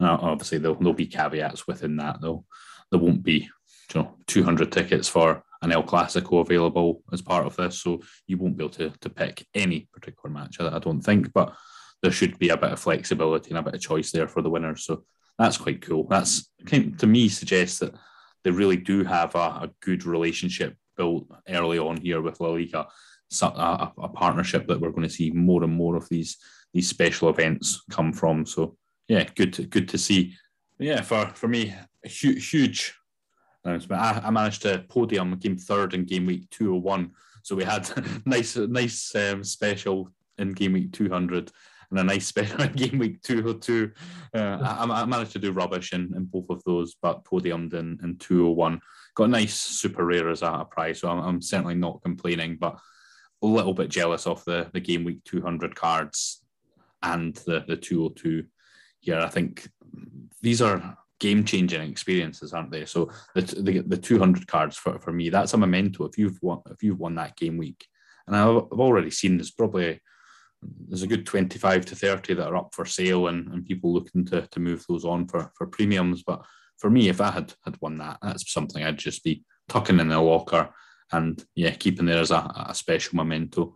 Now, 0.00 0.18
obviously, 0.22 0.58
there'll, 0.58 0.76
there'll 0.76 0.92
be 0.92 1.06
caveats 1.06 1.66
within 1.66 1.96
that, 1.96 2.20
though. 2.20 2.44
There 2.90 3.00
won't 3.00 3.22
be 3.22 3.48
you 3.94 4.02
know 4.02 4.14
200 4.26 4.70
tickets 4.70 5.08
for 5.08 5.42
an 5.62 5.72
El 5.72 5.82
Clasico 5.82 6.40
available 6.40 7.02
as 7.12 7.22
part 7.22 7.46
of 7.46 7.56
this, 7.56 7.80
so 7.80 8.00
you 8.26 8.36
won't 8.36 8.56
be 8.56 8.64
able 8.64 8.74
to, 8.74 8.92
to 9.00 9.10
pick 9.10 9.46
any 9.54 9.88
particular 9.92 10.32
match. 10.32 10.60
I, 10.60 10.78
don't 10.78 11.00
think, 11.00 11.32
but 11.32 11.54
there 12.02 12.12
should 12.12 12.38
be 12.38 12.50
a 12.50 12.56
bit 12.56 12.72
of 12.72 12.80
flexibility 12.80 13.50
and 13.50 13.58
a 13.58 13.62
bit 13.62 13.74
of 13.74 13.80
choice 13.80 14.12
there 14.12 14.28
for 14.28 14.40
the 14.40 14.50
winners. 14.50 14.84
So 14.84 15.04
that's 15.36 15.56
quite 15.56 15.82
cool. 15.82 16.06
That's 16.08 16.50
to 16.68 17.06
me 17.06 17.28
suggests 17.28 17.80
that 17.80 17.94
they 18.44 18.50
really 18.50 18.76
do 18.76 19.02
have 19.04 19.34
a, 19.34 19.38
a 19.38 19.70
good 19.80 20.04
relationship 20.04 20.76
built 20.98 21.26
early 21.48 21.78
on 21.78 21.96
here 21.96 22.20
with 22.20 22.40
La 22.40 22.48
Liga, 22.48 22.86
a, 23.42 23.46
a, 23.46 23.92
a, 24.02 24.08
partnership 24.08 24.66
that 24.66 24.80
we're 24.80 24.90
going 24.90 25.08
to 25.08 25.14
see 25.14 25.30
more 25.30 25.64
and 25.64 25.72
more 25.72 25.96
of 25.96 26.08
these 26.10 26.36
these 26.74 26.88
special 26.88 27.30
events 27.30 27.82
come 27.90 28.12
from. 28.12 28.44
So 28.44 28.76
yeah, 29.08 29.24
good 29.34 29.54
to, 29.54 29.62
good 29.62 29.88
to 29.88 29.98
see. 29.98 30.34
Yeah, 30.78 31.00
for 31.00 31.26
for 31.34 31.48
me, 31.48 31.74
a 32.04 32.08
hu- 32.08 32.38
huge 32.38 32.94
announcement. 33.64 34.02
I, 34.02 34.20
I, 34.24 34.30
managed 34.30 34.62
to 34.62 34.84
podium, 34.88 35.38
came 35.38 35.56
third 35.56 35.94
in 35.94 36.04
game 36.04 36.26
week 36.26 36.50
two 36.50 36.72
hundred 36.72 36.84
one. 36.84 37.10
So 37.42 37.56
we 37.56 37.64
had 37.64 37.88
nice 38.26 38.56
nice 38.56 39.14
um, 39.14 39.44
special 39.44 40.12
in 40.36 40.52
game 40.52 40.74
week 40.74 40.92
two 40.92 41.08
hundred 41.08 41.52
and 41.90 42.00
a 42.00 42.04
nice 42.04 42.26
special 42.26 42.62
in 42.62 42.72
game 42.72 42.98
week 42.98 43.22
202. 43.22 43.90
Uh, 44.34 44.58
I, 44.62 45.02
I, 45.02 45.04
managed 45.04 45.32
to 45.32 45.38
do 45.38 45.52
rubbish 45.52 45.92
in, 45.92 46.12
in 46.14 46.24
both 46.26 46.50
of 46.50 46.62
those, 46.64 46.96
but 47.00 47.24
podiumed 47.24 47.74
in, 47.74 47.98
in 48.02 48.16
201 48.18 48.80
got 49.18 49.24
a 49.24 49.28
nice 49.28 49.56
super 49.56 50.04
rare 50.04 50.30
as 50.30 50.42
a 50.42 50.64
price, 50.70 51.00
so 51.00 51.10
I'm, 51.10 51.18
I'm, 51.18 51.42
certainly 51.42 51.74
not 51.74 52.00
complaining, 52.02 52.56
but 52.58 52.78
a 53.42 53.46
little 53.46 53.74
bit 53.74 53.90
jealous 53.90 54.28
of 54.28 54.44
the, 54.44 54.70
the 54.72 54.80
game 54.80 55.02
week 55.02 55.24
200 55.24 55.74
cards 55.74 56.44
and 57.02 57.34
the, 57.44 57.64
the 57.66 57.76
202 57.76 58.44
here. 59.00 59.18
I 59.18 59.28
think 59.28 59.68
these 60.40 60.62
are 60.62 60.96
game 61.18 61.42
changing 61.42 61.82
experiences, 61.82 62.52
aren't 62.52 62.70
they? 62.70 62.84
So 62.84 63.10
the, 63.34 63.40
the, 63.40 63.78
the 63.80 63.96
200 63.96 64.46
cards 64.46 64.76
for, 64.76 65.00
for 65.00 65.12
me, 65.12 65.30
that's 65.30 65.52
a 65.52 65.58
memento. 65.58 66.04
If 66.04 66.16
you've 66.16 66.38
won, 66.40 66.60
if 66.70 66.84
you've 66.84 67.00
won 67.00 67.16
that 67.16 67.36
game 67.36 67.56
week, 67.56 67.88
and 68.28 68.36
I've, 68.36 68.66
I've 68.72 68.80
already 68.80 69.10
seen 69.10 69.36
there's 69.36 69.50
probably 69.50 70.00
there's 70.86 71.02
a 71.02 71.08
good 71.08 71.26
25 71.26 71.86
to 71.86 71.96
30 71.96 72.34
that 72.34 72.46
are 72.46 72.56
up 72.56 72.72
for 72.72 72.84
sale 72.84 73.28
and, 73.28 73.48
and 73.48 73.66
people 73.66 73.92
looking 73.92 74.24
to, 74.26 74.46
to 74.46 74.60
move 74.60 74.84
those 74.88 75.04
on 75.04 75.26
for, 75.26 75.50
for 75.56 75.66
premiums. 75.66 76.22
But 76.22 76.44
for 76.78 76.90
me, 76.90 77.08
if 77.08 77.20
I 77.20 77.30
had 77.30 77.52
had 77.64 77.76
won 77.80 77.98
that, 77.98 78.18
that's 78.22 78.52
something 78.52 78.82
I'd 78.82 78.98
just 78.98 79.24
be 79.24 79.44
tucking 79.68 80.00
in 80.00 80.08
the 80.08 80.20
locker 80.20 80.70
and 81.12 81.42
yeah, 81.54 81.70
keeping 81.70 82.06
there 82.06 82.20
as 82.20 82.30
a, 82.30 82.50
a 82.68 82.74
special 82.74 83.16
memento. 83.16 83.74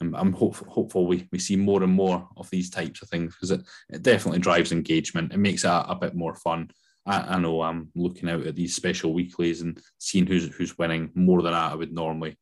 And 0.00 0.16
I'm 0.16 0.32
hopeful, 0.32 0.68
hopeful 0.68 1.06
we, 1.06 1.26
we 1.32 1.38
see 1.38 1.56
more 1.56 1.82
and 1.82 1.92
more 1.92 2.28
of 2.36 2.48
these 2.50 2.70
types 2.70 3.02
of 3.02 3.08
things 3.08 3.34
because 3.34 3.50
it, 3.50 3.62
it 3.88 4.02
definitely 4.02 4.38
drives 4.38 4.70
engagement. 4.70 5.32
It 5.32 5.38
makes 5.38 5.64
it 5.64 5.68
a, 5.68 5.90
a 5.90 5.96
bit 5.96 6.14
more 6.14 6.36
fun. 6.36 6.70
I, 7.04 7.34
I, 7.34 7.38
know 7.38 7.62
I'm 7.62 7.88
looking 7.96 8.28
out 8.28 8.46
at 8.46 8.54
these 8.54 8.76
special 8.76 9.12
weeklies 9.12 9.62
and 9.62 9.80
seeing 9.98 10.26
who's 10.26 10.54
who's 10.54 10.78
winning 10.78 11.10
more 11.14 11.42
than 11.42 11.54
I 11.54 11.74
would 11.74 11.92
normally 11.92 12.38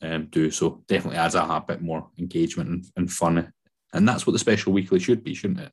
um, 0.00 0.26
do. 0.26 0.50
So 0.50 0.84
definitely 0.86 1.18
adds 1.18 1.34
a, 1.34 1.42
a 1.42 1.64
bit 1.66 1.80
more 1.80 2.08
engagement 2.18 2.70
and, 2.70 2.84
and 2.96 3.10
fun. 3.10 3.52
And 3.94 4.08
that's 4.08 4.26
what 4.26 4.32
the 4.32 4.38
special 4.38 4.72
weekly 4.72 5.00
should 5.00 5.24
be, 5.24 5.34
shouldn't 5.34 5.60
it? 5.60 5.72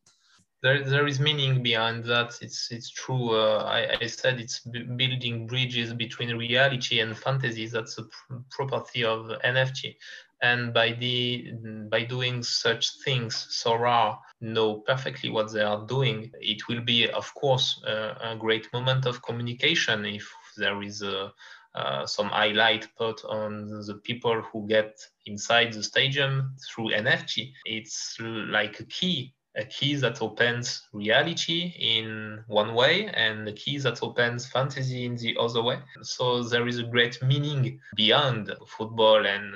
There, 0.61 0.83
there 0.83 1.07
is 1.07 1.19
meaning 1.19 1.63
behind 1.63 2.03
that. 2.05 2.37
It's 2.41 2.71
it's 2.71 2.89
true. 2.89 3.35
Uh, 3.35 3.63
I, 3.63 3.97
I 4.01 4.07
said 4.07 4.39
it's 4.39 4.59
building 4.59 5.47
bridges 5.47 5.93
between 5.93 6.37
reality 6.37 6.99
and 6.99 7.17
fantasy. 7.17 7.67
That's 7.67 7.97
a 7.97 8.03
pr- 8.03 8.35
property 8.49 9.03
of 9.03 9.27
NFT. 9.43 9.95
And 10.41 10.73
by 10.73 10.93
the 10.93 11.51
by 11.89 12.03
doing 12.03 12.43
such 12.43 12.89
things, 13.05 13.47
Sorare 13.51 14.17
know 14.41 14.79
perfectly 14.79 15.29
what 15.29 15.51
they 15.53 15.61
are 15.61 15.85
doing. 15.85 16.31
It 16.41 16.67
will 16.67 16.81
be, 16.81 17.09
of 17.09 17.33
course, 17.35 17.81
uh, 17.85 18.15
a 18.21 18.35
great 18.35 18.71
moment 18.73 19.05
of 19.05 19.21
communication 19.21 20.05
if 20.05 20.29
there 20.57 20.81
is 20.81 21.01
a, 21.01 21.31
uh, 21.75 22.05
some 22.05 22.29
highlight 22.29 22.87
put 22.97 23.23
on 23.25 23.67
the 23.85 23.99
people 24.03 24.41
who 24.41 24.67
get 24.67 24.97
inside 25.25 25.73
the 25.73 25.83
stadium 25.83 26.55
through 26.67 26.91
NFT. 26.91 27.53
It's 27.65 28.17
like 28.19 28.79
a 28.79 28.85
key 28.85 29.33
a 29.59 29.65
key 29.65 29.95
that 29.95 30.21
opens 30.21 30.87
reality 30.93 31.73
in 31.77 32.39
one 32.47 32.73
way 32.73 33.07
and 33.13 33.47
a 33.47 33.53
key 33.53 33.77
that 33.77 34.01
opens 34.01 34.47
fantasy 34.47 35.05
in 35.05 35.15
the 35.17 35.35
other 35.39 35.61
way. 35.61 35.77
So 36.01 36.43
there 36.43 36.67
is 36.67 36.79
a 36.79 36.83
great 36.83 37.21
meaning 37.21 37.79
beyond 37.95 38.55
football, 38.67 39.25
and 39.25 39.53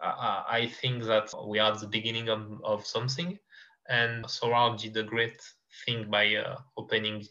uh, 0.00 0.42
I 0.58 0.70
think 0.80 1.04
that 1.04 1.32
we 1.46 1.58
are 1.58 1.72
at 1.72 1.80
the 1.80 1.86
beginning 1.86 2.28
of, 2.28 2.60
of 2.62 2.86
something. 2.86 3.38
And 3.88 4.24
Sorare 4.24 4.80
did 4.80 4.96
a 4.96 5.02
great 5.02 5.40
thing 5.84 6.10
by 6.10 6.36
uh, 6.36 6.56
opening 6.76 7.24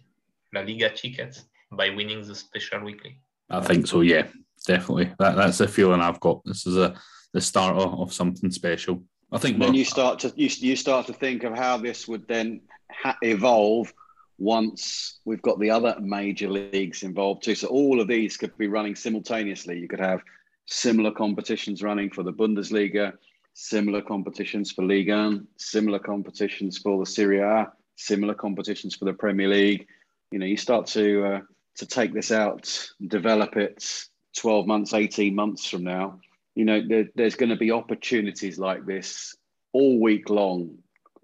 La 0.53 0.61
Liga 0.61 0.89
tickets 0.89 1.45
by 1.71 1.89
winning 1.89 2.25
the 2.25 2.35
special 2.35 2.83
weekly. 2.83 3.19
I 3.49 3.61
think 3.61 3.87
so. 3.87 4.01
Yeah, 4.01 4.27
definitely. 4.65 5.11
That, 5.19 5.35
that's 5.35 5.59
the 5.59 5.67
feeling 5.67 6.01
I've 6.01 6.19
got. 6.19 6.41
This 6.45 6.65
is 6.65 6.77
a 6.77 6.95
the 7.33 7.41
start 7.41 7.75
of, 7.75 7.99
of 7.99 8.13
something 8.13 8.51
special. 8.51 9.03
I 9.33 9.39
think 9.39 9.57
then 9.57 9.73
you 9.73 9.83
start 9.83 10.19
to 10.19 10.33
you, 10.35 10.47
you 10.59 10.75
start 10.75 11.07
to 11.07 11.13
think 11.13 11.43
of 11.43 11.57
how 11.57 11.77
this 11.77 12.07
would 12.07 12.27
then 12.27 12.61
ha- 12.91 13.17
evolve 13.23 13.91
once 14.37 15.19
we've 15.25 15.41
got 15.41 15.59
the 15.59 15.71
other 15.71 15.95
major 15.99 16.49
leagues 16.49 17.01
involved 17.01 17.43
too. 17.43 17.55
So 17.55 17.67
all 17.67 17.99
of 17.99 18.07
these 18.07 18.37
could 18.37 18.55
be 18.57 18.67
running 18.67 18.95
simultaneously. 18.95 19.79
You 19.79 19.87
could 19.87 19.99
have 19.99 20.21
similar 20.67 21.11
competitions 21.11 21.81
running 21.81 22.11
for 22.11 22.23
the 22.23 22.31
Bundesliga, 22.31 23.13
similar 23.55 24.01
competitions 24.01 24.71
for 24.71 24.83
Liga, 24.83 25.41
similar 25.57 25.99
competitions 25.99 26.77
for 26.77 26.99
the 26.99 27.05
Serie 27.05 27.39
A, 27.39 27.71
similar 27.95 28.35
competitions 28.35 28.95
for 28.95 29.05
the 29.05 29.13
Premier 29.13 29.47
League. 29.47 29.87
You 30.31 30.39
know, 30.39 30.45
you 30.45 30.57
start 30.57 30.85
to 30.87 31.25
uh, 31.25 31.41
to 31.77 31.85
take 31.87 32.13
this 32.13 32.31
out, 32.31 32.91
develop 33.07 33.57
it 33.57 34.05
12 34.37 34.67
months, 34.67 34.93
18 34.93 35.33
months 35.33 35.67
from 35.67 35.83
now. 35.83 36.19
You 36.55 36.65
know, 36.65 36.81
there, 36.87 37.09
there's 37.15 37.35
going 37.35 37.49
to 37.49 37.55
be 37.55 37.71
opportunities 37.71 38.59
like 38.59 38.85
this 38.85 39.35
all 39.73 39.99
week 39.99 40.29
long 40.29 40.77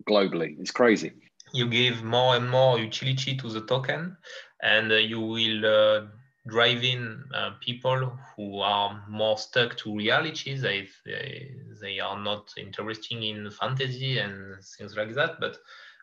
globally. 0.07 0.59
It's 0.59 0.71
crazy. 0.71 1.13
You 1.53 1.67
give 1.67 2.03
more 2.03 2.35
and 2.35 2.49
more 2.49 2.79
utility 2.79 3.35
to 3.37 3.49
the 3.49 3.61
token, 3.61 4.17
and 4.61 4.91
uh, 4.91 4.95
you 4.95 5.19
will 5.19 5.65
uh, 5.65 6.05
drive 6.47 6.83
in 6.83 7.23
uh, 7.33 7.51
people 7.61 8.17
who 8.35 8.59
are 8.59 9.03
more 9.09 9.37
stuck 9.37 9.77
to 9.77 9.95
reality. 9.95 10.57
They, 10.57 10.87
they, 11.05 11.51
they 11.81 11.99
are 11.99 12.19
not 12.19 12.51
interested 12.57 13.23
in 13.23 13.51
fantasy 13.51 14.19
and 14.19 14.55
things 14.77 14.95
like 14.95 15.13
that. 15.15 15.39
But 15.39 15.57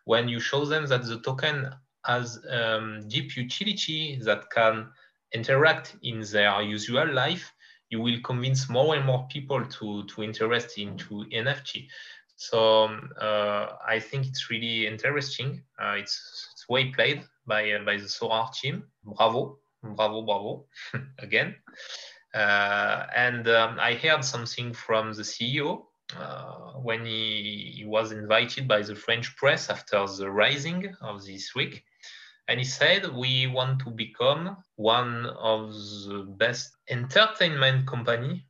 when 0.05 0.29
you 0.29 0.41
show 0.41 0.65
them 0.65 0.87
that 0.87 1.05
the 1.05 1.21
token 1.21 1.71
has 2.05 2.39
um, 2.51 3.09
deep 3.09 3.37
utility 3.37 4.21
that 4.25 4.51
can 4.51 4.89
interact 5.33 5.97
in 6.03 6.25
their 6.33 6.63
usual 6.63 7.13
life, 7.13 7.53
you 7.91 8.01
will 8.01 8.21
convince 8.23 8.69
more 8.69 8.95
and 8.97 9.05
more 9.05 9.27
people 9.31 9.65
to, 9.65 10.05
to 10.05 10.23
interest 10.23 10.79
into 10.79 11.25
NFT. 11.33 11.89
So 12.37 12.85
um, 12.85 13.11
uh, 13.21 13.69
I 13.87 13.99
think 13.99 14.27
it's 14.27 14.51
really 14.51 14.87
interesting. 14.87 15.63
Uh, 15.81 15.97
it's, 15.99 16.51
it's 16.53 16.69
way 16.69 16.91
played 16.91 17.25
by, 17.47 17.71
uh, 17.73 17.85
by 17.85 17.97
the 17.97 18.05
Sorare 18.05 18.53
team. 18.53 18.85
Bravo, 19.05 19.59
bravo, 19.83 20.23
bravo, 20.23 20.65
again. 21.19 21.55
Uh, 22.35 23.07
and 23.15 23.49
um, 23.49 23.79
I 23.81 23.95
heard 23.95 24.23
something 24.23 24.75
from 24.75 25.15
the 25.15 25.23
CEO 25.23 25.85
uh, 26.15 26.73
when 26.83 27.07
he, 27.07 27.73
he, 27.77 27.85
was 27.85 28.13
invited 28.13 28.69
by 28.69 28.83
the 28.83 28.95
French 28.95 29.35
press 29.37 29.71
after 29.71 30.07
the 30.07 30.31
rising 30.31 30.95
of 31.01 31.25
this 31.25 31.55
week. 31.55 31.85
And 32.49 32.61
he 32.61 32.65
said, 32.65 33.13
We 33.13 33.47
want 33.47 33.81
to 33.81 33.91
become 33.91 34.57
one 34.77 35.27
of 35.27 35.73
the 35.73 36.27
best 36.39 36.77
entertainment 36.89 37.87
company 37.87 38.47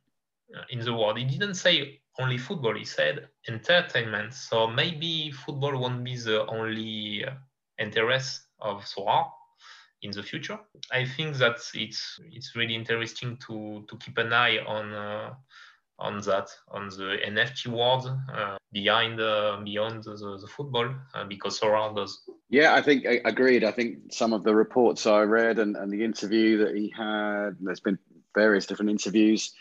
uh, 0.55 0.63
in 0.69 0.79
the 0.79 0.93
world. 0.93 1.17
He 1.17 1.25
didn't 1.25 1.55
say 1.55 1.99
only 2.19 2.37
football, 2.37 2.75
he 2.75 2.85
said 2.85 3.27
entertainment. 3.47 4.33
So 4.33 4.67
maybe 4.67 5.31
football 5.31 5.77
won't 5.77 6.03
be 6.03 6.15
the 6.15 6.45
only 6.47 7.25
uh, 7.25 7.33
interest 7.79 8.47
of 8.59 8.83
Sorare 8.83 9.31
in 10.01 10.11
the 10.11 10.23
future. 10.23 10.59
I 10.91 11.05
think 11.05 11.37
that 11.37 11.57
it's 11.73 12.19
it's 12.31 12.55
really 12.55 12.75
interesting 12.75 13.37
to 13.47 13.85
to 13.87 13.97
keep 13.97 14.17
an 14.17 14.33
eye 14.33 14.59
on 14.59 14.93
uh, 14.93 15.33
on 15.99 16.21
that 16.21 16.49
on 16.69 16.89
the 16.89 17.17
NFT 17.25 17.67
world 17.67 18.11
uh, 18.31 18.57
behind 18.71 19.19
uh, 19.19 19.59
beyond 19.63 20.03
the, 20.03 20.15
the 20.41 20.47
football 20.47 20.93
uh, 21.15 21.25
because 21.25 21.59
Sorare 21.59 21.95
does. 21.95 22.21
Yeah, 22.49 22.73
I 22.75 22.81
think 22.81 23.05
I 23.05 23.21
agreed. 23.25 23.63
I 23.63 23.71
think 23.71 24.13
some 24.13 24.33
of 24.33 24.43
the 24.43 24.55
reports 24.55 25.07
I 25.07 25.21
read 25.21 25.59
and, 25.59 25.75
and 25.75 25.91
the 25.91 26.03
interview 26.03 26.65
that 26.65 26.75
he 26.75 26.93
had. 26.95 27.57
There's 27.59 27.79
been 27.79 27.97
various 28.35 28.65
different 28.65 28.91
interviews. 28.91 29.53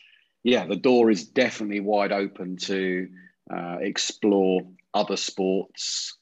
Yeah, 0.44 0.66
the 0.66 0.76
door 0.76 1.10
is 1.10 1.24
definitely 1.26 1.80
wide 1.80 2.12
open 2.12 2.56
to 2.58 3.08
uh, 3.52 3.78
explore 3.80 4.62
other 4.94 5.16
sports 5.16 6.18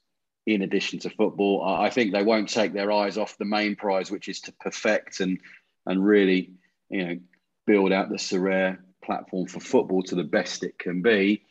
in 0.47 0.63
addition 0.63 0.99
to 1.01 1.11
football. 1.11 1.65
I 1.65 1.91
think 1.91 2.13
they 2.13 2.23
won't 2.23 2.49
take 2.49 2.73
their 2.73 2.93
eyes 2.93 3.19
off 3.19 3.39
the 3.39 3.45
main 3.45 3.77
prize, 3.77 4.11
which 4.11 4.29
is 4.29 4.41
to 4.43 4.53
perfect 4.53 5.21
and 5.21 5.41
and 5.87 6.05
really, 6.05 6.53
you 6.89 7.05
know, 7.05 7.19
build 7.67 7.93
out 7.93 8.09
the 8.09 8.17
Sorare 8.17 8.79
platform 9.05 9.47
for 9.47 9.61
football 9.61 10.03
to 10.05 10.15
the 10.15 10.25
best 10.25 10.65
it 10.65 10.79
can 10.79 11.03
be. 11.03 11.45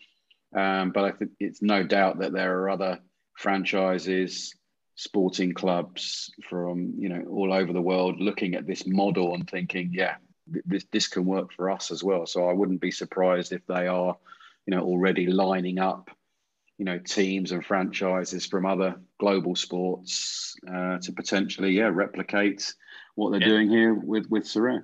Um, 0.55 0.91
but 0.91 1.05
I 1.05 1.11
think 1.11 1.31
it's 1.39 1.61
no 1.61 1.83
doubt 1.83 2.19
that 2.19 2.33
there 2.33 2.59
are 2.59 2.69
other 2.69 2.99
franchises, 3.35 4.53
sporting 4.95 5.53
clubs 5.53 6.31
from 6.47 6.93
you 6.97 7.09
know 7.09 7.23
all 7.29 7.51
over 7.51 7.73
the 7.73 7.81
world 7.81 8.19
looking 8.19 8.55
at 8.55 8.67
this 8.67 8.85
model 8.85 9.33
and 9.33 9.49
thinking, 9.49 9.89
yeah, 9.91 10.15
this 10.47 10.85
this 10.91 11.07
can 11.07 11.25
work 11.25 11.51
for 11.53 11.69
us 11.69 11.91
as 11.91 12.03
well. 12.03 12.25
So 12.25 12.47
I 12.47 12.53
wouldn't 12.53 12.81
be 12.81 12.91
surprised 12.91 13.51
if 13.51 13.65
they 13.67 13.87
are, 13.87 14.17
you 14.65 14.75
know, 14.75 14.83
already 14.83 15.27
lining 15.27 15.79
up, 15.79 16.09
you 16.77 16.85
know, 16.85 16.99
teams 16.99 17.51
and 17.51 17.65
franchises 17.65 18.45
from 18.45 18.65
other 18.65 18.95
global 19.19 19.55
sports 19.55 20.55
uh, 20.67 20.99
to 20.99 21.11
potentially 21.11 21.71
yeah 21.71 21.89
replicate 21.91 22.73
what 23.15 23.31
they're 23.31 23.41
yeah. 23.41 23.47
doing 23.47 23.69
here 23.69 23.93
with 23.93 24.29
with 24.29 24.43
Sorare. 24.43 24.83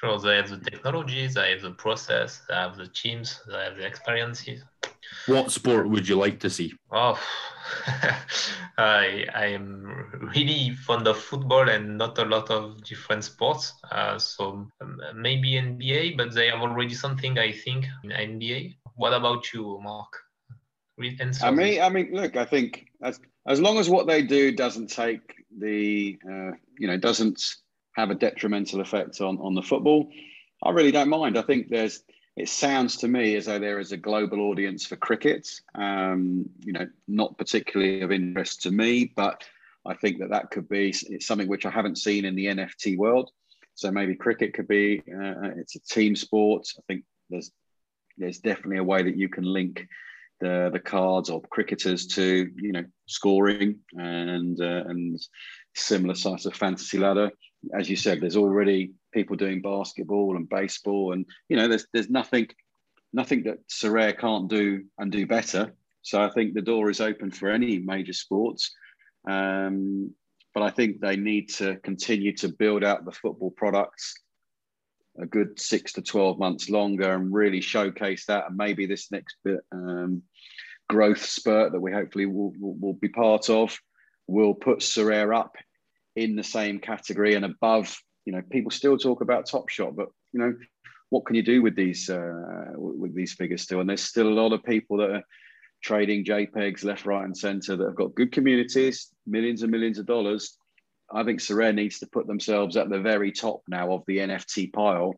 Sure, 0.00 0.18
they 0.18 0.36
have 0.36 0.48
the 0.48 0.56
technologies, 0.56 1.34
they 1.34 1.50
have 1.50 1.60
the 1.60 1.72
process, 1.72 2.40
they 2.48 2.54
have 2.54 2.78
the 2.78 2.86
teams, 2.86 3.38
they 3.46 3.64
have 3.64 3.76
the 3.76 3.84
experiences. 3.84 4.62
What 5.26 5.50
sport 5.50 5.90
would 5.90 6.08
you 6.08 6.16
like 6.16 6.40
to 6.40 6.48
see? 6.48 6.72
Oh, 6.90 7.20
I 8.78 9.26
I 9.34 9.46
am 9.46 10.30
really 10.34 10.70
fond 10.86 11.06
of 11.06 11.18
football 11.18 11.68
and 11.68 11.98
not 11.98 12.18
a 12.18 12.24
lot 12.24 12.50
of 12.50 12.82
different 12.82 13.24
sports. 13.24 13.74
Uh, 13.92 14.18
so 14.18 14.66
um, 14.80 15.00
maybe 15.14 15.52
NBA, 15.52 16.16
but 16.16 16.34
they 16.34 16.48
have 16.48 16.60
already 16.60 16.94
something 16.94 17.38
I 17.38 17.52
think 17.52 17.86
in 18.02 18.10
NBA. 18.10 18.76
What 18.94 19.12
about 19.12 19.52
you, 19.52 19.78
Mark? 19.82 20.16
I 21.42 21.50
mean, 21.50 21.82
I 21.82 21.88
mean, 21.90 22.10
look, 22.12 22.36
I 22.36 22.46
think 22.46 22.86
as 23.02 23.20
as 23.46 23.60
long 23.60 23.78
as 23.78 23.90
what 23.90 24.06
they 24.06 24.22
do 24.22 24.52
doesn't 24.52 24.88
take 24.88 25.44
the 25.58 26.18
uh, 26.26 26.52
you 26.78 26.86
know 26.86 26.96
doesn't 26.96 27.42
have 27.96 28.10
a 28.10 28.14
detrimental 28.14 28.80
effect 28.80 29.20
on, 29.20 29.38
on 29.38 29.54
the 29.54 29.62
football, 29.62 30.10
I 30.62 30.70
really 30.70 30.92
don't 30.92 31.08
mind. 31.08 31.38
I 31.38 31.42
think 31.42 31.68
there's 31.68 32.02
it 32.36 32.48
sounds 32.48 32.96
to 32.98 33.08
me 33.08 33.34
as 33.36 33.46
though 33.46 33.58
there 33.58 33.80
is 33.80 33.92
a 33.92 33.96
global 33.96 34.40
audience 34.40 34.86
for 34.86 34.96
cricket. 34.96 35.48
Um, 35.74 36.48
you 36.60 36.72
know, 36.72 36.88
not 37.08 37.36
particularly 37.36 38.02
of 38.02 38.12
interest 38.12 38.62
to 38.62 38.70
me, 38.70 39.12
but 39.14 39.44
I 39.84 39.94
think 39.94 40.20
that 40.20 40.30
that 40.30 40.50
could 40.50 40.68
be 40.68 40.94
it's 41.08 41.26
something 41.26 41.48
which 41.48 41.66
I 41.66 41.70
haven't 41.70 41.98
seen 41.98 42.24
in 42.24 42.36
the 42.36 42.46
NFT 42.46 42.96
world. 42.96 43.30
So 43.74 43.90
maybe 43.90 44.14
cricket 44.14 44.54
could 44.54 44.68
be 44.68 45.00
uh, 45.00 45.56
it's 45.56 45.76
a 45.76 45.80
team 45.80 46.14
sport. 46.14 46.66
I 46.78 46.82
think 46.86 47.04
there's 47.28 47.50
there's 48.18 48.38
definitely 48.38 48.78
a 48.78 48.84
way 48.84 49.02
that 49.02 49.16
you 49.16 49.28
can 49.28 49.44
link 49.44 49.86
the 50.40 50.70
the 50.72 50.80
cards 50.80 51.30
or 51.30 51.42
cricketers 51.42 52.06
to 52.08 52.50
you 52.56 52.72
know 52.72 52.84
scoring 53.06 53.80
and 53.94 54.60
uh, 54.60 54.84
and 54.86 55.18
similar 55.74 56.14
size 56.14 56.46
of 56.46 56.54
fantasy 56.54 56.98
ladder 56.98 57.30
as 57.74 57.88
you 57.88 57.96
said, 57.96 58.20
there's 58.20 58.36
already 58.36 58.92
people 59.12 59.36
doing 59.36 59.60
basketball 59.60 60.36
and 60.36 60.48
baseball, 60.48 61.12
and 61.12 61.26
you 61.48 61.56
know, 61.56 61.68
there's 61.68 61.86
there's 61.92 62.10
nothing 62.10 62.48
nothing 63.12 63.44
that 63.44 63.66
Sorare 63.68 64.16
can't 64.16 64.48
do 64.48 64.84
and 64.98 65.10
do 65.10 65.26
better. 65.26 65.74
So 66.02 66.22
I 66.22 66.30
think 66.30 66.54
the 66.54 66.62
door 66.62 66.90
is 66.90 67.00
open 67.00 67.30
for 67.30 67.50
any 67.50 67.78
major 67.78 68.12
sports. 68.12 68.72
Um, 69.28 70.14
but 70.54 70.62
I 70.62 70.70
think 70.70 71.00
they 71.00 71.16
need 71.16 71.50
to 71.54 71.76
continue 71.76 72.34
to 72.36 72.48
build 72.48 72.82
out 72.82 73.04
the 73.04 73.12
football 73.12 73.50
products 73.50 74.14
a 75.20 75.26
good 75.26 75.60
six 75.60 75.92
to 75.94 76.02
12 76.02 76.38
months 76.38 76.70
longer 76.70 77.12
and 77.12 77.32
really 77.32 77.60
showcase 77.60 78.24
that. 78.26 78.46
And 78.48 78.56
maybe 78.56 78.86
this 78.86 79.10
next 79.12 79.36
bit 79.44 79.60
um, 79.72 80.22
growth 80.88 81.24
spurt 81.24 81.72
that 81.72 81.80
we 81.80 81.92
hopefully 81.92 82.26
will, 82.26 82.52
will, 82.58 82.76
will 82.80 82.94
be 82.94 83.08
part 83.08 83.50
of 83.50 83.76
will 84.26 84.54
put 84.54 84.78
Sorare 84.78 85.36
up 85.36 85.56
in 86.20 86.36
the 86.36 86.44
same 86.44 86.78
category 86.78 87.34
and 87.34 87.46
above. 87.46 87.96
You 88.26 88.34
know, 88.34 88.42
people 88.50 88.70
still 88.70 88.98
talk 88.98 89.22
about 89.22 89.46
Top 89.46 89.70
Shot, 89.70 89.96
but 89.96 90.08
you 90.32 90.40
know, 90.40 90.54
what 91.08 91.24
can 91.24 91.34
you 91.34 91.42
do 91.42 91.62
with 91.62 91.74
these 91.74 92.10
uh, 92.10 92.72
with 92.76 93.14
these 93.14 93.32
figures 93.32 93.62
still? 93.62 93.80
And 93.80 93.88
there's 93.88 94.02
still 94.02 94.28
a 94.28 94.40
lot 94.40 94.52
of 94.52 94.62
people 94.62 94.98
that 94.98 95.10
are 95.10 95.24
trading 95.82 96.24
JPEGs 96.24 96.84
left, 96.84 97.06
right, 97.06 97.24
and 97.24 97.36
centre 97.36 97.74
that 97.74 97.86
have 97.86 97.96
got 97.96 98.14
good 98.14 98.32
communities, 98.32 99.08
millions 99.26 99.62
and 99.62 99.72
millions 99.72 99.98
of 99.98 100.06
dollars. 100.06 100.56
I 101.12 101.24
think 101.24 101.40
Sorare 101.40 101.74
needs 101.74 101.98
to 102.00 102.06
put 102.06 102.26
themselves 102.26 102.76
at 102.76 102.90
the 102.90 103.00
very 103.00 103.32
top 103.32 103.62
now 103.66 103.92
of 103.92 104.04
the 104.06 104.18
NFT 104.18 104.72
pile. 104.72 105.14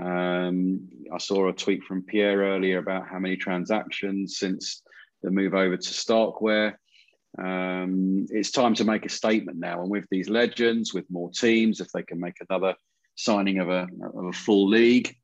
Um, 0.00 0.88
I 1.12 1.18
saw 1.18 1.48
a 1.48 1.52
tweet 1.52 1.82
from 1.84 2.02
Pierre 2.02 2.40
earlier 2.40 2.78
about 2.78 3.08
how 3.08 3.18
many 3.18 3.36
transactions 3.36 4.38
since 4.38 4.82
the 5.22 5.30
move 5.30 5.54
over 5.54 5.76
to 5.76 5.90
Starkware. 5.90 6.74
Um, 7.38 8.26
it's 8.30 8.50
time 8.50 8.74
to 8.74 8.84
make 8.84 9.06
a 9.06 9.10
statement 9.10 9.58
now. 9.58 9.80
And 9.80 9.90
with 9.90 10.06
these 10.10 10.28
legends, 10.28 10.94
with 10.94 11.10
more 11.10 11.30
teams, 11.30 11.80
if 11.80 11.90
they 11.92 12.02
can 12.02 12.20
make 12.20 12.36
another 12.48 12.74
signing 13.16 13.58
of 13.58 13.68
a, 13.68 13.88
of 14.14 14.26
a 14.26 14.32
full 14.32 14.68
league, 14.68 15.14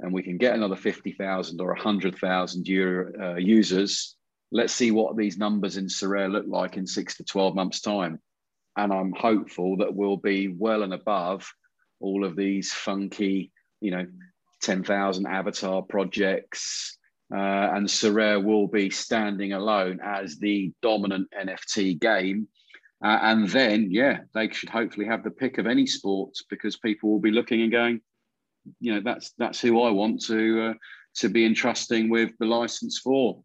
and 0.00 0.12
we 0.12 0.22
can 0.22 0.38
get 0.38 0.54
another 0.54 0.76
50,000 0.76 1.60
or 1.60 1.68
100,000 1.68 2.68
uh, 3.20 3.34
users, 3.36 4.16
let's 4.52 4.72
see 4.72 4.90
what 4.90 5.16
these 5.16 5.38
numbers 5.38 5.76
in 5.76 5.86
Sorare 5.86 6.30
look 6.30 6.46
like 6.46 6.76
in 6.76 6.86
six 6.86 7.16
to 7.16 7.24
12 7.24 7.54
months' 7.54 7.80
time. 7.80 8.20
And 8.76 8.92
I'm 8.92 9.12
hopeful 9.12 9.78
that 9.78 9.94
we'll 9.94 10.16
be 10.16 10.48
well 10.48 10.82
and 10.82 10.94
above 10.94 11.50
all 12.00 12.24
of 12.24 12.36
these 12.36 12.72
funky, 12.72 13.50
you 13.80 13.90
know, 13.90 14.06
10,000 14.62 15.26
avatar 15.26 15.82
projects, 15.82 16.97
uh, 17.32 17.74
and 17.74 17.86
Sorare 17.86 18.42
will 18.42 18.68
be 18.68 18.90
standing 18.90 19.52
alone 19.52 20.00
as 20.02 20.38
the 20.38 20.72
dominant 20.82 21.28
NFT 21.32 22.00
game 22.00 22.48
Uh, 23.04 23.18
and 23.22 23.48
then, 23.48 23.88
yeah, 23.90 24.20
they 24.34 24.50
should 24.50 24.68
hopefully 24.68 25.06
have 25.06 25.22
the 25.22 25.30
pick 25.30 25.58
of 25.58 25.66
any 25.66 25.86
sports 25.86 26.44
because 26.50 26.76
people 26.76 27.10
will 27.10 27.20
be 27.20 27.30
looking 27.30 27.62
and 27.62 27.70
going, 27.70 28.00
you 28.80 28.92
know, 28.92 29.00
that's 29.00 29.32
that's 29.38 29.60
who 29.60 29.82
I 29.82 29.90
want 29.90 30.20
to 30.26 30.70
uh, 30.70 30.74
to 31.16 31.28
be 31.28 31.44
entrusting 31.44 32.10
with 32.10 32.30
the 32.38 32.46
license 32.46 32.98
for 32.98 33.40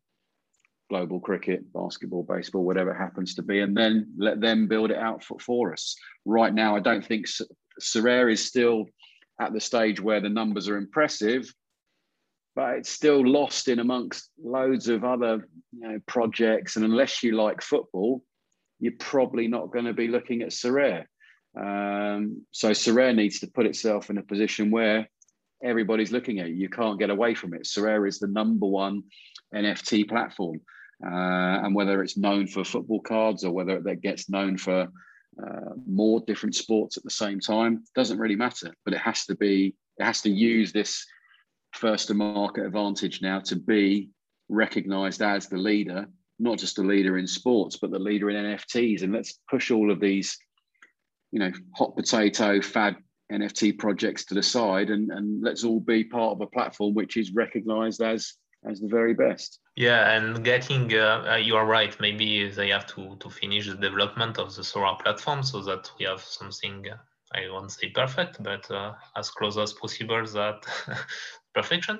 global 0.89 1.19
cricket, 1.19 1.71
basketball, 1.71 2.23
baseball, 2.23 2.63
whatever 2.65 2.91
it 2.91 2.97
happens 2.97 3.35
to 3.35 3.43
be, 3.43 3.61
and 3.61 3.77
then 3.77 4.11
let 4.17 4.41
them 4.41 4.67
build 4.67 4.91
it 4.91 4.97
out 4.97 5.23
for, 5.23 5.39
for 5.39 5.71
us. 5.71 5.95
Right 6.25 6.53
now, 6.53 6.75
I 6.75 6.79
don't 6.79 7.05
think 7.05 7.25
Sorare 7.79 8.31
is 8.31 8.45
still 8.45 8.85
at 9.39 9.53
the 9.53 9.59
stage 9.59 10.01
where 10.01 10.19
the 10.19 10.29
numbers 10.29 10.67
are 10.67 10.77
impressive, 10.77 11.53
but 12.55 12.77
it's 12.77 12.89
still 12.89 13.25
lost 13.25 13.67
in 13.67 13.79
amongst 13.79 14.29
loads 14.43 14.87
of 14.87 15.03
other 15.03 15.47
you 15.71 15.87
know, 15.87 15.99
projects. 16.07 16.75
And 16.75 16.85
unless 16.85 17.23
you 17.23 17.35
like 17.35 17.61
football, 17.61 18.23
you're 18.79 18.93
probably 18.99 19.47
not 19.47 19.71
going 19.71 19.85
to 19.85 19.93
be 19.93 20.07
looking 20.07 20.41
at 20.41 20.49
Sorare. 20.49 21.05
Um, 21.59 22.45
so 22.51 22.71
Sorare 22.71 23.15
needs 23.15 23.39
to 23.39 23.47
put 23.47 23.65
itself 23.65 24.09
in 24.09 24.17
a 24.17 24.23
position 24.23 24.71
where 24.71 25.07
everybody's 25.63 26.11
looking 26.11 26.39
at 26.39 26.47
it. 26.47 26.55
You 26.55 26.69
can't 26.69 26.99
get 26.99 27.09
away 27.09 27.33
from 27.33 27.53
it. 27.53 27.63
Sorare 27.63 28.07
is 28.07 28.19
the 28.19 28.27
number 28.27 28.67
one 28.67 29.03
NFT 29.55 30.07
platform. 30.07 30.61
Uh, 31.03 31.59
and 31.63 31.75
whether 31.75 32.01
it's 32.01 32.17
known 32.17 32.47
for 32.47 32.63
football 32.63 33.01
cards 33.01 33.43
or 33.43 33.51
whether 33.51 33.77
it 33.77 34.01
gets 34.01 34.29
known 34.29 34.57
for 34.57 34.87
uh, 35.41 35.73
more 35.87 36.21
different 36.27 36.55
sports 36.55 36.95
at 36.95 37.03
the 37.03 37.09
same 37.09 37.39
time 37.39 37.83
doesn't 37.95 38.19
really 38.19 38.35
matter 38.35 38.71
but 38.85 38.93
it 38.93 38.99
has 38.99 39.25
to 39.25 39.35
be 39.35 39.75
it 39.97 40.03
has 40.03 40.21
to 40.21 40.29
use 40.29 40.71
this 40.71 41.05
first 41.73 42.07
to 42.07 42.13
market 42.13 42.65
advantage 42.65 43.21
now 43.21 43.39
to 43.39 43.55
be 43.55 44.09
recognized 44.49 45.21
as 45.21 45.47
the 45.47 45.57
leader 45.57 46.05
not 46.39 46.57
just 46.57 46.75
the 46.75 46.83
leader 46.83 47.17
in 47.17 47.27
sports 47.27 47.77
but 47.77 47.91
the 47.91 47.99
leader 47.99 48.29
in 48.29 48.35
nfts 48.35 49.03
and 49.03 49.13
let's 49.13 49.39
push 49.49 49.71
all 49.71 49.91
of 49.91 49.99
these 49.99 50.37
you 51.31 51.39
know 51.39 51.51
hot 51.75 51.95
potato 51.95 52.61
fad 52.61 52.95
nft 53.31 53.77
projects 53.79 54.25
to 54.25 54.33
the 54.33 54.43
side 54.43 54.89
and, 54.89 55.11
and 55.11 55.43
let's 55.43 55.63
all 55.63 55.79
be 55.79 56.03
part 56.03 56.33
of 56.33 56.41
a 56.41 56.47
platform 56.47 56.93
which 56.93 57.17
is 57.17 57.33
recognized 57.33 58.01
as 58.01 58.33
as 58.65 58.79
the 58.79 58.87
very 58.87 59.13
best 59.13 59.59
yeah, 59.75 60.15
and 60.15 60.43
getting, 60.43 60.93
uh, 60.93 61.25
uh, 61.31 61.35
you 61.35 61.55
are 61.55 61.65
right. 61.65 61.99
Maybe 61.99 62.47
they 62.47 62.69
have 62.69 62.85
to 62.87 63.15
to 63.19 63.29
finish 63.29 63.67
the 63.67 63.75
development 63.75 64.37
of 64.37 64.55
the 64.55 64.61
Sorare 64.61 64.99
platform 64.99 65.41
so 65.41 65.61
that 65.63 65.89
we 65.97 66.05
have 66.05 66.21
something. 66.21 66.85
Uh, 66.87 66.97
I 67.35 67.49
won't 67.49 67.71
say 67.71 67.89
perfect, 67.89 68.43
but 68.43 68.69
uh, 68.69 68.93
as 69.17 69.31
close 69.31 69.57
as 69.57 69.73
possible 69.73 70.23
that 70.23 70.63
perfection. 71.53 71.99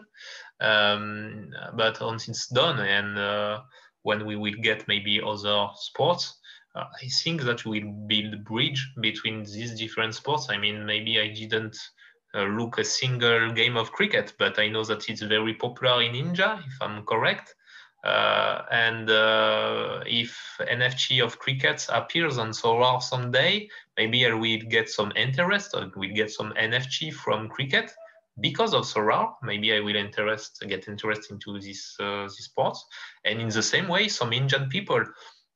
Um, 0.60 1.52
but 1.76 2.00
once 2.00 2.28
it's 2.28 2.48
done, 2.48 2.80
and 2.80 3.18
uh, 3.18 3.62
when 4.04 4.26
we 4.26 4.36
will 4.36 4.56
get 4.62 4.88
maybe 4.88 5.22
other 5.22 5.68
sports, 5.76 6.40
uh, 6.76 6.86
I 7.02 7.08
think 7.24 7.42
that 7.44 7.66
we'll 7.66 7.92
build 8.08 8.34
a 8.34 8.38
bridge 8.38 8.94
between 9.00 9.44
these 9.44 9.78
different 9.78 10.16
sports. 10.16 10.48
I 10.50 10.58
mean, 10.58 10.86
maybe 10.86 11.20
I 11.20 11.28
didn't 11.34 11.78
uh, 12.36 12.44
look 12.44 12.78
a 12.78 12.84
single 12.84 13.52
game 13.52 13.78
of 13.78 13.92
cricket, 13.92 14.34
but 14.40 14.58
I 14.58 14.68
know 14.70 14.84
that 14.86 15.10
it's 15.10 15.22
very 15.22 15.54
popular 15.54 16.02
in 16.02 16.16
India, 16.16 16.64
if 16.66 16.82
I'm 16.82 17.06
correct. 17.06 17.54
Uh, 18.04 18.64
and 18.70 19.10
uh, 19.10 20.04
if 20.06 20.38
NFT 20.60 21.24
of 21.24 21.40
crickets 21.40 21.90
appears 21.92 22.38
on 22.38 22.50
Sorare 22.50 23.02
someday, 23.02 23.70
maybe 23.96 24.26
I 24.26 24.34
will 24.34 24.60
get 24.68 24.90
some 24.90 25.14
interest 25.16 25.74
or 25.74 25.90
will 25.96 26.14
get 26.14 26.30
some 26.30 26.54
NFT 26.60 27.14
from 27.14 27.48
cricket 27.48 27.94
because 28.40 28.74
of 28.74 28.84
Sorare. 28.86 29.34
Maybe 29.44 29.74
I 29.74 29.80
will 29.80 29.96
interest 29.96 30.64
get 30.68 30.88
interest 30.88 31.32
into 31.32 31.60
this 31.60 31.96
uh, 32.00 32.24
this 32.24 32.46
sport. 32.46 32.78
And 33.26 33.42
in 33.42 33.50
the 33.50 33.64
same 33.64 33.88
way, 33.88 34.08
some 34.08 34.34
Indian 34.34 34.70
people 34.70 35.04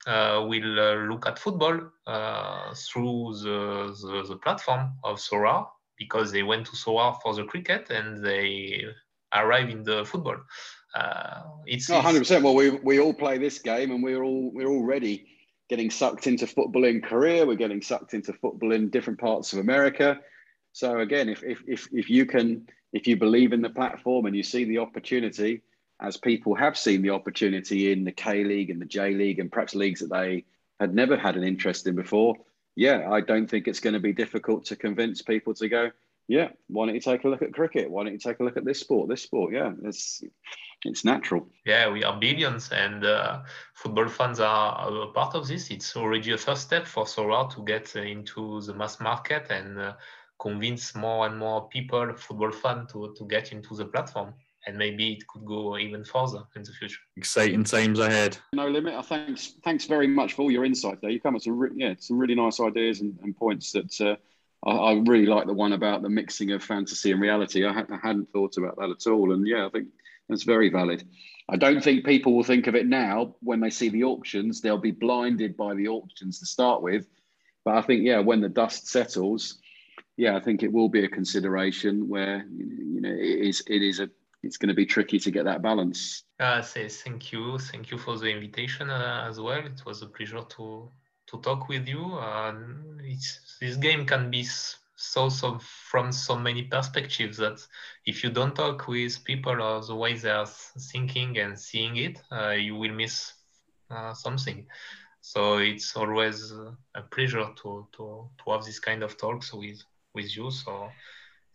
uh, 0.05 0.45
will 0.47 0.79
uh, 0.79 0.95
look 1.09 1.27
at 1.27 1.39
football 1.39 1.79
uh, 2.05 2.73
through 2.73 3.35
the, 3.43 3.95
the, 4.01 4.25
the 4.29 4.37
platform 4.37 4.93
of 5.03 5.17
Sorare 5.17 5.67
because 5.97 6.31
they 6.31 6.43
went 6.43 6.65
to 6.67 6.71
Sorare 6.73 7.19
for 7.21 7.33
the 7.33 7.43
cricket 7.43 7.89
and 7.89 8.23
they 8.23 8.83
arrive 9.33 9.69
in 9.69 9.83
the 9.83 10.05
football. 10.05 10.37
Uh, 10.95 11.41
it's 11.65 11.89
100. 11.89 12.19
percent 12.19 12.43
Well, 12.43 12.55
we 12.55 12.69
we 12.69 12.99
all 12.99 13.13
play 13.13 13.37
this 13.37 13.59
game, 13.59 13.91
and 13.91 14.01
we're 14.03 14.23
all 14.23 14.51
we're 14.53 14.69
already 14.69 15.27
getting 15.69 15.91
sucked 15.91 16.27
into 16.27 16.47
football 16.47 16.85
in 16.85 17.01
Korea. 17.01 17.45
We're 17.45 17.55
getting 17.55 17.81
sucked 17.81 18.13
into 18.13 18.33
football 18.33 18.71
in 18.71 18.89
different 18.89 19.19
parts 19.19 19.53
of 19.53 19.59
America. 19.59 20.19
So 20.77 20.99
again, 20.99 21.27
if 21.27 21.43
if 21.43 21.63
if, 21.65 21.87
if 21.91 22.07
you 22.07 22.27
can 22.27 22.67
if 22.93 23.07
you 23.07 23.17
believe 23.17 23.51
in 23.51 23.63
the 23.63 23.69
platform 23.79 24.27
and 24.27 24.35
you 24.35 24.43
see 24.43 24.63
the 24.63 24.77
opportunity, 24.77 25.63
as 25.99 26.17
people 26.17 26.53
have 26.53 26.77
seen 26.77 27.01
the 27.01 27.09
opportunity 27.09 27.91
in 27.91 28.03
the 28.03 28.11
K 28.11 28.43
League 28.43 28.69
and 28.69 28.79
the 28.79 28.85
J 28.85 29.15
League 29.15 29.39
and 29.39 29.51
perhaps 29.51 29.73
leagues 29.73 30.01
that 30.01 30.11
they 30.11 30.45
had 30.79 30.93
never 30.93 31.17
had 31.17 31.35
an 31.35 31.43
interest 31.43 31.87
in 31.87 31.95
before, 31.95 32.35
yeah, 32.75 33.09
I 33.09 33.21
don't 33.21 33.49
think 33.49 33.67
it's 33.67 33.79
going 33.79 33.95
to 33.95 33.99
be 33.99 34.13
difficult 34.13 34.65
to 34.65 34.75
convince 34.75 35.23
people 35.23 35.55
to 35.55 35.67
go, 35.67 35.89
yeah, 36.27 36.49
why 36.67 36.85
don't 36.85 36.93
you 36.93 37.01
take 37.01 37.23
a 37.23 37.27
look 37.27 37.41
at 37.41 37.53
cricket? 37.53 37.89
Why 37.89 38.03
don't 38.03 38.13
you 38.13 38.19
take 38.19 38.39
a 38.39 38.43
look 38.43 38.57
at 38.57 38.63
this 38.63 38.79
sport? 38.79 39.09
This 39.09 39.23
sport, 39.23 39.53
yeah, 39.53 39.71
it's 39.83 40.21
it's 40.85 41.03
natural. 41.03 41.49
Yeah, 41.65 41.89
we 41.89 42.03
are 42.03 42.19
billions, 42.19 42.69
and 42.71 43.03
uh, 43.03 43.41
football 43.73 44.09
fans 44.09 44.39
are 44.39 45.05
a 45.05 45.07
part 45.07 45.33
of 45.33 45.47
this. 45.47 45.71
It's 45.71 45.95
already 45.95 46.33
a 46.33 46.37
first 46.37 46.61
step 46.61 46.85
for 46.85 47.05
Sorare 47.05 47.49
to 47.55 47.63
get 47.63 47.95
into 47.95 48.61
the 48.61 48.75
mass 48.75 48.99
market 48.99 49.47
and 49.49 49.79
uh, 49.79 49.93
convince 50.39 50.95
more 50.95 51.27
and 51.27 51.37
more 51.37 51.67
people, 51.69 52.13
football 52.15 52.51
fans, 52.51 52.91
to 52.91 53.13
to 53.17 53.25
get 53.25 53.51
into 53.51 53.75
the 53.75 53.85
platform. 53.85 54.33
And 54.65 54.77
maybe 54.77 55.13
it 55.13 55.25
could 55.27 55.45
go 55.45 55.77
even 55.77 56.03
further 56.03 56.43
in 56.55 56.63
the 56.63 56.73
future. 56.73 56.99
Exciting 57.15 57.63
times 57.63 57.99
ahead. 57.99 58.37
No 58.51 58.67
limit. 58.67 58.95
I 58.95 59.01
thanks 59.01 59.55
thanks 59.63 59.85
very 59.85 60.07
much 60.07 60.33
for 60.33 60.41
all 60.41 60.51
your 60.51 60.65
insight 60.65 60.99
there. 61.01 61.09
You 61.09 61.21
come 61.21 61.29
up 61.29 61.35
with 61.35 61.43
some 61.43 61.57
re- 61.57 61.71
yeah 61.75 61.93
some 61.99 62.17
really 62.17 62.35
nice 62.35 62.59
ideas 62.59 63.01
and, 63.01 63.17
and 63.23 63.35
points 63.35 63.71
that. 63.71 64.01
Uh, 64.01 64.15
I, 64.65 64.71
I, 64.71 64.93
really 65.05 65.27
like 65.27 65.45
the 65.45 65.53
one 65.53 65.73
about 65.73 66.01
the 66.01 66.09
mixing 66.09 66.51
of 66.51 66.63
fantasy 66.63 67.11
and 67.11 67.21
reality. 67.21 67.63
I, 67.63 67.71
ha- 67.71 67.85
I, 67.91 68.07
hadn't 68.07 68.31
thought 68.33 68.57
about 68.57 68.75
that 68.77 68.89
at 68.89 69.07
all, 69.07 69.31
and 69.31 69.47
yeah, 69.47 69.67
I 69.67 69.69
think 69.69 69.89
that's 70.27 70.43
very 70.43 70.69
valid. 70.69 71.07
I 71.49 71.55
don't 71.55 71.81
think 71.81 72.05
people 72.05 72.35
will 72.35 72.43
think 72.43 72.67
of 72.67 72.75
it 72.75 72.87
now 72.87 73.35
when 73.39 73.61
they 73.61 73.69
see 73.69 73.89
the 73.89 74.03
auctions. 74.03 74.59
They'll 74.59 74.77
be 74.77 74.91
blinded 74.91 75.55
by 75.55 75.75
the 75.75 75.87
auctions 75.87 76.39
to 76.39 76.45
start 76.45 76.81
with. 76.81 77.07
But 77.63 77.75
I 77.75 77.81
think, 77.81 78.03
yeah, 78.03 78.19
when 78.19 78.41
the 78.41 78.49
dust 78.49 78.87
settles, 78.87 79.59
yeah, 80.17 80.35
I 80.35 80.39
think 80.39 80.63
it 80.63 80.71
will 80.71 80.89
be 80.89 81.05
a 81.05 81.07
consideration 81.07 82.09
where 82.09 82.45
you 82.49 83.01
know 83.01 83.09
it 83.09 83.47
is 83.47 83.63
it 83.67 83.81
is 83.81 83.99
a 83.99 84.09
it's 84.43 84.57
going 84.57 84.69
to 84.69 84.75
be 84.75 84.85
tricky 84.85 85.19
to 85.19 85.31
get 85.31 85.45
that 85.45 85.61
balance. 85.61 86.23
Uh, 86.39 86.61
say 86.61 86.87
thank 86.89 87.31
you, 87.31 87.57
thank 87.57 87.91
you 87.91 87.97
for 87.97 88.17
the 88.17 88.29
invitation 88.29 88.89
uh, 88.89 89.25
as 89.27 89.39
well. 89.39 89.65
It 89.65 89.81
was 89.85 90.01
a 90.01 90.07
pleasure 90.07 90.43
to 90.57 90.89
to 91.27 91.37
talk 91.41 91.69
with 91.69 91.87
you. 91.87 92.19
This 93.61 93.75
game 93.77 94.05
can 94.05 94.29
be 94.31 94.43
so 94.95 95.29
so 95.29 95.59
from 95.59 96.11
so 96.11 96.35
many 96.35 96.63
perspectives 96.63 97.37
that 97.37 97.65
if 98.05 98.23
you 98.23 98.31
don't 98.31 98.55
talk 98.55 98.87
with 98.87 99.23
people 99.23 99.61
or 99.61 99.81
the 99.81 99.95
way 99.95 100.15
they 100.15 100.31
are 100.31 100.47
thinking 100.91 101.37
and 101.37 101.59
seeing 101.59 101.97
it, 101.97 102.21
uh, 102.31 102.49
you 102.49 102.75
will 102.75 102.93
miss 102.93 103.33
uh, 103.91 104.13
something. 104.13 104.65
So 105.21 105.57
it's 105.57 105.95
always 105.95 106.53
a 106.95 107.01
pleasure 107.01 107.49
to, 107.61 107.87
to, 107.97 108.29
to 108.43 108.51
have 108.51 108.63
this 108.63 108.79
kind 108.79 109.03
of 109.03 109.17
talks 109.17 109.53
with, 109.53 109.83
with 110.17 110.35
you. 110.35 110.51
So 110.51 110.89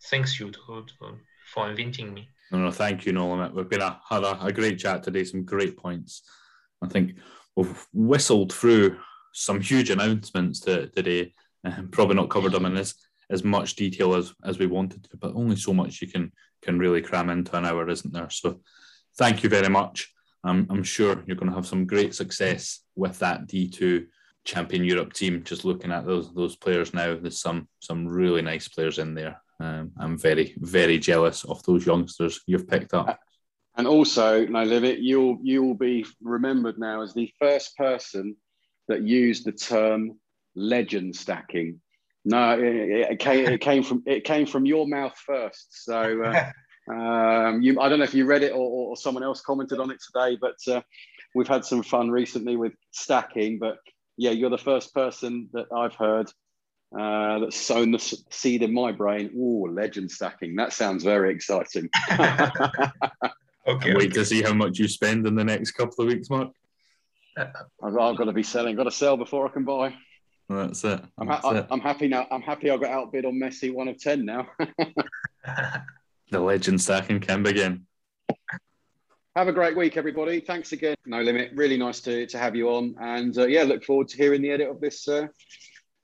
thanks 0.09 0.39
you 0.39 0.49
to, 0.49 0.85
to, 0.87 1.17
for 1.53 1.69
inviting 1.69 2.13
me. 2.13 2.29
No, 2.51 2.59
no, 2.59 2.71
thank 2.71 3.05
you, 3.05 3.11
Nolan. 3.11 3.53
We've 3.53 3.69
been 3.69 3.81
a, 3.81 3.99
had 4.09 4.23
a, 4.23 4.45
a 4.45 4.51
great 4.51 4.79
chat 4.79 5.03
today, 5.03 5.23
some 5.23 5.43
great 5.43 5.77
points. 5.77 6.23
I 6.81 6.87
think 6.87 7.15
we've 7.55 7.87
whistled 7.93 8.53
through 8.53 8.97
some 9.33 9.59
huge 9.59 9.89
announcements 9.89 10.61
to, 10.61 10.87
today, 10.87 11.33
and 11.63 11.91
probably 11.91 12.15
not 12.15 12.29
covered 12.29 12.53
them 12.53 12.65
in 12.65 12.75
this 12.75 12.95
as 13.29 13.43
much 13.43 13.75
detail 13.75 14.15
as 14.15 14.33
as 14.43 14.59
we 14.59 14.67
wanted 14.67 15.03
to, 15.05 15.17
but 15.17 15.33
only 15.33 15.55
so 15.55 15.73
much 15.73 16.01
you 16.01 16.07
can 16.07 16.31
can 16.61 16.77
really 16.77 17.01
cram 17.01 17.29
into 17.29 17.57
an 17.57 17.65
hour, 17.65 17.89
isn't 17.89 18.13
there? 18.13 18.29
So, 18.29 18.59
thank 19.17 19.43
you 19.43 19.49
very 19.49 19.69
much. 19.69 20.13
I'm 20.43 20.67
I'm 20.69 20.83
sure 20.83 21.23
you're 21.25 21.37
going 21.37 21.49
to 21.49 21.55
have 21.55 21.65
some 21.65 21.87
great 21.87 22.13
success 22.13 22.81
with 22.95 23.17
that 23.19 23.47
D2 23.47 24.05
Champion 24.45 24.83
Europe 24.83 25.13
team. 25.13 25.43
Just 25.43 25.65
looking 25.65 25.91
at 25.91 26.05
those 26.05 26.33
those 26.33 26.55
players 26.55 26.93
now, 26.93 27.15
there's 27.15 27.39
some 27.39 27.67
some 27.79 28.07
really 28.07 28.41
nice 28.41 28.67
players 28.67 28.99
in 28.99 29.13
there. 29.13 29.41
Um, 29.59 29.91
I'm 29.99 30.17
very 30.17 30.55
very 30.57 30.99
jealous 30.99 31.43
of 31.45 31.63
those 31.63 31.85
youngsters 31.85 32.41
you've 32.47 32.67
picked 32.67 32.93
up. 32.93 33.19
And 33.75 33.87
also, 33.87 34.45
no, 34.45 34.63
live. 34.63 34.99
You'll 34.99 35.39
you 35.43 35.63
will 35.63 35.75
be 35.75 36.05
remembered 36.21 36.77
now 36.77 37.01
as 37.01 37.13
the 37.13 37.31
first 37.39 37.75
person 37.77 38.35
that 38.87 39.01
used 39.01 39.45
the 39.45 39.51
term 39.51 40.19
legend 40.55 41.15
stacking 41.15 41.79
no, 42.25 42.57
it, 42.57 43.11
it, 43.11 43.19
came, 43.19 43.45
it 43.45 43.61
came 43.61 43.83
from 43.83 44.03
it 44.05 44.23
came 44.23 44.45
from 44.45 44.65
your 44.65 44.87
mouth 44.87 45.17
first. 45.25 45.83
So 45.83 46.23
uh, 46.23 46.51
um, 46.93 47.61
you, 47.61 47.79
I 47.79 47.89
don't 47.89 47.99
know 47.99 48.05
if 48.05 48.13
you 48.13 48.25
read 48.25 48.43
it 48.43 48.53
or, 48.53 48.89
or, 48.89 48.97
someone 48.97 49.23
else 49.23 49.41
commented 49.41 49.79
on 49.79 49.91
it 49.91 49.99
today, 50.01 50.37
but 50.39 50.55
uh, 50.73 50.81
we've 51.35 51.47
had 51.47 51.65
some 51.65 51.83
fun 51.83 52.09
recently 52.09 52.55
with 52.55 52.73
stacking. 52.91 53.59
But 53.59 53.77
yeah, 54.17 54.31
you're 54.31 54.49
the 54.49 54.57
first 54.57 54.93
person 54.93 55.49
that 55.53 55.65
I've 55.75 55.95
heard 55.95 56.29
uh, 56.97 57.39
that's 57.39 57.59
sown 57.59 57.91
the 57.91 57.99
seed 58.29 58.61
in 58.63 58.73
my 58.73 58.91
brain. 58.91 59.31
Oh, 59.37 59.67
legend 59.71 60.11
stacking. 60.11 60.55
That 60.55 60.73
sounds 60.73 61.03
very 61.03 61.33
exciting. 61.33 61.89
okay. 63.67 63.95
Wait 63.95 64.13
to 64.13 64.25
see 64.25 64.41
how 64.41 64.53
much 64.53 64.77
you 64.77 64.87
spend 64.87 65.25
in 65.25 65.35
the 65.35 65.43
next 65.43 65.71
couple 65.71 66.05
of 66.05 66.07
weeks, 66.07 66.29
Mark. 66.29 66.49
I've, 67.37 67.97
I've 67.97 68.17
got 68.17 68.25
to 68.25 68.33
be 68.33 68.43
selling. 68.43 68.75
Got 68.75 68.83
to 68.83 68.91
sell 68.91 69.17
before 69.17 69.47
I 69.47 69.51
can 69.51 69.63
buy. 69.63 69.95
That's 70.49 70.83
it. 70.83 71.01
I'm, 71.17 71.27
ha- 71.27 71.39
That's 71.41 71.55
it. 71.55 71.67
I'm 71.71 71.79
happy 71.79 72.07
now. 72.07 72.27
I'm 72.29 72.41
happy 72.41 72.69
I 72.69 72.77
got 72.77 72.91
outbid 72.91 73.25
on 73.25 73.33
Messi 73.35 73.73
one 73.73 73.87
of 73.87 73.97
ten 73.99 74.25
now. 74.25 74.47
The 76.33 76.39
legend 76.39 76.81
stacking 76.81 77.19
can 77.19 77.43
begin. 77.43 77.85
Have 79.35 79.47
a 79.47 79.51
great 79.53 79.75
week, 79.75 79.97
everybody. 79.97 80.39
Thanks 80.39 80.71
again. 80.71 80.95
No 81.05 81.21
limit. 81.21 81.51
Really 81.55 81.77
nice 81.77 82.01
to, 82.01 82.25
to 82.27 82.37
have 82.37 82.55
you 82.55 82.69
on. 82.69 82.95
And 82.99 83.37
uh, 83.37 83.47
yeah, 83.47 83.63
look 83.63 83.83
forward 83.83 84.07
to 84.09 84.17
hearing 84.17 84.41
the 84.41 84.51
edit 84.51 84.69
of 84.69 84.79
this 84.79 85.07
uh, 85.07 85.27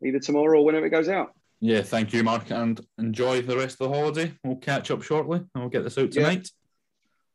either 0.06 0.20
tomorrow 0.20 0.60
or 0.60 0.66
whenever 0.66 0.86
it 0.86 0.92
goes 0.92 1.10
out. 1.10 1.34
Yeah, 1.62 1.82
thank 1.82 2.14
you, 2.14 2.24
Mark, 2.24 2.52
and 2.52 2.80
enjoy 2.98 3.42
the 3.42 3.58
rest 3.58 3.82
of 3.82 3.90
the 3.90 3.98
holiday. 3.98 4.34
We'll 4.44 4.56
catch 4.56 4.92
up 4.92 5.04
shortly 5.04 5.40
and 5.40 5.48
we'll 5.56 5.70
get 5.70 5.84
this 5.84 5.98
out 5.98 6.14
Yeah. 6.16 6.22
tonight. 6.24 6.50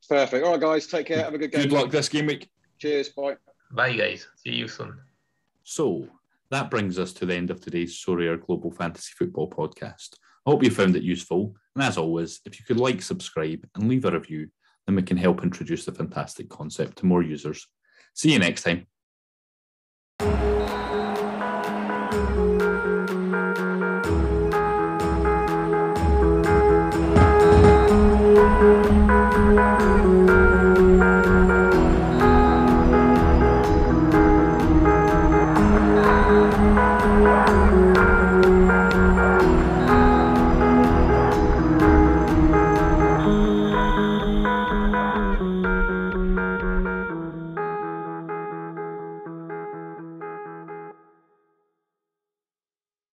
Perfect. 0.09 0.45
All 0.45 0.53
right, 0.53 0.61
guys. 0.61 0.87
Take 0.87 1.07
care. 1.07 1.23
Have 1.23 1.35
a 1.35 1.39
good 1.39 1.53
game. 1.53 1.63
Good 1.63 1.73
luck 1.73 1.91
this 1.91 2.09
game 2.09 2.27
week. 2.27 2.49
Cheers. 2.79 3.11
Bye. 3.11 3.37
Bye, 3.71 3.97
guys. 3.97 4.27
See 4.37 4.53
you 4.53 4.69
soon. 4.69 4.99
So 5.63 6.09
that 6.51 6.71
brings 6.71 6.99
us 6.99 7.13
to 7.15 7.27
the 7.27 7.35
end 7.35 7.51
of 7.51 7.61
today's 7.61 7.95
Sorare 8.05 8.41
Global 8.41 8.71
Fantasy 8.71 9.13
Football 9.17 9.49
podcast. 9.51 10.17
I 10.47 10.51
hope 10.51 10.63
you 10.63 10.71
found 10.71 10.97
it 10.97 11.03
useful. 11.03 11.55
And 11.75 11.85
as 11.85 11.97
always, 11.97 12.41
if 12.45 12.59
you 12.59 12.67
could 12.67 12.79
like, 12.79 13.01
subscribe, 13.03 13.67
and 13.75 13.89
leave 13.89 14.05
a 14.05 14.11
review, 14.11 14.49
then 14.87 14.97
we 14.97 15.03
can 15.03 15.17
help 15.17 15.43
introduce 15.43 15.85
the 15.85 15.93
fantastic 15.93 16.49
concept 16.49 16.99
to 16.99 17.07
more 17.07 17.23
users. 17.23 17.67
See 18.15 18.33
you 18.33 18.39
next 18.39 18.63
time. 18.63 18.87